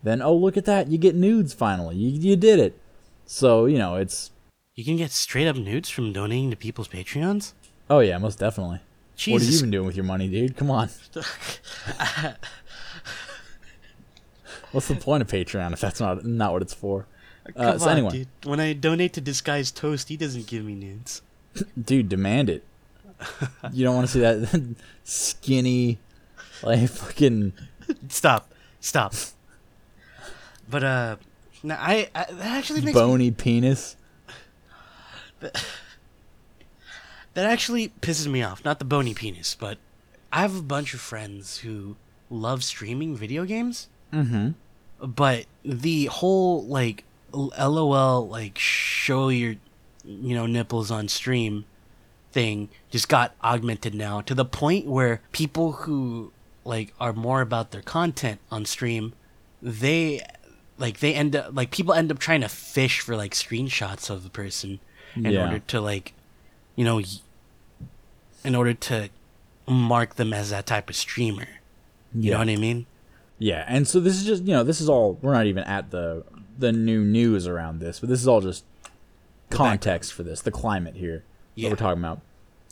then 0.04 0.22
oh 0.22 0.36
look 0.36 0.58
at 0.58 0.66
that. 0.66 0.90
You 0.90 0.98
get 0.98 1.16
nudes 1.16 1.54
finally. 1.54 1.96
You, 1.96 2.30
you 2.32 2.36
did 2.36 2.60
it. 2.60 2.80
So 3.26 3.66
you 3.66 3.78
know 3.78 3.96
it's 3.96 4.32
You 4.78 4.86
can 4.86 4.96
get 4.96 5.12
straight 5.12 5.48
up 5.48 5.56
nudes 5.58 5.90
from 5.90 6.14
donating 6.14 6.52
to 6.52 6.56
people's 6.56 6.88
Patreons? 6.88 7.52
oh 7.90 8.00
yeah 8.00 8.18
most 8.18 8.38
definitely 8.38 8.80
what 9.26 9.42
have 9.42 9.42
you 9.42 9.48
Jesus. 9.48 9.62
been 9.62 9.72
doing 9.72 9.88
with 9.88 9.96
your 9.96 10.04
money, 10.06 10.28
dude? 10.28 10.56
Come 10.56 10.70
on. 10.70 10.90
What's 14.72 14.88
the 14.88 14.96
point 14.96 15.22
of 15.22 15.28
Patreon 15.28 15.74
if 15.74 15.82
that's 15.82 16.00
not 16.00 16.24
not 16.24 16.54
what 16.54 16.62
it's 16.62 16.74
for? 16.74 17.08
Uh, 17.56 17.72
Come 17.72 17.80
so 17.80 17.86
on, 17.86 17.92
anyway, 17.98 18.12
dude. 18.12 18.28
When 18.44 18.60
I 18.60 18.74
donate 18.74 19.14
to 19.14 19.22
Disguised 19.22 19.76
Toast, 19.76 20.10
he 20.10 20.18
doesn't 20.18 20.46
give 20.46 20.64
me 20.64 20.76
nudes. 20.76 21.24
dude, 21.82 22.10
demand 22.10 22.52
it. 22.52 22.64
You 23.74 23.86
don't 23.86 23.96
want 23.96 24.08
to 24.08 24.14
see 24.14 24.20
that 24.20 24.76
skinny, 25.04 25.98
like 26.62 26.88
fucking. 26.88 27.54
Stop. 28.10 28.54
Stop. 28.82 29.16
But, 30.70 30.84
uh, 30.84 31.16
no, 31.64 31.76
I, 31.80 32.10
I 32.14 32.26
that 32.26 32.58
actually 32.58 32.82
makes 32.82 32.94
me, 32.94 33.02
bony 33.02 33.32
penis. 33.32 33.96
that 37.34 37.46
actually 37.46 37.90
pisses 38.02 38.28
me 38.28 38.42
off. 38.44 38.64
Not 38.66 38.80
the 38.80 38.86
bony 38.86 39.14
penis, 39.14 39.56
but 39.60 39.78
I 40.32 40.42
have 40.42 40.58
a 40.58 40.62
bunch 40.62 40.94
of 40.94 41.00
friends 41.00 41.60
who 41.60 41.96
love 42.30 42.64
streaming 42.64 43.16
video 43.16 43.46
games. 43.46 43.88
Mm-hmm. 44.14 44.52
but 45.06 45.48
the 45.66 46.06
whole 46.06 46.64
like 46.66 47.04
lol 47.34 48.28
like 48.30 48.58
show 48.58 49.28
your 49.28 49.58
you 50.06 50.34
know 50.34 50.46
nipples 50.46 50.90
on 50.90 51.10
stream 51.10 51.66
thing 52.32 52.70
just 52.90 53.10
got 53.10 53.36
augmented 53.44 53.94
now 53.94 54.22
to 54.22 54.34
the 54.34 54.46
point 54.46 54.86
where 54.88 55.22
people 55.34 55.74
who 55.74 56.32
like 56.64 56.94
are 57.02 57.12
more 57.12 57.42
about 57.42 57.72
their 57.72 57.82
content 57.82 58.40
on 58.50 58.64
stream 58.66 59.12
they 59.62 60.22
like 60.78 61.00
they 61.02 61.14
end 61.14 61.36
up 61.36 61.50
like 61.54 61.70
people 61.70 61.94
end 61.94 62.10
up 62.10 62.18
trying 62.18 62.40
to 62.42 62.50
fish 62.50 63.02
for 63.02 63.18
like 63.18 63.34
screenshots 63.34 64.10
of 64.10 64.24
the 64.24 64.30
person 64.30 64.80
in 65.16 65.26
Yeah. 65.26 65.46
order 65.46 65.60
to 65.60 65.82
like 65.82 66.14
you 66.76 66.86
know 66.86 67.02
in 68.44 68.56
order 68.56 68.74
to 68.74 69.10
mark 69.68 70.16
them 70.16 70.34
as 70.34 70.50
that 70.52 70.66
type 70.66 70.90
of 70.90 70.96
streamer. 70.96 71.48
You 72.16 72.32
know 72.32 72.40
what 72.40 72.50
I 72.50 72.56
mean? 72.56 72.86
Yeah, 73.40 73.66
and 73.68 73.88
so 73.88 74.00
this 74.00 74.16
is 74.16 74.26
just 74.26 74.44
you 74.44 74.54
know 74.54 74.64
this 74.64 74.80
is 74.82 74.90
all 74.90 75.18
we're 75.22 75.34
not 75.34 75.46
even 75.46 75.64
at 75.66 75.92
the 75.92 76.24
the 76.58 76.72
new 76.72 77.04
news 77.04 77.46
around 77.48 77.80
this, 77.80 78.00
but 78.00 78.10
this 78.10 78.20
is 78.22 78.28
all 78.28 78.42
just 78.42 78.64
context 79.50 80.12
for 80.14 80.24
this, 80.24 80.42
the 80.42 80.52
climate 80.52 80.96
here 80.96 81.24
Yeah. 81.56 81.70
that 81.70 81.74
we're 81.76 81.86
talking 81.88 82.02
about. 82.04 82.22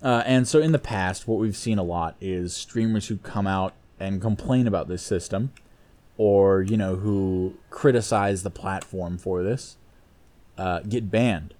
Uh, 0.01 0.23
and 0.25 0.47
so 0.47 0.59
in 0.59 0.71
the 0.71 0.79
past, 0.79 1.27
what 1.27 1.39
we've 1.39 1.55
seen 1.55 1.77
a 1.77 1.83
lot 1.83 2.15
is 2.19 2.53
streamers 2.55 3.07
who 3.07 3.17
come 3.17 3.47
out 3.47 3.73
and 3.99 4.21
complain 4.21 4.67
about 4.67 4.87
this 4.87 5.01
system, 5.03 5.51
or 6.17 6.61
you 6.63 6.77
know 6.77 6.95
who 6.95 7.55
criticize 7.69 8.43
the 8.43 8.49
platform 8.49 9.17
for 9.17 9.43
this, 9.43 9.77
uh, 10.57 10.79
get 10.81 11.11
banned 11.11 11.53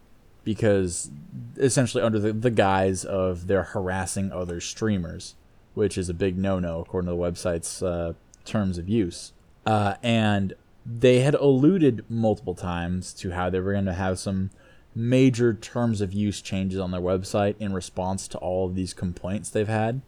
because 0.46 1.12
essentially 1.58 2.02
under 2.02 2.20
the, 2.20 2.32
the 2.32 2.52
guise 2.52 3.04
of 3.04 3.48
they're 3.48 3.64
harassing 3.64 4.32
other 4.32 4.62
streamers, 4.62 5.36
which 5.74 5.98
is 5.98 6.08
a 6.08 6.14
big 6.14 6.38
no-no 6.38 6.80
according 6.80 7.08
to 7.10 7.16
the 7.16 7.22
website's 7.22 7.84
uh, 7.84 8.14
terms 8.46 8.78
of 8.78 8.88
use. 8.88 9.34
Uh, 9.66 9.96
and 10.02 10.54
they 10.86 11.20
had 11.20 11.34
alluded 11.34 12.06
multiple 12.08 12.54
times 12.56 13.12
to 13.16 13.32
how 13.32 13.50
they 13.50 13.60
were 13.60 13.74
going 13.74 13.86
to 13.86 13.94
have 13.94 14.18
some 14.20 14.52
major 14.94 15.54
terms 15.54 16.00
of 16.00 16.14
use 16.14 16.40
changes 16.42 16.80
on 16.80 16.92
their 16.92 17.02
website 17.02 17.56
in 17.60 17.74
response 17.74 18.28
to 18.30 18.38
all 18.38 18.68
of 18.68 18.76
these 18.76 18.94
complaints 18.94 19.50
they've 19.50 19.68
had 19.68 20.02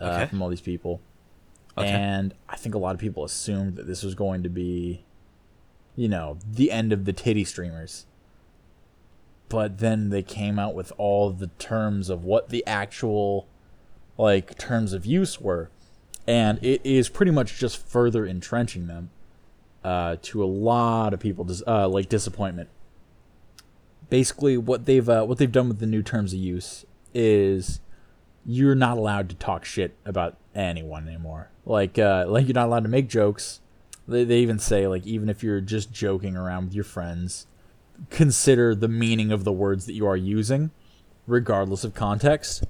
uh, 0.00 0.04
Okay. 0.04 0.26
from 0.26 0.42
all 0.42 0.48
these 0.50 0.60
people. 0.60 1.00
Okay. 1.78 1.88
And 1.88 2.34
I 2.48 2.56
think 2.56 2.74
a 2.74 2.78
lot 2.78 2.94
of 2.94 3.00
people 3.00 3.24
assumed 3.24 3.76
that 3.76 3.86
this 3.86 4.02
was 4.02 4.14
going 4.14 4.42
to 4.42 4.50
be, 4.50 5.02
you 5.96 6.06
know, 6.08 6.36
the 6.48 6.70
end 6.70 6.92
of 6.92 7.06
the 7.06 7.14
titty 7.14 7.44
streamers. 7.44 8.04
But 9.52 9.80
then 9.80 10.08
they 10.08 10.22
came 10.22 10.58
out 10.58 10.74
with 10.74 10.94
all 10.96 11.28
the 11.28 11.48
terms 11.58 12.08
of 12.08 12.24
what 12.24 12.48
the 12.48 12.66
actual, 12.66 13.46
like, 14.16 14.56
terms 14.56 14.94
of 14.94 15.04
use 15.04 15.42
were. 15.42 15.68
And 16.26 16.58
it 16.64 16.80
is 16.84 17.10
pretty 17.10 17.32
much 17.32 17.58
just 17.58 17.76
further 17.76 18.24
entrenching 18.24 18.86
them 18.86 19.10
uh, 19.84 20.16
to 20.22 20.42
a 20.42 20.46
lot 20.46 21.12
of 21.12 21.20
people, 21.20 21.44
dis- 21.44 21.62
uh, 21.66 21.86
like, 21.86 22.08
disappointment. 22.08 22.70
Basically, 24.08 24.56
what 24.56 24.86
they've 24.86 25.06
uh, 25.06 25.24
what 25.24 25.36
they've 25.36 25.52
done 25.52 25.68
with 25.68 25.80
the 25.80 25.86
new 25.86 26.02
terms 26.02 26.32
of 26.32 26.38
use 26.38 26.86
is 27.12 27.80
you're 28.46 28.74
not 28.74 28.96
allowed 28.96 29.28
to 29.28 29.34
talk 29.34 29.66
shit 29.66 29.94
about 30.06 30.38
anyone 30.54 31.06
anymore. 31.06 31.50
Like 31.66 31.98
uh, 31.98 32.24
like 32.26 32.46
you're 32.46 32.54
not 32.54 32.68
allowed 32.68 32.84
to 32.84 32.88
make 32.88 33.08
jokes. 33.08 33.60
They 34.08 34.24
they 34.24 34.38
even 34.38 34.58
say 34.58 34.86
like 34.86 35.06
even 35.06 35.28
if 35.28 35.42
you're 35.42 35.60
just 35.60 35.92
joking 35.92 36.36
around 36.36 36.66
with 36.66 36.74
your 36.74 36.84
friends, 36.84 37.46
consider 38.10 38.74
the 38.74 38.88
meaning 38.88 39.32
of 39.32 39.44
the 39.44 39.52
words 39.52 39.86
that 39.86 39.94
you 39.94 40.06
are 40.06 40.16
using, 40.16 40.70
regardless 41.26 41.84
of 41.84 41.94
context. 41.94 42.64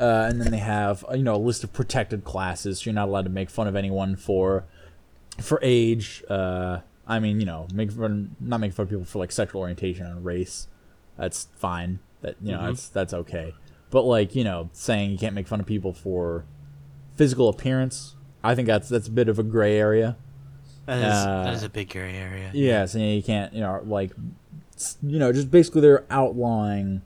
Uh, 0.00 0.26
and 0.30 0.40
then 0.40 0.52
they 0.52 0.58
have 0.58 1.04
you 1.12 1.22
know 1.22 1.34
a 1.34 1.38
list 1.38 1.64
of 1.64 1.72
protected 1.72 2.24
classes. 2.24 2.80
So 2.80 2.84
You're 2.84 2.94
not 2.94 3.08
allowed 3.08 3.24
to 3.24 3.30
make 3.30 3.50
fun 3.50 3.66
of 3.66 3.74
anyone 3.74 4.16
for 4.16 4.64
for 5.40 5.58
age. 5.62 6.22
Uh, 6.28 6.80
I 7.06 7.18
mean 7.18 7.40
you 7.40 7.46
know 7.46 7.66
make 7.74 7.90
fun 7.90 8.36
not 8.38 8.60
make 8.60 8.72
fun 8.72 8.84
of 8.84 8.90
people 8.90 9.04
for 9.04 9.18
like 9.18 9.32
sexual 9.32 9.60
orientation 9.60 10.06
and 10.06 10.24
race. 10.24 10.68
That's 11.16 11.48
fine. 11.56 11.98
That 12.20 12.36
you 12.40 12.52
know 12.52 12.66
that's 12.66 12.88
that's 12.88 13.12
okay. 13.12 13.54
But 13.90 14.02
like 14.02 14.36
you 14.36 14.44
know 14.44 14.70
saying 14.72 15.10
you 15.10 15.18
can't 15.18 15.34
make 15.34 15.48
fun 15.48 15.58
of 15.58 15.66
people 15.66 15.92
for 15.92 16.44
physical 17.16 17.48
appearance. 17.48 18.14
I 18.44 18.54
think 18.54 18.68
that's 18.68 18.88
that's 18.88 19.08
a 19.08 19.12
bit 19.12 19.28
of 19.28 19.40
a 19.40 19.42
gray 19.42 19.76
area. 19.76 20.16
That 20.88 20.98
is, 20.98 21.04
Uh, 21.26 21.42
that 21.44 21.54
is 21.54 21.62
a 21.64 21.68
big 21.68 21.90
gray 21.90 22.16
area. 22.16 22.50
Yeah, 22.54 22.86
saying 22.86 23.16
you 23.16 23.22
can't, 23.22 23.52
you 23.52 23.60
know, 23.60 23.82
like, 23.84 24.12
you 25.02 25.18
know, 25.18 25.32
just 25.32 25.50
basically 25.50 25.82
they're 25.82 26.06
outlawing 26.10 27.02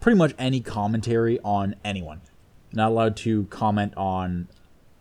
pretty 0.00 0.16
much 0.16 0.34
any 0.38 0.60
commentary 0.60 1.38
on 1.44 1.76
anyone. 1.84 2.22
Not 2.72 2.92
allowed 2.92 3.16
to 3.18 3.44
comment 3.46 3.92
on 3.94 4.48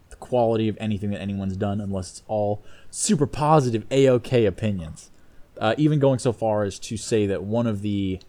the 0.10 0.18
quality 0.18 0.68
of 0.68 0.76
anything 0.82 1.12
that 1.12 1.22
anyone's 1.22 1.56
done 1.56 1.80
unless 1.80 2.10
it's 2.10 2.24
all 2.28 2.62
super 2.92 3.26
positive 3.26 3.88
AOK 3.90 4.46
opinions. 4.46 5.12
Uh, 5.58 5.76
even 5.78 6.00
going 6.00 6.20
so 6.20 6.34
far 6.34 6.64
as 6.64 6.78
to 6.80 6.98
say 6.98 7.26
that 7.26 7.44
one 7.44 7.68
of 7.68 7.82
the 7.82 8.20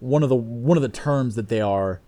one 0.00 0.22
of 0.22 0.30
the 0.30 0.36
one 0.36 0.78
of 0.78 0.82
the 0.82 0.88
terms 0.88 1.34
that 1.34 1.48
they 1.48 1.60
are 1.60 2.00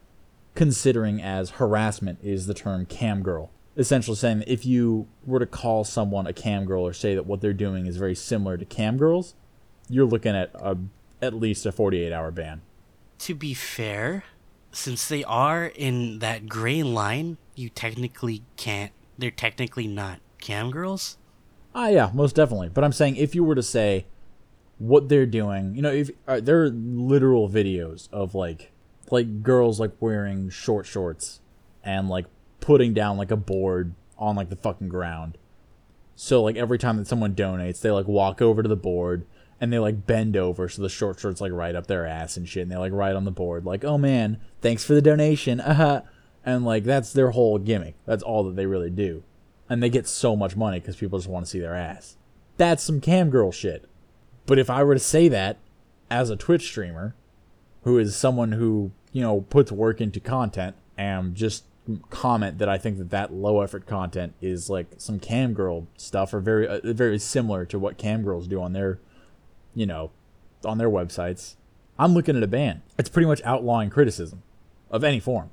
considering 0.55 1.21
as 1.21 1.51
harassment 1.51 2.19
is 2.23 2.47
the 2.47 2.55
term 2.55 2.87
cam 2.87 3.23
girl. 3.23 3.51
Essentially 3.77 4.17
saying 4.17 4.39
that 4.39 4.51
if 4.51 4.65
you 4.65 5.07
were 5.25 5.39
to 5.39 5.47
call 5.47 5.85
someone 5.85 6.27
a 6.27 6.33
cam 6.33 6.65
girl 6.65 6.83
or 6.87 6.93
say 6.93 7.15
that 7.15 7.27
what 7.27 7.41
they're 7.41 7.53
doing 7.53 7.87
is 7.87 7.97
very 7.97 8.15
similar 8.15 8.57
to 8.57 8.65
cam 8.65 8.97
girls, 8.97 9.35
you're 9.89 10.07
looking 10.07 10.35
at 10.35 10.51
a, 10.55 10.79
at 11.21 11.35
least 11.35 11.67
a 11.67 11.73
48 11.73 12.13
hour 12.13 12.31
ban. 12.31 12.63
To 13.19 13.35
be 13.35 13.55
fair, 13.55 14.25
since 14.73 15.09
they 15.09 15.25
are 15.25 15.67
in 15.67 16.21
that 16.21 16.49
gray 16.49 16.83
line, 16.83 17.37
you 17.55 17.69
technically 17.69 18.43
can't. 18.57 18.93
They're 19.19 19.31
technically 19.31 19.87
not 19.87 20.21
cam 20.41 20.71
girls. 20.71 21.17
Ah, 21.75 21.89
yeah, 21.89 22.11
most 22.15 22.35
definitely. 22.35 22.71
But 22.71 22.85
I'm 22.85 22.93
saying 22.93 23.17
if 23.17 23.35
you 23.35 23.45
were 23.45 23.55
to 23.55 23.63
say 23.63 24.07
what 24.79 25.09
they're 25.09 25.27
doing, 25.27 25.75
you 25.75 25.83
know, 25.83 25.91
if 25.91 26.11
uh, 26.27 26.41
there 26.41 26.63
are 26.63 26.71
literal 26.71 27.49
videos 27.49 28.11
of 28.13 28.35
like 28.35 28.73
like 29.11 29.43
girls 29.43 29.79
like 29.79 29.93
wearing 30.01 30.51
short 30.51 30.87
shorts 30.87 31.41
and 31.85 32.09
like 32.09 32.27
putting 32.61 32.95
down 32.95 33.17
like 33.17 33.31
a 33.31 33.37
board 33.37 33.95
on 34.19 34.37
like 34.37 34.51
the 34.51 34.57
fucking 34.57 34.89
ground. 34.89 35.39
So 36.15 36.43
like 36.43 36.57
every 36.57 36.79
time 36.79 36.97
that 36.97 37.07
someone 37.07 37.35
donates, 37.35 37.81
they 37.81 37.91
like 37.91 38.09
walk 38.09 38.41
over 38.41 38.63
to 38.63 38.69
the 38.69 38.77
board 38.77 39.27
and 39.61 39.73
they 39.73 39.79
like 39.79 40.07
bend 40.07 40.37
over 40.37 40.69
so 40.69 40.83
the 40.83 40.89
short 40.89 41.19
shorts 41.19 41.41
like 41.41 41.53
right 41.53 41.75
up 41.75 41.87
their 41.87 42.07
ass 42.07 42.37
and 42.37 42.49
shit 42.49 42.63
and 42.63 42.73
they 42.73 42.77
like 42.77 42.93
write 42.93 43.17
on 43.17 43.25
the 43.25 43.31
board 43.31 43.65
like, 43.65 43.85
"Oh 43.85 43.99
man, 43.99 44.39
thanks 44.61 44.85
for 44.85 44.95
the 44.95 45.03
donation." 45.03 45.61
Uh-huh. 45.67 46.03
And 46.45 46.65
like 46.65 46.85
that's 46.85 47.13
their 47.13 47.33
whole 47.33 47.59
gimmick. 47.59 47.97
That's 48.07 48.23
all 48.23 48.45
that 48.45 48.55
they 48.55 48.67
really 48.67 48.91
do. 48.91 49.25
And 49.69 49.83
they 49.83 49.91
get 49.91 50.07
so 50.07 50.37
much 50.37 50.55
money 50.55 50.79
cuz 50.79 50.95
people 50.95 51.19
just 51.19 51.29
want 51.29 51.45
to 51.45 51.51
see 51.51 51.59
their 51.59 51.75
ass. 51.75 52.17
That's 52.57 52.85
some 52.85 53.01
cam 53.01 53.31
girl 53.31 53.51
shit. 53.51 53.85
But 54.47 54.59
if 54.59 54.71
I 54.71 54.85
were 54.85 54.95
to 54.95 55.01
say 55.01 55.27
that 55.27 55.59
as 56.09 56.31
a 56.31 56.37
Twitch 56.37 56.63
streamer 56.63 57.17
who 57.83 57.99
is 57.99 58.17
someone 58.17 58.53
who, 58.53 58.91
you 59.13 59.23
know, 59.23 59.43
puts 59.43 59.71
work 59.71 60.01
into 60.01 60.21
content 60.21 60.75
and 60.99 61.35
just 61.35 61.65
comment 62.11 62.59
that 62.59 62.69
I 62.69 62.79
think 62.79 62.99
that 62.99 63.11
that 63.11 63.33
low 63.33 63.61
effort 63.61 63.87
content 63.87 64.35
is 64.41 64.69
like 64.69 64.87
some 64.99 65.19
cam 65.19 65.55
girl 65.55 65.87
stuff 65.97 66.35
or 66.35 66.41
very 66.41 66.67
uh, 66.67 66.81
very 66.83 67.19
similar 67.19 67.65
to 67.67 67.79
what 67.79 67.99
cam 67.99 68.23
girls 68.23 68.47
do 68.47 68.61
on 68.61 68.73
their 68.73 68.99
you 69.75 69.87
know 69.87 70.11
on 70.65 70.79
their 70.79 70.91
websites. 70.91 71.57
I'm 71.99 72.13
looking 72.13 72.37
at 72.37 72.43
a 72.43 72.47
ban 72.49 72.83
it's 72.99 73.09
pretty 73.09 73.27
much 73.27 73.41
outlawing 73.45 73.91
criticism 73.91 74.43
of 74.91 75.05
any 75.05 75.21
form. 75.21 75.51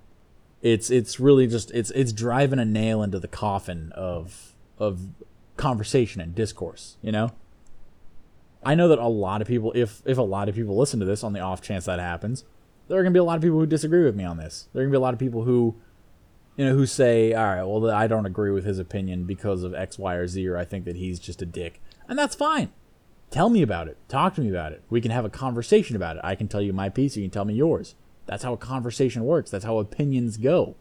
It's 0.62 0.90
it's 0.90 1.20
really 1.20 1.48
just 1.48 1.72
it's 1.72 1.92
it's 1.92 2.12
driving 2.12 2.60
a 2.60 2.66
nail 2.66 3.04
into 3.04 3.20
the 3.20 3.28
coffin 3.28 3.92
of 3.96 4.56
of 4.80 5.10
conversation 5.56 6.20
and 6.20 6.34
discourse 6.34 6.98
you 7.02 7.12
know? 7.12 7.32
I 8.66 8.76
know 8.76 8.88
that 8.88 8.98
a 8.98 9.08
lot 9.08 9.42
of 9.42 9.48
people 9.48 9.72
if 9.76 10.02
if 10.06 10.18
a 10.18 10.24
lot 10.24 10.50
of 10.50 10.56
people 10.56 10.78
listen 10.78 11.00
to 11.00 11.06
this 11.06 11.24
on 11.24 11.34
the 11.34 11.42
off 11.42 11.62
chance 11.62 11.86
that 11.86 12.00
happens 12.00 12.44
there 12.88 13.00
are 13.00 13.04
going 13.04 13.14
to 13.14 13.18
be 13.18 13.20
a 13.20 13.24
lot 13.24 13.38
of 13.38 13.42
people 13.42 13.60
who 13.60 13.66
disagree 13.66 14.04
with 14.04 14.16
me 14.16 14.24
on 14.24 14.38
this. 14.38 14.68
There 14.74 14.82
are 14.82 14.86
going 14.86 14.92
to 14.92 14.98
be 14.98 15.02
a 15.02 15.02
lot 15.02 15.14
of 15.14 15.20
people 15.20 15.44
who 15.44 15.76
you 16.56 16.66
know, 16.66 16.74
who 16.74 16.86
say, 16.86 17.34
all 17.34 17.46
right, 17.46 17.64
well, 17.64 17.92
I 17.92 18.08
don't 18.08 18.26
agree 18.26 18.52
with 18.52 18.66
his 18.66 18.80
opinion 18.80 19.26
because 19.26 19.64
of 19.64 19.74
X, 19.74 19.98
Y, 19.98 20.14
or 20.16 20.28
Z, 20.28 20.48
or 20.48 20.58
I 20.58 20.66
think 20.66 20.86
that 20.86 20.96
he's 20.96 21.20
just 21.20 21.42
a 21.42 21.46
dick. 21.46 21.82
And 22.08 22.18
that's 22.18 22.36
fine. 22.36 22.72
Tell 23.32 23.50
me 23.50 23.64
about 23.64 23.88
it. 23.88 23.98
Talk 24.08 24.36
to 24.36 24.42
me 24.42 24.50
about 24.50 24.74
it. 24.74 24.84
We 24.90 25.02
can 25.02 25.10
have 25.10 25.26
a 25.26 25.30
conversation 25.30 25.96
about 25.96 26.18
it. 26.18 26.22
I 26.24 26.36
can 26.36 26.48
tell 26.48 26.62
you 26.62 26.74
my 26.74 26.90
piece, 26.90 27.18
you 27.18 27.24
can 27.24 27.32
tell 27.32 27.46
me 27.46 27.56
yours. 27.56 27.96
That's 28.26 28.44
how 28.44 28.54
a 28.54 28.58
conversation 28.58 29.24
works. 29.26 29.50
That's 29.50 29.66
how 29.66 29.80
opinions 29.80 30.38
go. 30.38 30.76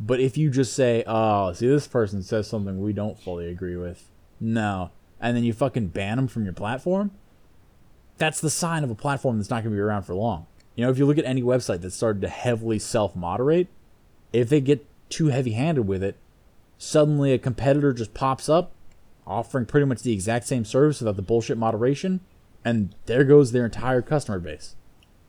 But 0.00 0.18
if 0.18 0.36
you 0.36 0.50
just 0.50 0.72
say, 0.72 1.04
oh, 1.06 1.52
see, 1.52 1.68
this 1.68 1.86
person 1.86 2.22
says 2.22 2.48
something 2.48 2.80
we 2.80 2.92
don't 2.92 3.20
fully 3.20 3.48
agree 3.48 3.76
with, 3.76 4.10
no, 4.40 4.90
and 5.20 5.36
then 5.36 5.44
you 5.44 5.52
fucking 5.52 5.88
ban 5.88 6.16
them 6.16 6.26
from 6.26 6.44
your 6.44 6.54
platform, 6.54 7.12
that's 8.18 8.40
the 8.40 8.50
sign 8.50 8.82
of 8.84 8.90
a 8.90 8.94
platform 8.94 9.36
that's 9.36 9.50
not 9.50 9.62
going 9.62 9.72
to 9.72 9.76
be 9.76 9.80
around 9.80 10.02
for 10.02 10.14
long. 10.14 10.46
You 10.74 10.84
know, 10.84 10.90
if 10.90 10.98
you 10.98 11.06
look 11.06 11.18
at 11.18 11.24
any 11.24 11.42
website 11.42 11.82
that 11.82 11.92
started 11.92 12.22
to 12.22 12.28
heavily 12.28 12.78
self 12.78 13.14
moderate, 13.14 13.68
if 14.32 14.48
they 14.48 14.60
get 14.60 14.86
too 15.12 15.28
heavy 15.28 15.52
handed 15.52 15.86
with 15.86 16.02
it, 16.02 16.16
suddenly 16.78 17.32
a 17.32 17.38
competitor 17.38 17.92
just 17.92 18.14
pops 18.14 18.48
up 18.48 18.72
offering 19.26 19.66
pretty 19.66 19.86
much 19.86 20.02
the 20.02 20.12
exact 20.12 20.46
same 20.46 20.64
service 20.64 21.00
without 21.00 21.16
the 21.16 21.22
bullshit 21.22 21.56
moderation, 21.56 22.20
and 22.64 22.94
there 23.06 23.24
goes 23.24 23.52
their 23.52 23.64
entire 23.64 24.02
customer 24.02 24.38
base. 24.38 24.74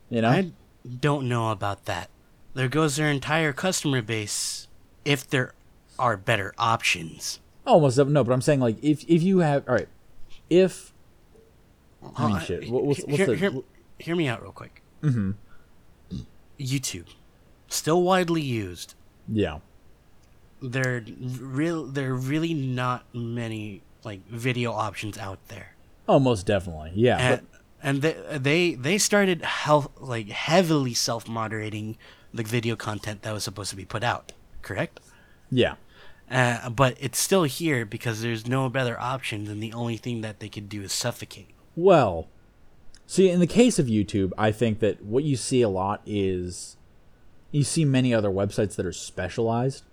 You 0.10 0.22
know? 0.22 0.30
I 0.30 0.52
don't 1.00 1.30
know 1.30 1.52
about 1.52 1.86
that. 1.86 2.10
There 2.54 2.68
goes 2.68 2.96
their 2.96 3.10
entire 3.10 3.54
customer 3.54 4.02
base 4.02 4.68
if 5.06 5.28
there 5.28 5.54
are 5.98 6.18
better 6.18 6.54
options. 6.58 7.40
Almost 7.66 7.98
no, 7.98 8.24
but 8.24 8.34
I'm 8.34 8.42
saying 8.42 8.60
like 8.60 8.78
if 8.84 9.04
if 9.08 9.24
you 9.24 9.40
have 9.40 9.68
all 9.68 9.76
right, 9.76 9.88
if 10.50 10.94
I 12.16 12.28
mean 12.28 12.36
Uh, 12.36 12.40
shit, 12.40 12.70
what, 12.70 12.84
what's, 12.84 13.00
what's 13.06 13.18
hear, 13.18 13.26
the 13.28 13.36
hear, 13.36 13.52
hear 14.00 14.16
me 14.16 14.28
out 14.28 14.42
real 14.42 14.52
quick. 14.52 14.82
Mm-hmm. 15.02 15.32
YouTube, 16.60 17.08
still 17.70 18.04
widely 18.04 18.42
used. 18.42 18.96
yeah 19.32 19.60
There 20.64 21.04
real 21.40 21.86
there 21.86 22.12
are 22.12 22.16
really 22.16 22.54
not 22.54 23.06
many 23.14 23.82
like 24.04 24.26
video 24.30 24.72
options 24.72 25.18
out 25.18 25.40
there. 25.50 25.76
oh 26.08 26.20
most 26.20 26.46
definitely 26.46 26.92
yeah 26.96 27.18
and 27.18 27.48
and 27.82 28.02
they 28.02 28.16
they 28.38 28.74
they 28.76 28.98
started 28.98 29.42
health 29.44 29.90
like 30.00 30.30
heavily 30.30 30.94
self 30.94 31.28
moderating 31.28 31.98
the 32.34 32.44
video 32.44 32.76
content 32.76 33.22
that 33.22 33.34
was 33.34 33.44
supposed 33.44 33.70
to 33.70 33.76
be 33.76 33.86
put 33.86 34.04
out. 34.04 34.32
Correct. 34.62 35.00
Yeah. 35.52 35.76
Uh, 36.32 36.70
but 36.70 36.98
it's 37.00 37.20
still 37.20 37.44
here 37.44 37.86
because 37.86 38.22
there's 38.22 38.48
no 38.48 38.70
better 38.70 39.00
option 39.00 39.44
than 39.44 39.60
the 39.60 39.74
only 39.74 39.98
thing 39.98 40.22
that 40.22 40.40
they 40.40 40.50
could 40.50 40.68
do 40.68 40.82
is 40.82 40.92
suffocate. 40.92 41.50
Well, 41.76 42.28
see, 43.06 43.30
in 43.30 43.40
the 43.40 43.48
case 43.48 43.78
of 43.78 43.86
YouTube, 43.86 44.32
I 44.38 44.52
think 44.52 44.80
that 44.80 45.04
what 45.04 45.24
you 45.26 45.36
see 45.36 45.62
a 45.62 45.70
lot 45.70 46.02
is 46.06 46.78
you 47.52 47.64
see 47.64 47.86
many 47.86 48.14
other 48.14 48.30
websites 48.30 48.76
that 48.78 48.86
are 48.86 48.94
specialized. 48.94 49.84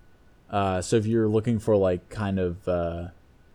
Uh, 0.51 0.83
so 0.83 0.97
if 0.97 1.07
you're 1.07 1.29
looking 1.29 1.59
for 1.59 1.77
like 1.77 2.09
kind 2.11 2.39
of, 2.39 2.67
uh, 2.69 3.09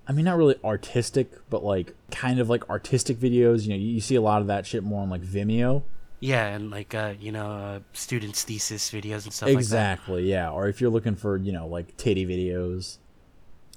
I 0.08 0.14
mean, 0.14 0.26
not 0.26 0.38
really 0.38 0.56
artistic, 0.64 1.32
but 1.50 1.64
like 1.64 1.93
kind 2.12 2.39
of 2.39 2.50
like 2.50 2.70
artistic 2.70 3.18
videos, 3.18 3.64
you 3.64 3.70
know, 3.70 3.76
you, 3.76 3.96
you 3.96 4.02
see 4.02 4.16
a 4.16 4.22
lot 4.22 4.41
of 4.41 4.48
that 4.48 4.66
shit 4.66 4.84
more 4.84 5.02
on 5.02 5.10
like 5.10 5.22
Vimeo. 5.22 5.84
Yeah, 6.22 6.48
and 6.48 6.72
like 6.72 6.96
uh, 6.96 7.14
you 7.20 7.32
know, 7.32 7.52
uh, 7.52 7.80
students' 7.93 8.43
thesis 8.43 8.89
videos 8.89 9.26
and 9.26 9.34
stuff 9.34 9.50
like 9.50 9.58
Exactly, 9.58 10.30
yeah. 10.30 10.50
Or 10.50 10.68
if 10.68 10.80
you're 10.80 10.89
looking 10.89 11.16
for, 11.16 11.38
you 11.38 11.52
know, 11.52 11.68
like 11.68 11.98
titty 11.98 12.26
videos, 12.26 12.98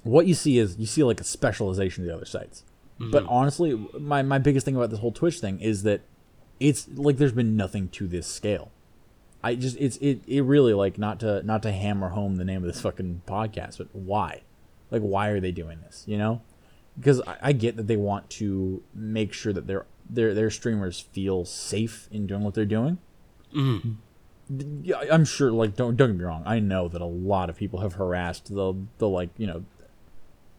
what 0.03 0.25
you 0.25 0.33
see 0.33 0.57
is 0.57 0.77
you 0.77 0.85
see 0.85 1.03
like 1.03 1.19
a 1.19 1.25
specialization 1.25 2.03
of 2.03 2.07
the 2.07 2.15
other 2.15 2.25
sites. 2.25 2.63
But 2.99 3.25
honestly, 3.29 3.75
my, 3.97 4.21
my 4.23 4.39
biggest 4.39 4.65
thing 4.65 4.75
about 4.75 4.89
this 4.89 4.99
whole 4.99 5.13
Twitch 5.13 5.39
thing 5.39 5.61
is 5.61 5.83
that 5.83 6.01
it's 6.59 6.87
like 6.95 7.15
there's 7.15 7.31
been 7.31 7.55
nothing 7.55 7.87
to 7.89 8.07
this 8.07 8.27
scale. 8.27 8.71
I 9.43 9.55
just 9.55 9.77
it's 9.79 9.97
it, 9.97 10.21
it 10.27 10.41
really 10.41 10.73
like 10.73 10.97
not 10.97 11.19
to 11.21 11.43
not 11.43 11.63
to 11.63 11.71
hammer 11.71 12.09
home 12.09 12.35
the 12.35 12.45
name 12.45 12.63
of 12.63 12.67
this 12.71 12.81
fucking 12.81 13.21
podcast, 13.25 13.77
but 13.77 13.87
why? 13.93 14.41
Like 14.91 15.01
why 15.01 15.29
are 15.29 15.39
they 15.39 15.51
doing 15.51 15.79
this? 15.81 16.03
You 16.07 16.17
know? 16.17 16.41
Because 16.97 17.21
I, 17.21 17.37
I 17.41 17.51
get 17.53 17.77
that 17.77 17.87
they 17.87 17.95
want 17.95 18.29
to 18.31 18.83
make 18.93 19.31
sure 19.31 19.53
that 19.53 19.67
their 19.67 19.85
their 20.09 20.33
their 20.33 20.49
streamers 20.49 20.99
feel 20.99 21.45
safe 21.45 22.09
in 22.11 22.27
doing 22.27 22.41
what 22.41 22.53
they're 22.53 22.65
doing. 22.65 22.97
Yeah, 24.81 25.03
I'm 25.11 25.25
sure. 25.25 25.51
Like, 25.51 25.75
don't 25.75 25.95
don't 25.95 26.09
get 26.09 26.17
me 26.17 26.25
wrong. 26.25 26.43
I 26.45 26.59
know 26.59 26.87
that 26.87 27.01
a 27.01 27.05
lot 27.05 27.49
of 27.49 27.55
people 27.55 27.81
have 27.81 27.93
harassed 27.93 28.53
the 28.53 28.73
the 28.97 29.07
like 29.07 29.29
you 29.37 29.47
know 29.47 29.63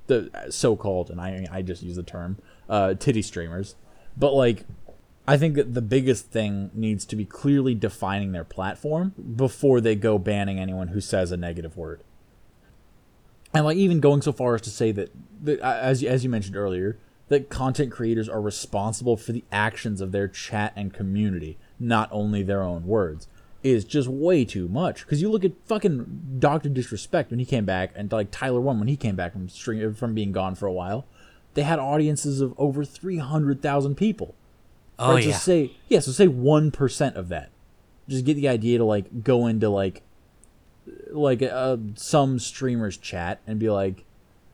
the 0.07 0.31
so-called, 0.49 1.11
and 1.11 1.21
I 1.21 1.47
I 1.51 1.63
just 1.63 1.83
use 1.83 1.97
the 1.97 2.03
term 2.03 2.39
uh, 2.69 2.95
titty 2.95 3.23
streamers, 3.23 3.75
but 4.17 4.33
like 4.33 4.65
I 5.31 5.37
think 5.37 5.55
that 5.55 5.75
the 5.75 5.81
biggest 5.81 6.33
thing 6.33 6.73
needs 6.75 7.05
to 7.05 7.15
be 7.15 7.25
clearly 7.25 7.73
defining 7.73 8.33
their 8.33 8.43
platform 8.43 9.15
before 9.37 9.81
they 9.81 9.95
go 9.95 10.19
banning 10.19 10.59
anyone 10.59 10.89
who 10.89 11.01
says 11.01 11.31
a 11.31 11.37
negative 11.37 11.77
word. 11.77 12.03
And 13.55 13.65
like 13.65 13.77
even 13.77 14.01
going 14.01 14.23
so 14.23 14.33
far 14.33 14.57
as 14.57 14.61
to 14.63 14.71
say 14.71 14.91
that, 14.91 15.13
that 15.45 15.61
uh, 15.61 15.79
as 15.81 16.03
as 16.03 16.25
you 16.25 16.31
mentioned 16.31 16.57
earlier, 16.57 16.99
that 17.29 17.49
content 17.49 17.93
creators 17.93 18.29
are 18.29 18.41
responsible 18.41 19.17
for 19.17 19.31
the 19.31 19.45
actions 19.53 20.01
of 20.01 20.11
their 20.11 20.27
chat 20.27 20.73
and 20.75 20.93
community, 20.93 21.59
not 21.79 22.09
only 22.11 22.43
their 22.43 22.65
own 22.65 22.85
words, 22.85 23.29
is 23.63 23.85
just 23.85 24.09
way 24.09 24.45
too 24.45 24.67
much. 24.67 25.03
Because 25.05 25.23
you 25.23 25.31
look 25.31 25.45
at 25.45 25.53
fucking 25.65 26.39
Doctor 26.41 26.69
Disrespect 26.69 27.31
when 27.31 27.39
he 27.39 27.47
came 27.47 27.65
back, 27.65 27.93
and 27.95 28.11
like 28.11 28.33
Tyler1 28.33 28.81
when 28.81 28.89
he 28.89 28.97
came 28.97 29.15
back 29.15 29.31
from 29.35 29.49
stream, 29.49 29.95
from 29.95 30.13
being 30.13 30.33
gone 30.33 30.57
for 30.57 30.67
a 30.67 30.73
while, 30.73 31.07
they 31.55 31.63
had 31.63 31.79
audiences 31.79 32.41
of 32.41 32.53
over 32.59 32.85
three 32.85 33.19
hundred 33.19 33.63
thousand 33.63 33.95
people. 33.95 34.35
Oh 35.01 35.15
Right, 35.15 35.25
yeah, 35.25 35.33
So 35.33 35.39
say 35.39 35.73
yeah, 35.89 36.01
so 36.01 36.13
say 36.13 36.29
one 36.29 36.71
percent 36.71 37.17
of 37.17 37.29
that. 37.31 37.51
Just 38.09 38.25
get 38.25 38.35
the 38.35 38.49
idea 38.49 38.79
to 38.79 38.85
like 38.85 39.25
go 39.25 39.47
into 39.47 39.69
like 39.69 40.03
like 41.11 41.43
uh, 41.43 41.77
some 41.95 42.39
streamers 42.39 42.97
chat 42.97 43.41
and 43.47 43.59
be 43.59 43.71
like, 43.71 44.05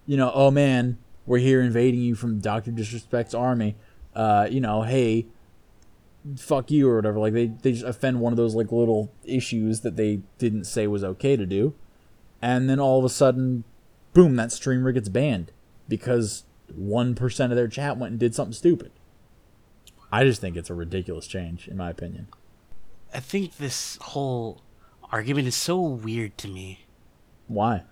you 0.07 0.17
know, 0.17 0.31
oh 0.33 0.51
man, 0.51 0.99
we're 1.27 1.39
here 1.39 1.61
invading 1.61 2.01
you 2.01 2.15
from 2.15 2.39
Doctor 2.39 2.71
Disrespect's 2.71 3.35
army. 3.35 3.77
Uh, 4.15 4.47
you 4.51 4.61
know, 4.61 4.83
hey, 4.83 5.27
fuck 6.37 6.71
you 6.71 6.89
or 6.89 6.97
whatever. 6.97 7.19
Like 7.19 7.33
they 7.33 7.47
they 7.47 7.73
just 7.73 7.85
offend 7.85 8.21
one 8.21 8.33
of 8.33 8.37
those 8.37 8.55
like 8.55 8.71
little 8.73 9.13
issues 9.25 9.81
that 9.81 9.97
they 9.97 10.21
didn't 10.39 10.65
say 10.65 10.87
was 10.87 11.05
okay 11.05 11.37
to 11.37 11.47
do, 11.47 11.75
and 12.41 12.71
then 12.71 12.79
all 12.79 12.99
of 12.99 13.05
a 13.05 13.09
sudden, 13.09 13.65
boom, 14.13 14.37
that 14.37 14.53
streamer 14.53 14.93
gets 14.93 15.09
banned 15.09 15.53
because 15.89 16.45
one 16.75 17.15
percent 17.15 17.53
of 17.53 17.57
their 17.57 17.69
chat 17.69 17.99
went 17.99 18.13
and 18.13 18.21
did 18.21 18.35
something 18.35 18.53
stupid. 18.53 18.93
I 20.13 20.25
just 20.25 20.41
think 20.41 20.57
it's 20.57 20.71
a 20.71 20.75
ridiculous 20.75 21.27
change, 21.27 21.69
in 21.69 21.77
my 21.77 21.91
opinion. 21.91 22.29
I 23.13 23.21
think 23.21 23.57
this 23.57 23.99
whole 24.01 24.63
argument 25.11 25.49
is 25.49 25.55
so 25.55 25.81
weird 25.81 26.37
to 26.39 26.49
me. 26.49 26.87
Why? 27.49 27.85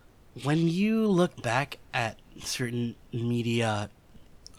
when 0.42 0.68
you 0.68 1.06
look 1.06 1.40
back 1.42 1.78
at 1.92 2.18
certain 2.40 2.96
media 3.12 3.88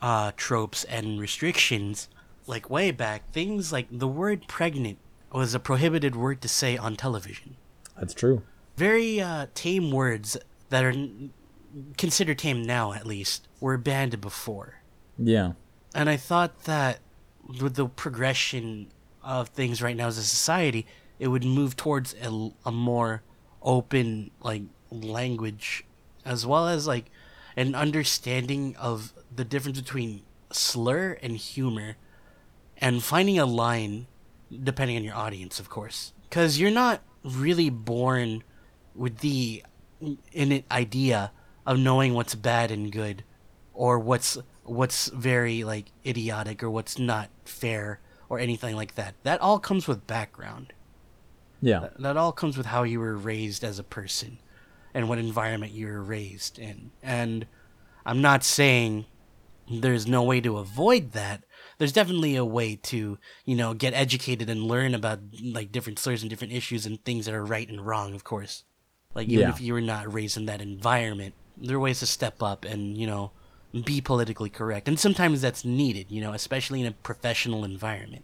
uh, 0.02 0.32
tropes 0.38 0.84
and 0.86 1.20
restrictions, 1.20 2.08
like 2.48 2.70
way 2.70 2.92
back, 2.92 3.30
things 3.32 3.72
like 3.72 3.88
the 3.92 4.08
word 4.08 4.48
pregnant 4.48 4.98
was 5.32 5.54
a 5.54 5.60
prohibited 5.60 6.16
word 6.16 6.42
to 6.42 6.48
say 6.48 6.78
on 6.78 6.96
television. 6.96 7.58
That's 7.98 8.14
true. 8.14 8.44
Very 8.78 9.20
uh, 9.20 9.48
tame 9.54 9.92
words 9.92 10.38
that 10.70 10.84
are 10.84 10.94
considered 11.98 12.40
tame 12.40 12.64
now, 12.64 12.94
at 12.94 13.06
least, 13.06 13.48
were 13.60 13.78
banned 13.78 14.22
before. 14.22 14.82
Yeah. 15.18 15.54
And 15.94 16.10
I 16.10 16.18
thought 16.18 16.64
that 16.64 17.00
with 17.48 17.76
the 17.76 17.88
progression 17.88 18.88
of 19.24 19.50
things 19.50 19.82
right 19.82 19.96
now 19.96 20.08
as 20.08 20.18
a 20.18 20.24
society, 20.24 20.86
it 21.20 21.28
would 21.28 21.44
move 21.44 21.76
towards 21.76 22.14
a, 22.22 22.52
a 22.66 22.72
more 22.72 23.24
open 23.62 24.32
like 24.42 24.64
language, 24.92 25.86
as 26.24 26.46
well 26.46 26.68
as 26.68 26.88
like 26.88 27.06
an 27.56 27.76
understanding 27.76 28.76
of 28.78 29.14
the 29.34 29.46
difference 29.46 29.80
between 29.80 30.22
slur 30.52 31.18
and 31.22 31.38
humor, 31.38 31.98
and 32.78 33.04
finding 33.04 33.40
a 33.40 33.46
line 33.46 34.08
depending 34.64 34.98
on 34.98 35.04
your 35.04 35.16
audience, 35.16 35.60
of 35.60 35.70
course, 35.70 36.14
because 36.30 36.60
you're 36.60 36.72
not 36.72 37.02
really 37.24 37.70
born 37.70 38.44
with 38.94 39.20
the 39.20 39.64
innate 40.32 40.66
idea 40.72 41.32
of 41.66 41.80
knowing 41.80 42.14
what's 42.14 42.36
bad 42.36 42.70
and 42.70 42.92
good 42.92 43.24
or 43.74 43.98
what's 43.98 44.38
what's 44.66 45.08
very 45.10 45.64
like 45.64 45.92
idiotic 46.06 46.62
or 46.64 46.70
what's 46.70 46.98
not 47.00 47.30
fair 47.46 48.00
or 48.30 48.40
anything 48.40 48.76
like 48.76 48.96
that. 48.96 49.16
That 49.24 49.42
all 49.42 49.60
comes 49.60 49.88
with 49.88 50.08
background. 50.08 50.74
Yeah. 51.62 51.90
That 52.00 52.18
all 52.18 52.32
comes 52.32 52.58
with 52.58 52.68
how 52.68 52.84
you 52.84 53.00
were 53.00 53.16
raised 53.16 53.64
as 53.64 53.80
a 53.80 53.84
person 53.84 54.40
and 54.94 55.08
what 55.10 55.18
environment 55.20 55.72
you 55.72 55.88
were 55.88 56.02
raised 56.02 56.60
in. 56.60 56.92
And 57.02 57.48
I'm 58.06 58.22
not 58.22 58.44
saying 58.44 59.06
there's 59.72 60.08
no 60.08 60.24
way 60.24 60.42
to 60.42 60.58
avoid 60.58 61.14
that. 61.14 61.44
There's 61.78 61.92
definitely 61.92 62.36
a 62.36 62.46
way 62.46 62.76
to, 62.84 63.18
you 63.46 63.56
know, 63.56 63.74
get 63.74 63.94
educated 63.94 64.50
and 64.50 64.64
learn 64.64 64.94
about 64.94 65.20
like 65.44 65.72
different 65.72 66.00
slurs 66.00 66.22
and 66.22 66.30
different 66.30 66.54
issues 66.54 66.86
and 66.86 67.04
things 67.04 67.26
that 67.26 67.34
are 67.36 67.44
right 67.46 67.68
and 67.68 67.86
wrong, 67.86 68.14
of 68.14 68.24
course. 68.24 68.64
Like 69.14 69.28
even 69.28 69.48
Yeah. 69.48 69.50
if 69.50 69.62
you 69.62 69.74
were 69.74 69.82
not 69.82 70.12
raised 70.14 70.38
in 70.38 70.46
that 70.46 70.62
environment, 70.62 71.34
there 71.58 71.78
are 71.78 71.80
ways 71.80 72.00
to 72.00 72.06
step 72.06 72.44
up 72.44 72.66
and, 72.66 72.98
you 72.98 73.08
know, 73.08 73.32
be 73.84 74.02
politically 74.02 74.50
correct. 74.50 74.88
And 74.88 75.00
sometimes 75.00 75.42
that's 75.42 75.66
needed, 75.66 76.08
you 76.10 76.22
know, 76.22 76.34
especially 76.34 76.82
in 76.82 76.88
a 76.88 76.92
professional 76.92 77.64
environment. 77.66 78.24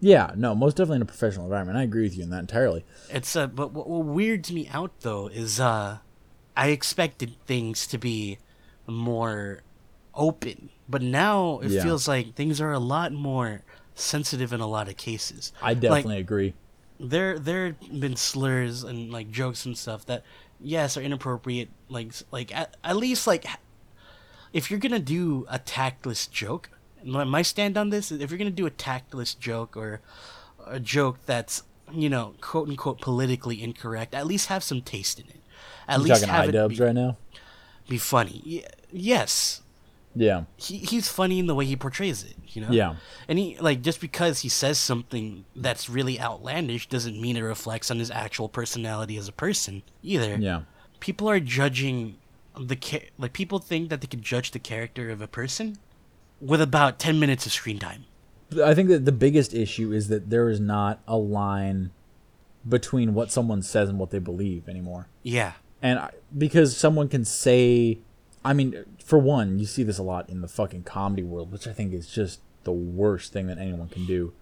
Yeah, 0.00 0.32
no, 0.34 0.54
most 0.54 0.76
definitely 0.76 0.96
in 0.96 1.02
a 1.02 1.06
professional 1.06 1.44
environment. 1.44 1.76
I 1.76 1.82
agree 1.82 2.02
with 2.04 2.16
you 2.16 2.22
in 2.22 2.30
that 2.30 2.40
entirely. 2.40 2.84
It's 3.10 3.36
uh, 3.36 3.46
but 3.46 3.72
what, 3.72 3.86
what 3.88 4.06
weirds 4.06 4.50
me 4.50 4.66
out 4.72 4.92
though 5.00 5.28
is 5.28 5.60
uh, 5.60 5.98
I 6.56 6.68
expected 6.68 7.36
things 7.46 7.86
to 7.88 7.98
be 7.98 8.38
more 8.86 9.62
open, 10.14 10.70
but 10.88 11.02
now 11.02 11.60
it 11.60 11.70
Yeah. 11.70 11.82
feels 11.82 12.08
like 12.08 12.34
things 12.34 12.60
are 12.60 12.72
a 12.72 12.78
lot 12.78 13.12
more 13.12 13.62
sensitive 13.94 14.52
in 14.52 14.60
a 14.60 14.66
lot 14.66 14.88
of 14.88 14.96
cases. 14.96 15.52
I 15.62 15.74
definitely 15.74 16.18
agree. 16.18 16.54
There, 16.98 17.38
there 17.38 17.66
have 17.66 18.00
been 18.00 18.16
slurs 18.16 18.82
and 18.82 19.10
like 19.12 19.30
jokes 19.30 19.64
and 19.66 19.76
stuff 19.76 20.06
that, 20.06 20.22
yes, 20.60 20.96
are 20.96 21.02
inappropriate. 21.02 21.68
Like, 21.88 22.12
like 22.30 22.54
at, 22.54 22.76
at 22.82 22.96
least 22.96 23.26
like, 23.26 23.44
if 24.52 24.70
you're 24.70 24.80
gonna 24.80 24.98
do 24.98 25.46
a 25.48 25.58
tactless 25.58 26.26
joke, 26.30 26.70
my 27.04 27.24
my 27.24 27.42
stand 27.42 27.76
on 27.78 27.90
this 27.90 28.10
is 28.12 28.20
if 28.20 28.30
you're 28.30 28.38
gonna 28.38 28.50
do 28.50 28.66
a 28.66 28.70
tactless 28.70 29.34
joke 29.34 29.76
or 29.76 30.00
a 30.66 30.78
joke 30.80 31.18
that's 31.26 31.62
you 31.92 32.08
know 32.08 32.34
quote 32.40 32.68
unquote 32.68 33.00
politically 33.00 33.62
incorrect, 33.62 34.14
at 34.14 34.26
least 34.26 34.46
have 34.48 34.62
some 34.62 34.80
taste 34.82 35.18
in 35.20 35.26
it. 35.28 35.40
At 35.88 35.98
You 35.98 36.04
least 36.04 36.20
talking 36.22 36.34
have 36.34 36.48
it 36.48 36.54
iDubbbz 36.54 36.78
be, 36.78 36.84
right 36.84 36.94
now? 36.94 37.16
be 37.88 37.98
funny. 37.98 38.42
Y- 38.46 38.64
yes, 38.92 39.62
Yeah. 40.14 40.44
he, 40.56 40.78
he's 40.78 41.08
funny 41.08 41.40
in 41.40 41.46
the 41.48 41.54
way 41.54 41.64
he 41.64 41.74
portrays 41.74 42.22
it, 42.22 42.36
you 42.48 42.62
know? 42.62 42.70
Yeah. 42.70 42.94
And 43.28 43.36
he, 43.40 43.56
like, 43.58 43.82
just 43.82 44.00
because 44.00 44.40
he 44.40 44.48
says 44.48 44.78
something 44.78 45.44
that's 45.56 45.90
really 45.90 46.20
outlandish 46.20 46.88
doesn't 46.88 47.20
mean 47.20 47.36
it 47.36 47.40
reflects 47.40 47.90
on 47.90 47.98
his 47.98 48.08
actual 48.12 48.48
personality 48.48 49.16
as 49.16 49.26
a 49.26 49.32
person 49.32 49.82
either. 50.04 50.36
Yeah. 50.36 50.60
People 51.00 51.28
are 51.28 51.40
judging 51.40 52.18
the, 52.58 53.02
like, 53.18 53.32
people 53.32 53.58
think 53.58 53.90
that 53.90 54.00
they 54.00 54.06
can 54.06 54.22
judge 54.22 54.50
the 54.50 54.58
character 54.58 55.10
of 55.10 55.20
a 55.20 55.28
person 55.28 55.78
with 56.40 56.60
about 56.60 56.98
10 56.98 57.18
minutes 57.18 57.46
of 57.46 57.52
screen 57.52 57.78
time. 57.78 58.04
I 58.64 58.74
think 58.74 58.88
that 58.88 59.04
the 59.04 59.12
biggest 59.12 59.54
issue 59.54 59.92
is 59.92 60.08
that 60.08 60.30
there 60.30 60.48
is 60.48 60.58
not 60.58 61.00
a 61.06 61.16
line 61.16 61.92
between 62.68 63.14
what 63.14 63.30
someone 63.30 63.62
says 63.62 63.88
and 63.88 63.98
what 63.98 64.10
they 64.10 64.18
believe 64.18 64.68
anymore. 64.68 65.08
Yeah. 65.22 65.52
And 65.80 65.98
I, 65.98 66.10
because 66.36 66.76
someone 66.76 67.08
can 67.08 67.24
say, 67.24 67.98
I 68.44 68.52
mean, 68.52 68.84
for 69.04 69.18
one, 69.18 69.58
you 69.58 69.66
see 69.66 69.82
this 69.82 69.98
a 69.98 70.02
lot 70.02 70.28
in 70.28 70.40
the 70.40 70.48
fucking 70.48 70.82
comedy 70.82 71.22
world, 71.22 71.52
which 71.52 71.66
I 71.66 71.72
think 71.72 71.92
is 71.92 72.08
just 72.08 72.40
the 72.64 72.72
worst 72.72 73.32
thing 73.32 73.46
that 73.46 73.58
anyone 73.58 73.88
can 73.88 74.04
do. 74.04 74.32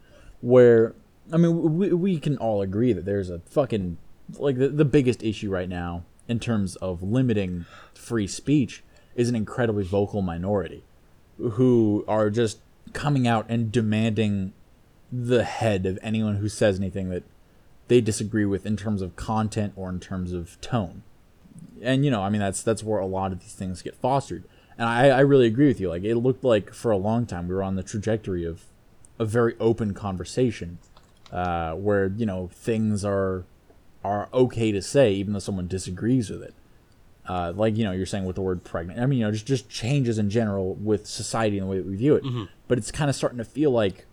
Where, 0.41 0.95
I 1.33 1.37
mean, 1.37 1.77
we, 1.77 1.93
we 1.93 2.19
can 2.19 2.39
all 2.39 2.63
agree 2.63 2.93
that 2.93 3.05
there's 3.05 3.31
a 3.31 3.41
fucking, 3.41 3.99
like, 4.39 4.57
the, 4.57 4.69
the 4.69 4.85
biggest 4.85 5.23
issue 5.23 5.51
right 5.51 5.69
now 5.69 6.05
in 6.29 6.39
terms 6.39 6.77
of 6.77 7.03
limiting 7.03 7.65
free 7.95 8.27
speech 8.27 8.85
is 9.17 9.29
an 9.29 9.35
incredibly 9.35 9.83
vocal 9.83 10.23
minority 10.23 10.85
who 11.39 12.05
are 12.07 12.31
just 12.31 12.59
coming 12.93 13.27
out 13.27 13.47
and 13.49 13.73
demanding 13.73 14.53
the 15.11 15.45
head 15.45 15.87
of 15.87 15.99
anyone 16.03 16.37
who 16.37 16.49
says 16.49 16.79
anything 16.79 17.09
that 17.09 17.25
they 17.89 18.01
disagree 18.01 18.45
with 18.45 18.67
in 18.67 18.77
terms 18.77 19.01
of 19.01 19.17
content 19.17 19.73
or 19.75 19.89
in 19.89 19.99
terms 19.99 20.33
of 20.33 20.61
tone. 20.61 21.03
And 21.83 22.05
you 22.05 22.11
know, 22.11 22.23
I 22.23 22.29
mean 22.29 22.41
that's 22.41 22.63
that's 22.63 22.85
where 22.85 23.01
a 23.01 23.07
lot 23.07 23.33
of 23.33 23.41
these 23.41 23.55
things 23.55 23.83
get 23.83 23.97
fostered. 23.97 24.45
And 24.77 24.89
I, 24.89 25.09
I 25.09 25.21
really 25.21 25.47
agree 25.47 25.67
with 25.67 25.81
you. 25.81 25.89
Like 25.89 26.05
it 26.05 26.17
looked 26.17 26.45
like 26.45 26.73
for 26.73 26.91
a 26.91 26.97
long 26.97 27.27
time 27.27 27.49
we 27.49 27.55
were 27.55 27.63
on 27.63 27.77
the 27.77 27.83
trajectory 27.83 28.45
of 28.45 28.65
a 29.19 29.25
very 29.25 29.57
open 29.59 29.95
conversation, 29.95 30.79
uh, 31.33 31.73
where 31.73 32.09
you 32.09 32.27
know 32.27 32.49
things 32.53 33.05
are 33.05 33.45
are 34.05 34.29
okay 34.33 34.71
to 34.73 34.81
say 34.83 35.13
even 35.13 35.33
though 35.33 35.39
someone 35.39 35.67
disagrees 35.69 36.31
with 36.31 36.43
it. 36.43 36.55
Uh, 37.29 37.53
like 37.55 37.77
you 37.77 37.85
know 37.85 37.93
you're 37.93 38.07
saying 38.07 38.25
with 38.25 38.37
the 38.37 38.43
word 38.43 38.65
pregnant. 38.65 38.99
I 39.01 39.07
mean 39.07 39.19
you 39.19 39.25
know 39.27 39.31
just 39.33 39.47
just 39.47 39.69
changes 39.69 40.19
in 40.19 40.31
general 40.31 40.75
with 40.75 41.07
society 41.07 41.59
and 41.59 41.67
the 41.67 41.71
way 41.71 41.77
that 41.79 41.87
we 41.87 41.95
view 41.97 42.15
it. 42.15 42.25
But 42.69 42.79
it's 42.79 42.91
kind 42.91 43.11
of 43.11 43.17
starting 43.17 43.39
to 43.39 43.45
feel 43.45 43.71
like 43.71 44.07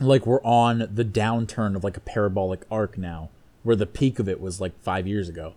like 0.00 0.26
we're 0.26 0.42
on 0.42 0.88
the 0.94 1.04
downturn 1.04 1.74
of 1.74 1.82
like 1.82 1.96
a 1.96 2.00
parabolic 2.00 2.60
arc 2.70 2.96
now, 2.96 3.30
where 3.64 3.74
the 3.74 3.86
peak 3.86 4.18
of 4.20 4.28
it 4.28 4.40
was 4.40 4.60
like 4.60 4.78
five 4.82 5.06
years 5.08 5.28
ago. 5.28 5.54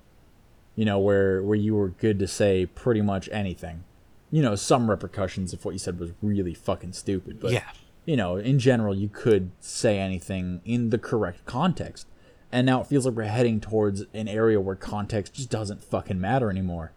You 0.75 0.85
know 0.85 0.97
where 0.97 1.43
where 1.43 1.55
you 1.57 1.75
were 1.75 1.89
good 1.89 2.17
to 2.19 2.27
say 2.27 2.65
pretty 2.65 3.01
much 3.01 3.29
anything. 3.31 3.83
You 4.31 4.41
know 4.41 4.55
some 4.55 4.89
repercussions 4.89 5.53
if 5.53 5.63
what 5.65 5.73
you 5.73 5.79
said 5.79 5.99
was 5.99 6.11
really 6.21 6.53
fucking 6.55 6.93
stupid. 6.93 7.39
But 7.39 7.51
Yeah. 7.51 7.69
you 8.05 8.15
know, 8.15 8.37
in 8.37 8.57
general, 8.57 8.95
you 8.95 9.09
could 9.09 9.51
say 9.59 9.99
anything 9.99 10.61
in 10.65 10.89
the 10.89 10.97
correct 10.97 11.45
context. 11.45 12.07
And 12.51 12.65
now 12.65 12.81
it 12.81 12.87
feels 12.87 13.05
like 13.05 13.15
we're 13.15 13.23
heading 13.23 13.61
towards 13.61 14.03
an 14.13 14.27
area 14.27 14.59
where 14.59 14.75
context 14.75 15.33
just 15.33 15.49
doesn't 15.49 15.83
fucking 15.83 16.19
matter 16.19 16.49
anymore. 16.49 16.91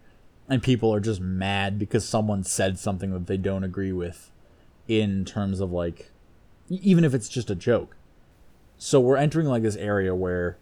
And 0.49 0.61
people 0.61 0.93
are 0.93 0.99
just 0.99 1.21
mad 1.21 1.79
because 1.79 2.07
someone 2.07 2.43
said 2.43 2.77
something 2.77 3.11
that 3.11 3.27
they 3.27 3.37
don't 3.37 3.63
agree 3.63 3.91
with 3.91 4.31
in 4.87 5.25
terms 5.25 5.59
of 5.59 5.71
like, 5.71 6.11
even 6.69 7.03
if 7.03 7.13
it's 7.13 7.29
just 7.29 7.49
a 7.49 7.55
joke. 7.55 7.95
So 8.77 8.99
we're 8.99 9.17
entering 9.17 9.47
like 9.47 9.63
this 9.63 9.77
area 9.77 10.13
where, 10.13 10.57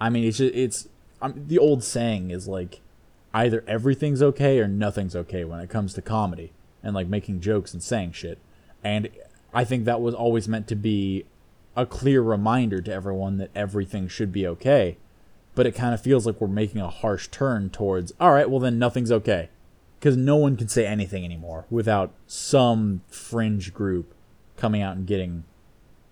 I 0.00 0.10
mean, 0.10 0.24
it's 0.24 0.38
just, 0.38 0.54
it's, 0.54 0.88
um, 1.22 1.44
the 1.46 1.58
old 1.58 1.84
saying 1.84 2.30
is 2.30 2.48
like, 2.48 2.80
either 3.32 3.64
everything's 3.66 4.22
okay 4.22 4.58
or 4.58 4.68
nothing's 4.68 5.16
okay 5.16 5.44
when 5.44 5.60
it 5.60 5.70
comes 5.70 5.94
to 5.94 6.02
comedy 6.02 6.52
and 6.82 6.94
like 6.94 7.06
making 7.06 7.40
jokes 7.40 7.72
and 7.72 7.82
saying 7.82 8.12
shit. 8.12 8.38
And 8.84 9.08
I 9.54 9.64
think 9.64 9.84
that 9.84 10.00
was 10.00 10.14
always 10.14 10.48
meant 10.48 10.66
to 10.68 10.76
be 10.76 11.24
a 11.76 11.86
clear 11.86 12.22
reminder 12.22 12.80
to 12.82 12.92
everyone 12.92 13.38
that 13.38 13.50
everything 13.54 14.08
should 14.08 14.32
be 14.32 14.46
okay. 14.46 14.96
But 15.54 15.66
it 15.66 15.74
kind 15.74 15.94
of 15.94 16.00
feels 16.00 16.26
like 16.26 16.40
we're 16.40 16.48
making 16.48 16.80
a 16.80 16.88
harsh 16.88 17.28
turn 17.28 17.70
towards, 17.70 18.12
all 18.18 18.32
right, 18.32 18.48
well, 18.48 18.60
then 18.60 18.78
nothing's 18.78 19.12
okay. 19.12 19.50
Because 19.98 20.16
no 20.16 20.36
one 20.36 20.56
can 20.56 20.68
say 20.68 20.86
anything 20.86 21.24
anymore 21.24 21.66
without 21.70 22.12
some 22.26 23.02
fringe 23.08 23.72
group 23.72 24.14
coming 24.56 24.82
out 24.82 24.96
and 24.96 25.06
getting, 25.06 25.44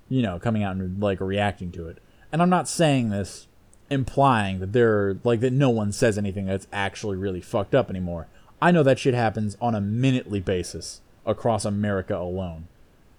you 0.09 0.23
know, 0.23 0.39
coming 0.39 0.63
out 0.63 0.77
and 0.77 1.01
like 1.03 1.21
reacting 1.21 1.73
to 1.73 1.89
it. 1.89 1.99
And 2.33 2.41
I'm 2.41 2.51
not 2.51 2.69
saying 2.69 3.11
this 3.11 3.49
implying 3.91 4.61
that 4.61 4.73
there 4.73 5.17
like 5.25 5.41
that 5.41 5.53
no 5.53 5.69
one 5.69 5.91
says 5.91 6.17
anything 6.17 6.47
that's 6.47 6.69
actually 6.73 7.17
really 7.17 7.41
fucked 7.41 7.75
up 7.75 7.91
anymore. 7.91 8.29
I 8.63 8.71
know 8.71 8.83
that 8.85 8.99
shit 8.99 9.15
happens 9.15 9.57
on 9.61 9.75
a 9.75 9.81
minutely 9.81 10.41
basis 10.41 11.01
across 11.27 11.65
America 11.65 12.17
alone. 12.17 12.69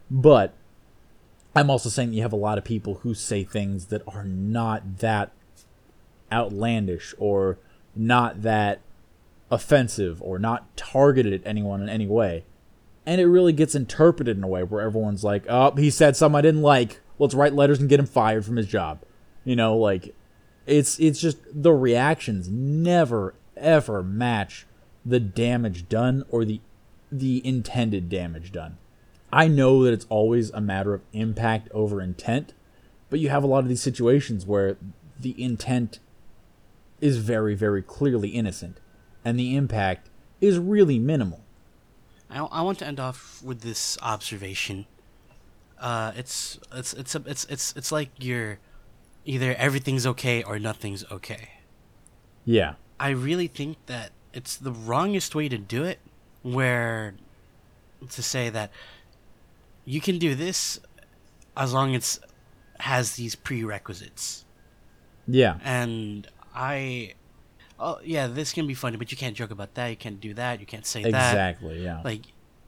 But 0.10 0.54
I'm 1.56 1.70
also 1.70 1.90
saying 1.90 2.14
you 2.14 2.22
have 2.22 2.34
a 2.34 2.38
lot 2.38 2.58
of 2.58 2.64
people 2.64 2.96
who 2.96 3.14
say 3.14 3.44
things 3.44 3.88
that 3.88 4.02
are 4.08 4.24
not 4.24 5.00
that 5.00 5.32
outlandish 6.32 7.14
or 7.18 7.58
not 7.96 8.42
that 8.44 8.80
offensive 9.50 10.22
or 10.22 10.40
not 10.40 10.76
targeted 10.78 11.34
at 11.34 11.46
anyone 11.46 11.82
in 11.82 11.90
any 11.90 12.08
way. 12.08 12.46
And 13.06 13.20
it 13.20 13.28
really 13.28 13.52
gets 13.52 13.76
interpreted 13.76 14.38
in 14.38 14.44
a 14.44 14.48
way 14.48 14.64
where 14.64 14.82
everyone's 14.82 15.24
like, 15.24 15.44
oh, 15.50 15.72
he 15.76 15.90
said 15.90 16.16
something 16.16 16.38
I 16.38 16.42
didn't 16.42 16.62
like. 16.62 17.02
Let's 17.20 17.34
write 17.34 17.54
letters 17.54 17.80
and 17.80 17.90
get 17.90 18.00
him 18.00 18.06
fired 18.06 18.46
from 18.46 18.56
his 18.56 18.68
job. 18.68 19.02
You 19.44 19.56
know, 19.56 19.76
like 19.76 20.16
it's 20.66 21.00
it's 21.00 21.20
just 21.20 21.38
the 21.52 21.74
reactions 21.74 22.48
never 22.48 23.34
ever 23.58 24.04
match 24.04 24.68
the 25.06 25.20
damage 25.20 25.90
done 25.90 26.24
or 26.30 26.46
the 26.46 26.62
the 27.12 27.46
intended 27.46 28.08
damage 28.08 28.52
done. 28.52 28.78
I 29.32 29.48
know 29.48 29.84
that 29.84 29.94
it's 29.94 30.06
always 30.10 30.50
a 30.52 30.62
matter 30.62 30.94
of 30.94 31.02
impact 31.14 31.70
over 31.72 32.02
intent, 32.02 32.54
but 33.10 33.20
you 33.20 33.30
have 33.30 33.44
a 33.44 33.48
lot 33.48 33.60
of 33.60 33.70
these 33.70 33.82
situations 33.82 34.46
where 34.46 34.78
the 35.20 35.42
intent 35.42 36.00
is 37.00 37.18
very 37.18 37.56
very 37.56 37.82
clearly 37.82 38.30
innocent 38.30 38.80
and 39.24 39.40
the 39.40 39.56
impact 39.56 40.10
is 40.40 40.58
really 40.58 41.00
minimal. 41.00 41.42
I, 42.30 42.40
I 42.40 42.62
want 42.62 42.80
to 42.80 42.88
end 42.88 43.00
off 43.00 43.42
with 43.44 43.62
this 43.62 43.98
observation. 44.02 44.86
Uh, 45.80 46.12
it's 46.16 46.60
it's 46.74 46.94
it's 46.94 47.16
a, 47.16 47.24
it's 47.26 47.46
it's 47.46 47.74
it's 47.76 47.92
like 47.92 48.10
you're 48.20 48.60
either 49.26 49.56
everything's 49.56 50.06
okay 50.08 50.44
or 50.44 50.60
nothing's 50.60 51.04
okay. 51.12 51.50
Yeah. 52.46 52.76
I 53.00 53.10
really 53.10 53.48
think 53.48 53.78
that 53.88 54.12
it's 54.34 54.56
the 54.56 54.72
wrongest 54.72 55.36
way 55.36 55.50
to 55.50 55.58
do 55.58 55.84
it, 55.84 56.00
where 56.44 57.16
to 58.10 58.24
say 58.24 58.50
that 58.50 58.72
you 59.86 60.02
can 60.02 60.18
do 60.20 60.36
this 60.36 60.80
as 61.56 61.74
long 61.74 61.96
as 61.96 62.18
it 62.18 62.82
has 62.82 63.16
these 63.16 63.36
prerequisites. 63.36 64.46
Yeah. 65.28 65.58
And 65.64 66.28
I, 66.56 67.14
oh 67.80 68.00
yeah, 68.04 68.28
this 68.28 68.54
can 68.54 68.68
be 68.68 68.74
funny, 68.74 68.98
but 68.98 69.12
you 69.12 69.18
can't 69.18 69.36
joke 69.36 69.52
about 69.52 69.76
that. 69.76 69.88
You 69.88 69.96
can't 69.96 70.20
do 70.20 70.34
that. 70.34 70.60
You 70.60 70.66
can't 70.66 70.86
say 70.86 71.04
that. 71.04 71.08
Exactly, 71.08 71.84
yeah. 71.84 72.02
Like, 72.04 72.22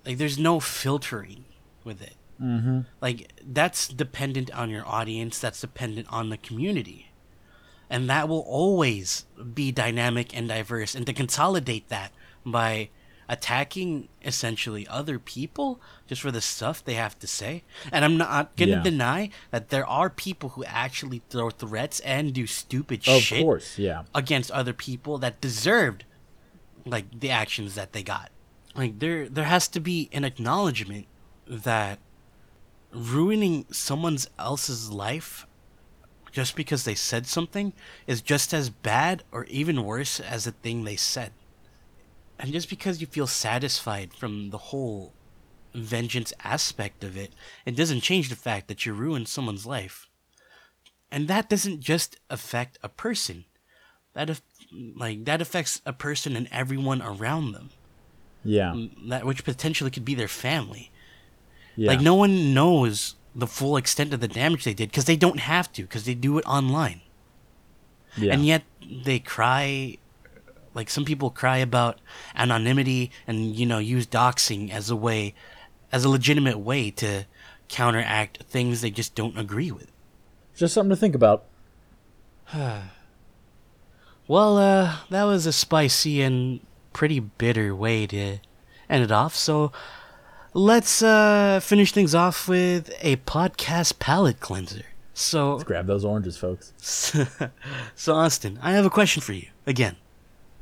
like 0.05 0.17
there's 0.17 0.37
no 0.37 0.59
filtering 0.59 1.45
with 1.83 2.01
it. 2.01 2.15
mm-hmm. 2.41 2.81
Like 3.01 3.31
that's 3.45 3.87
dependent 3.87 4.51
on 4.53 4.69
your 4.69 4.87
audience. 4.87 5.39
That's 5.39 5.61
dependent 5.61 6.07
on 6.09 6.29
the 6.29 6.37
community, 6.37 7.11
and 7.89 8.09
that 8.09 8.27
will 8.27 8.45
always 8.47 9.25
be 9.53 9.71
dynamic 9.71 10.35
and 10.35 10.47
diverse. 10.47 10.95
And 10.95 11.05
to 11.05 11.13
consolidate 11.13 11.89
that 11.89 12.11
by 12.45 12.89
attacking 13.29 14.09
essentially 14.23 14.87
other 14.87 15.17
people 15.19 15.79
just 16.07 16.21
for 16.21 16.31
the 16.31 16.41
stuff 16.41 16.83
they 16.83 16.93
have 16.95 17.17
to 17.19 17.27
say. 17.27 17.63
And 17.91 18.03
I'm 18.05 18.17
not 18.17 18.55
gonna 18.55 18.71
Yeah. 18.73 18.83
deny 18.83 19.29
that 19.51 19.69
there 19.69 19.85
are 19.87 20.09
people 20.09 20.49
who 20.49 20.63
actually 20.65 21.21
throw 21.29 21.49
threats 21.49 21.99
and 22.01 22.33
do 22.33 22.45
stupid 22.47 23.07
Of 23.07 23.21
shit 23.23 23.41
course, 23.43 23.77
yeah. 23.77 24.03
against 24.13 24.51
other 24.51 24.73
people 24.73 25.17
that 25.19 25.41
deserved 25.41 26.05
like 26.85 27.19
the 27.19 27.29
actions 27.31 27.75
that 27.75 27.93
they 27.93 28.03
got. 28.03 28.29
Like 28.75 28.99
there 28.99 29.29
there 29.29 29.45
has 29.45 29.67
to 29.69 29.79
be 29.79 30.09
an 30.11 30.23
acknowledgement 30.25 31.07
that 31.47 31.99
ruining 32.91 33.65
someone 33.71 34.17
else's 34.37 34.91
life 34.91 35.45
just 36.31 36.55
because 36.55 36.83
they 36.83 36.95
said 36.95 37.27
something 37.27 37.73
is 38.07 38.21
just 38.21 38.53
as 38.53 38.69
bad 38.69 39.23
or 39.31 39.45
even 39.45 39.83
worse 39.83 40.19
as 40.19 40.45
the 40.45 40.51
thing 40.51 40.83
they 40.83 40.95
said. 40.95 41.31
And 42.39 42.51
just 42.51 42.69
because 42.69 42.99
you 42.99 43.07
feel 43.07 43.27
satisfied 43.27 44.13
from 44.13 44.49
the 44.49 44.57
whole 44.57 45.13
vengeance 45.73 46.33
aspect 46.43 47.03
of 47.03 47.15
it, 47.17 47.33
it 47.65 47.75
doesn't 47.75 48.01
change 48.01 48.29
the 48.29 48.35
fact 48.35 48.67
that 48.67 48.85
you 48.85 48.93
ruined 48.93 49.27
someone's 49.27 49.65
life. 49.65 50.07
And 51.11 51.27
that 51.27 51.49
doesn't 51.49 51.79
just 51.79 52.19
affect 52.29 52.77
a 52.83 52.89
person. 52.89 53.45
That 54.13 54.29
af- 54.29 54.41
like 54.95 55.25
that 55.25 55.41
affects 55.41 55.81
a 55.85 55.93
person 55.93 56.35
and 56.35 56.47
everyone 56.51 57.01
around 57.01 57.51
them. 57.51 57.69
Yeah. 58.43 58.71
Mm, 58.73 59.09
that 59.09 59.25
which 59.25 59.43
potentially 59.43 59.91
could 59.91 60.05
be 60.05 60.15
their 60.15 60.27
family. 60.27 60.91
Yeah. 61.75 61.89
Like 61.89 62.01
no 62.01 62.15
one 62.15 62.53
knows 62.53 63.15
the 63.35 63.47
full 63.47 63.77
extent 63.77 64.13
of 64.13 64.19
the 64.19 64.27
damage 64.27 64.63
they 64.63 64.73
did 64.73 64.89
because 64.89 65.05
they 65.05 65.15
don't 65.15 65.39
have 65.39 65.71
to 65.73 65.83
because 65.83 66.05
they 66.05 66.13
do 66.13 66.37
it 66.37 66.45
online. 66.45 67.01
yeah. 68.17 68.33
And 68.33 68.45
yet 68.45 68.63
they 69.05 69.19
cry 69.19 69.97
like 70.73 70.89
some 70.89 71.05
people 71.05 71.29
cry 71.29 71.57
about 71.57 71.99
anonymity 72.35 73.11
and 73.27 73.55
you 73.55 73.65
know 73.65 73.79
use 73.79 74.07
doxing 74.07 74.71
as 74.71 74.89
a 74.89 74.95
way 74.95 75.33
as 75.91 76.03
a 76.03 76.09
legitimate 76.09 76.59
way 76.59 76.89
to 76.91 77.25
counteract 77.67 78.43
things 78.43 78.81
they 78.81 78.91
just 78.91 79.15
don't 79.15 79.37
agree 79.37 79.71
with. 79.71 79.91
Just 80.55 80.73
something 80.73 80.89
to 80.89 80.95
think 80.95 81.15
about. 81.15 81.45
Well, 84.25 84.57
uh, 84.57 84.99
that 85.09 85.25
was 85.25 85.45
a 85.45 85.51
spicy 85.51 86.21
and 86.21 86.61
pretty 86.93 87.19
bitter 87.19 87.75
way 87.75 88.07
to 88.07 88.37
end 88.89 89.03
it 89.03 89.11
off. 89.11 89.35
So 89.35 89.73
let's 90.53 91.01
uh, 91.01 91.59
finish 91.61 91.91
things 91.91 92.15
off 92.15 92.47
with 92.47 92.89
a 93.01 93.17
podcast 93.17 93.99
palate 93.99 94.39
cleanser. 94.39 94.85
So, 95.13 95.53
let's 95.53 95.63
Grab 95.65 95.87
those 95.87 96.05
oranges, 96.05 96.37
folks. 96.37 96.73
so 97.95 98.15
Austin, 98.15 98.57
I 98.61 98.71
have 98.71 98.85
a 98.85 98.89
question 98.89 99.21
for 99.21 99.33
you 99.33 99.47
again. 99.67 99.97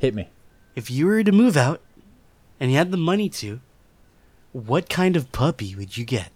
Hit 0.02 0.16
me. 0.16 0.30
If 0.76 0.90
you 0.90 1.06
were 1.06 1.24
to 1.24 1.32
move 1.32 1.56
out 1.56 1.80
and 2.60 2.72
you 2.72 2.78
had 2.78 2.90
the 2.90 2.98
money 2.98 3.30
to, 3.30 3.62
what 4.52 4.90
kind 4.90 5.16
of 5.16 5.32
puppy 5.32 5.76
would 5.76 5.96
you 5.96 6.06
get? 6.06 6.32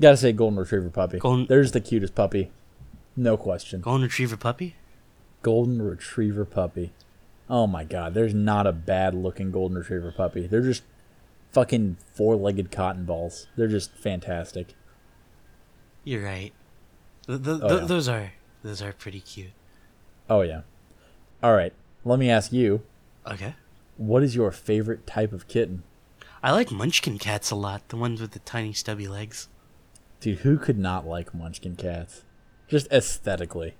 Gotta 0.00 0.16
say, 0.16 0.32
golden 0.32 0.58
retriever 0.58 0.90
puppy. 0.90 1.18
Golden- 1.20 1.46
There's 1.46 1.70
the 1.70 1.80
cutest 1.80 2.16
puppy. 2.16 2.50
No 3.16 3.36
question. 3.36 3.80
Golden 3.80 4.02
retriever 4.02 4.36
puppy? 4.36 4.74
Golden 5.42 5.80
retriever 5.80 6.44
puppy. 6.44 6.92
Oh 7.48 7.68
my 7.68 7.84
god, 7.84 8.14
there's 8.14 8.34
not 8.34 8.66
a 8.66 8.72
bad 8.72 9.14
looking 9.14 9.52
golden 9.52 9.78
retriever 9.78 10.10
puppy. 10.10 10.48
They're 10.48 10.60
just 10.60 10.82
fucking 11.52 11.96
four 12.12 12.34
legged 12.34 12.72
cotton 12.72 13.04
balls. 13.04 13.46
They're 13.56 13.68
just 13.68 13.92
fantastic. 13.92 14.74
You're 16.02 16.24
right. 16.24 16.52
Th- 17.28 17.40
th- 17.42 17.60
Oh, 17.62 17.68
th- 17.68 17.80
yeah. 17.82 17.86
Those 17.86 18.08
are 18.08 18.32
those 18.64 18.82
are 18.82 18.92
pretty 18.92 19.20
cute. 19.20 19.52
Oh 20.28 20.40
yeah. 20.42 20.62
All 21.40 21.54
right, 21.54 21.72
let 22.04 22.18
me 22.18 22.30
ask 22.30 22.52
you, 22.52 22.82
Okay. 23.26 23.54
what 23.96 24.22
is 24.22 24.34
your 24.34 24.50
favorite 24.50 25.06
type 25.06 25.32
of 25.32 25.48
kitten? 25.48 25.82
I 26.42 26.52
like 26.52 26.70
Munchkin 26.70 27.18
cats 27.18 27.50
a 27.50 27.56
lot. 27.56 27.88
The 27.88 27.96
ones 27.96 28.20
with 28.20 28.30
the 28.32 28.38
tiny 28.40 28.72
stubby 28.72 29.08
legs. 29.08 29.48
Dude, 30.20 30.38
who 30.38 30.56
could 30.58 30.78
not 30.78 31.06
like 31.06 31.34
Munchkin 31.34 31.76
cats? 31.76 32.22
Just 32.68 32.90
aesthetically. 32.92 33.74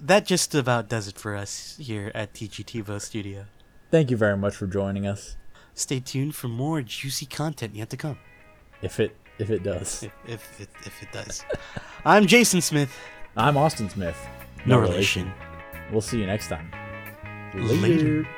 That 0.00 0.24
just 0.26 0.54
about 0.54 0.88
does 0.88 1.08
it 1.08 1.18
for 1.18 1.34
us 1.36 1.76
here 1.80 2.10
at 2.14 2.32
TGTvo 2.32 3.00
Studio. 3.00 3.46
Thank 3.90 4.10
you 4.10 4.16
very 4.16 4.36
much 4.36 4.54
for 4.54 4.66
joining 4.66 5.06
us. 5.06 5.36
Stay 5.74 6.00
tuned 6.00 6.34
for 6.34 6.48
more 6.48 6.82
juicy 6.82 7.26
content 7.26 7.74
yet 7.74 7.90
to 7.90 7.96
come. 7.96 8.18
If 8.82 9.00
it 9.00 9.16
if 9.38 9.50
it 9.50 9.62
does. 9.62 10.02
If 10.02 10.12
if 10.26 10.60
it, 10.60 10.68
if 10.84 11.02
it 11.02 11.12
does. 11.12 11.44
I'm 12.04 12.26
Jason 12.26 12.60
Smith. 12.60 12.94
I'm 13.36 13.56
Austin 13.56 13.88
Smith. 13.90 14.16
No 14.66 14.78
relation. 14.78 15.32
We'll 15.90 16.00
see 16.00 16.18
you 16.18 16.26
next 16.26 16.48
time. 16.48 16.70
Later. 17.58 18.22
Later. 18.22 18.28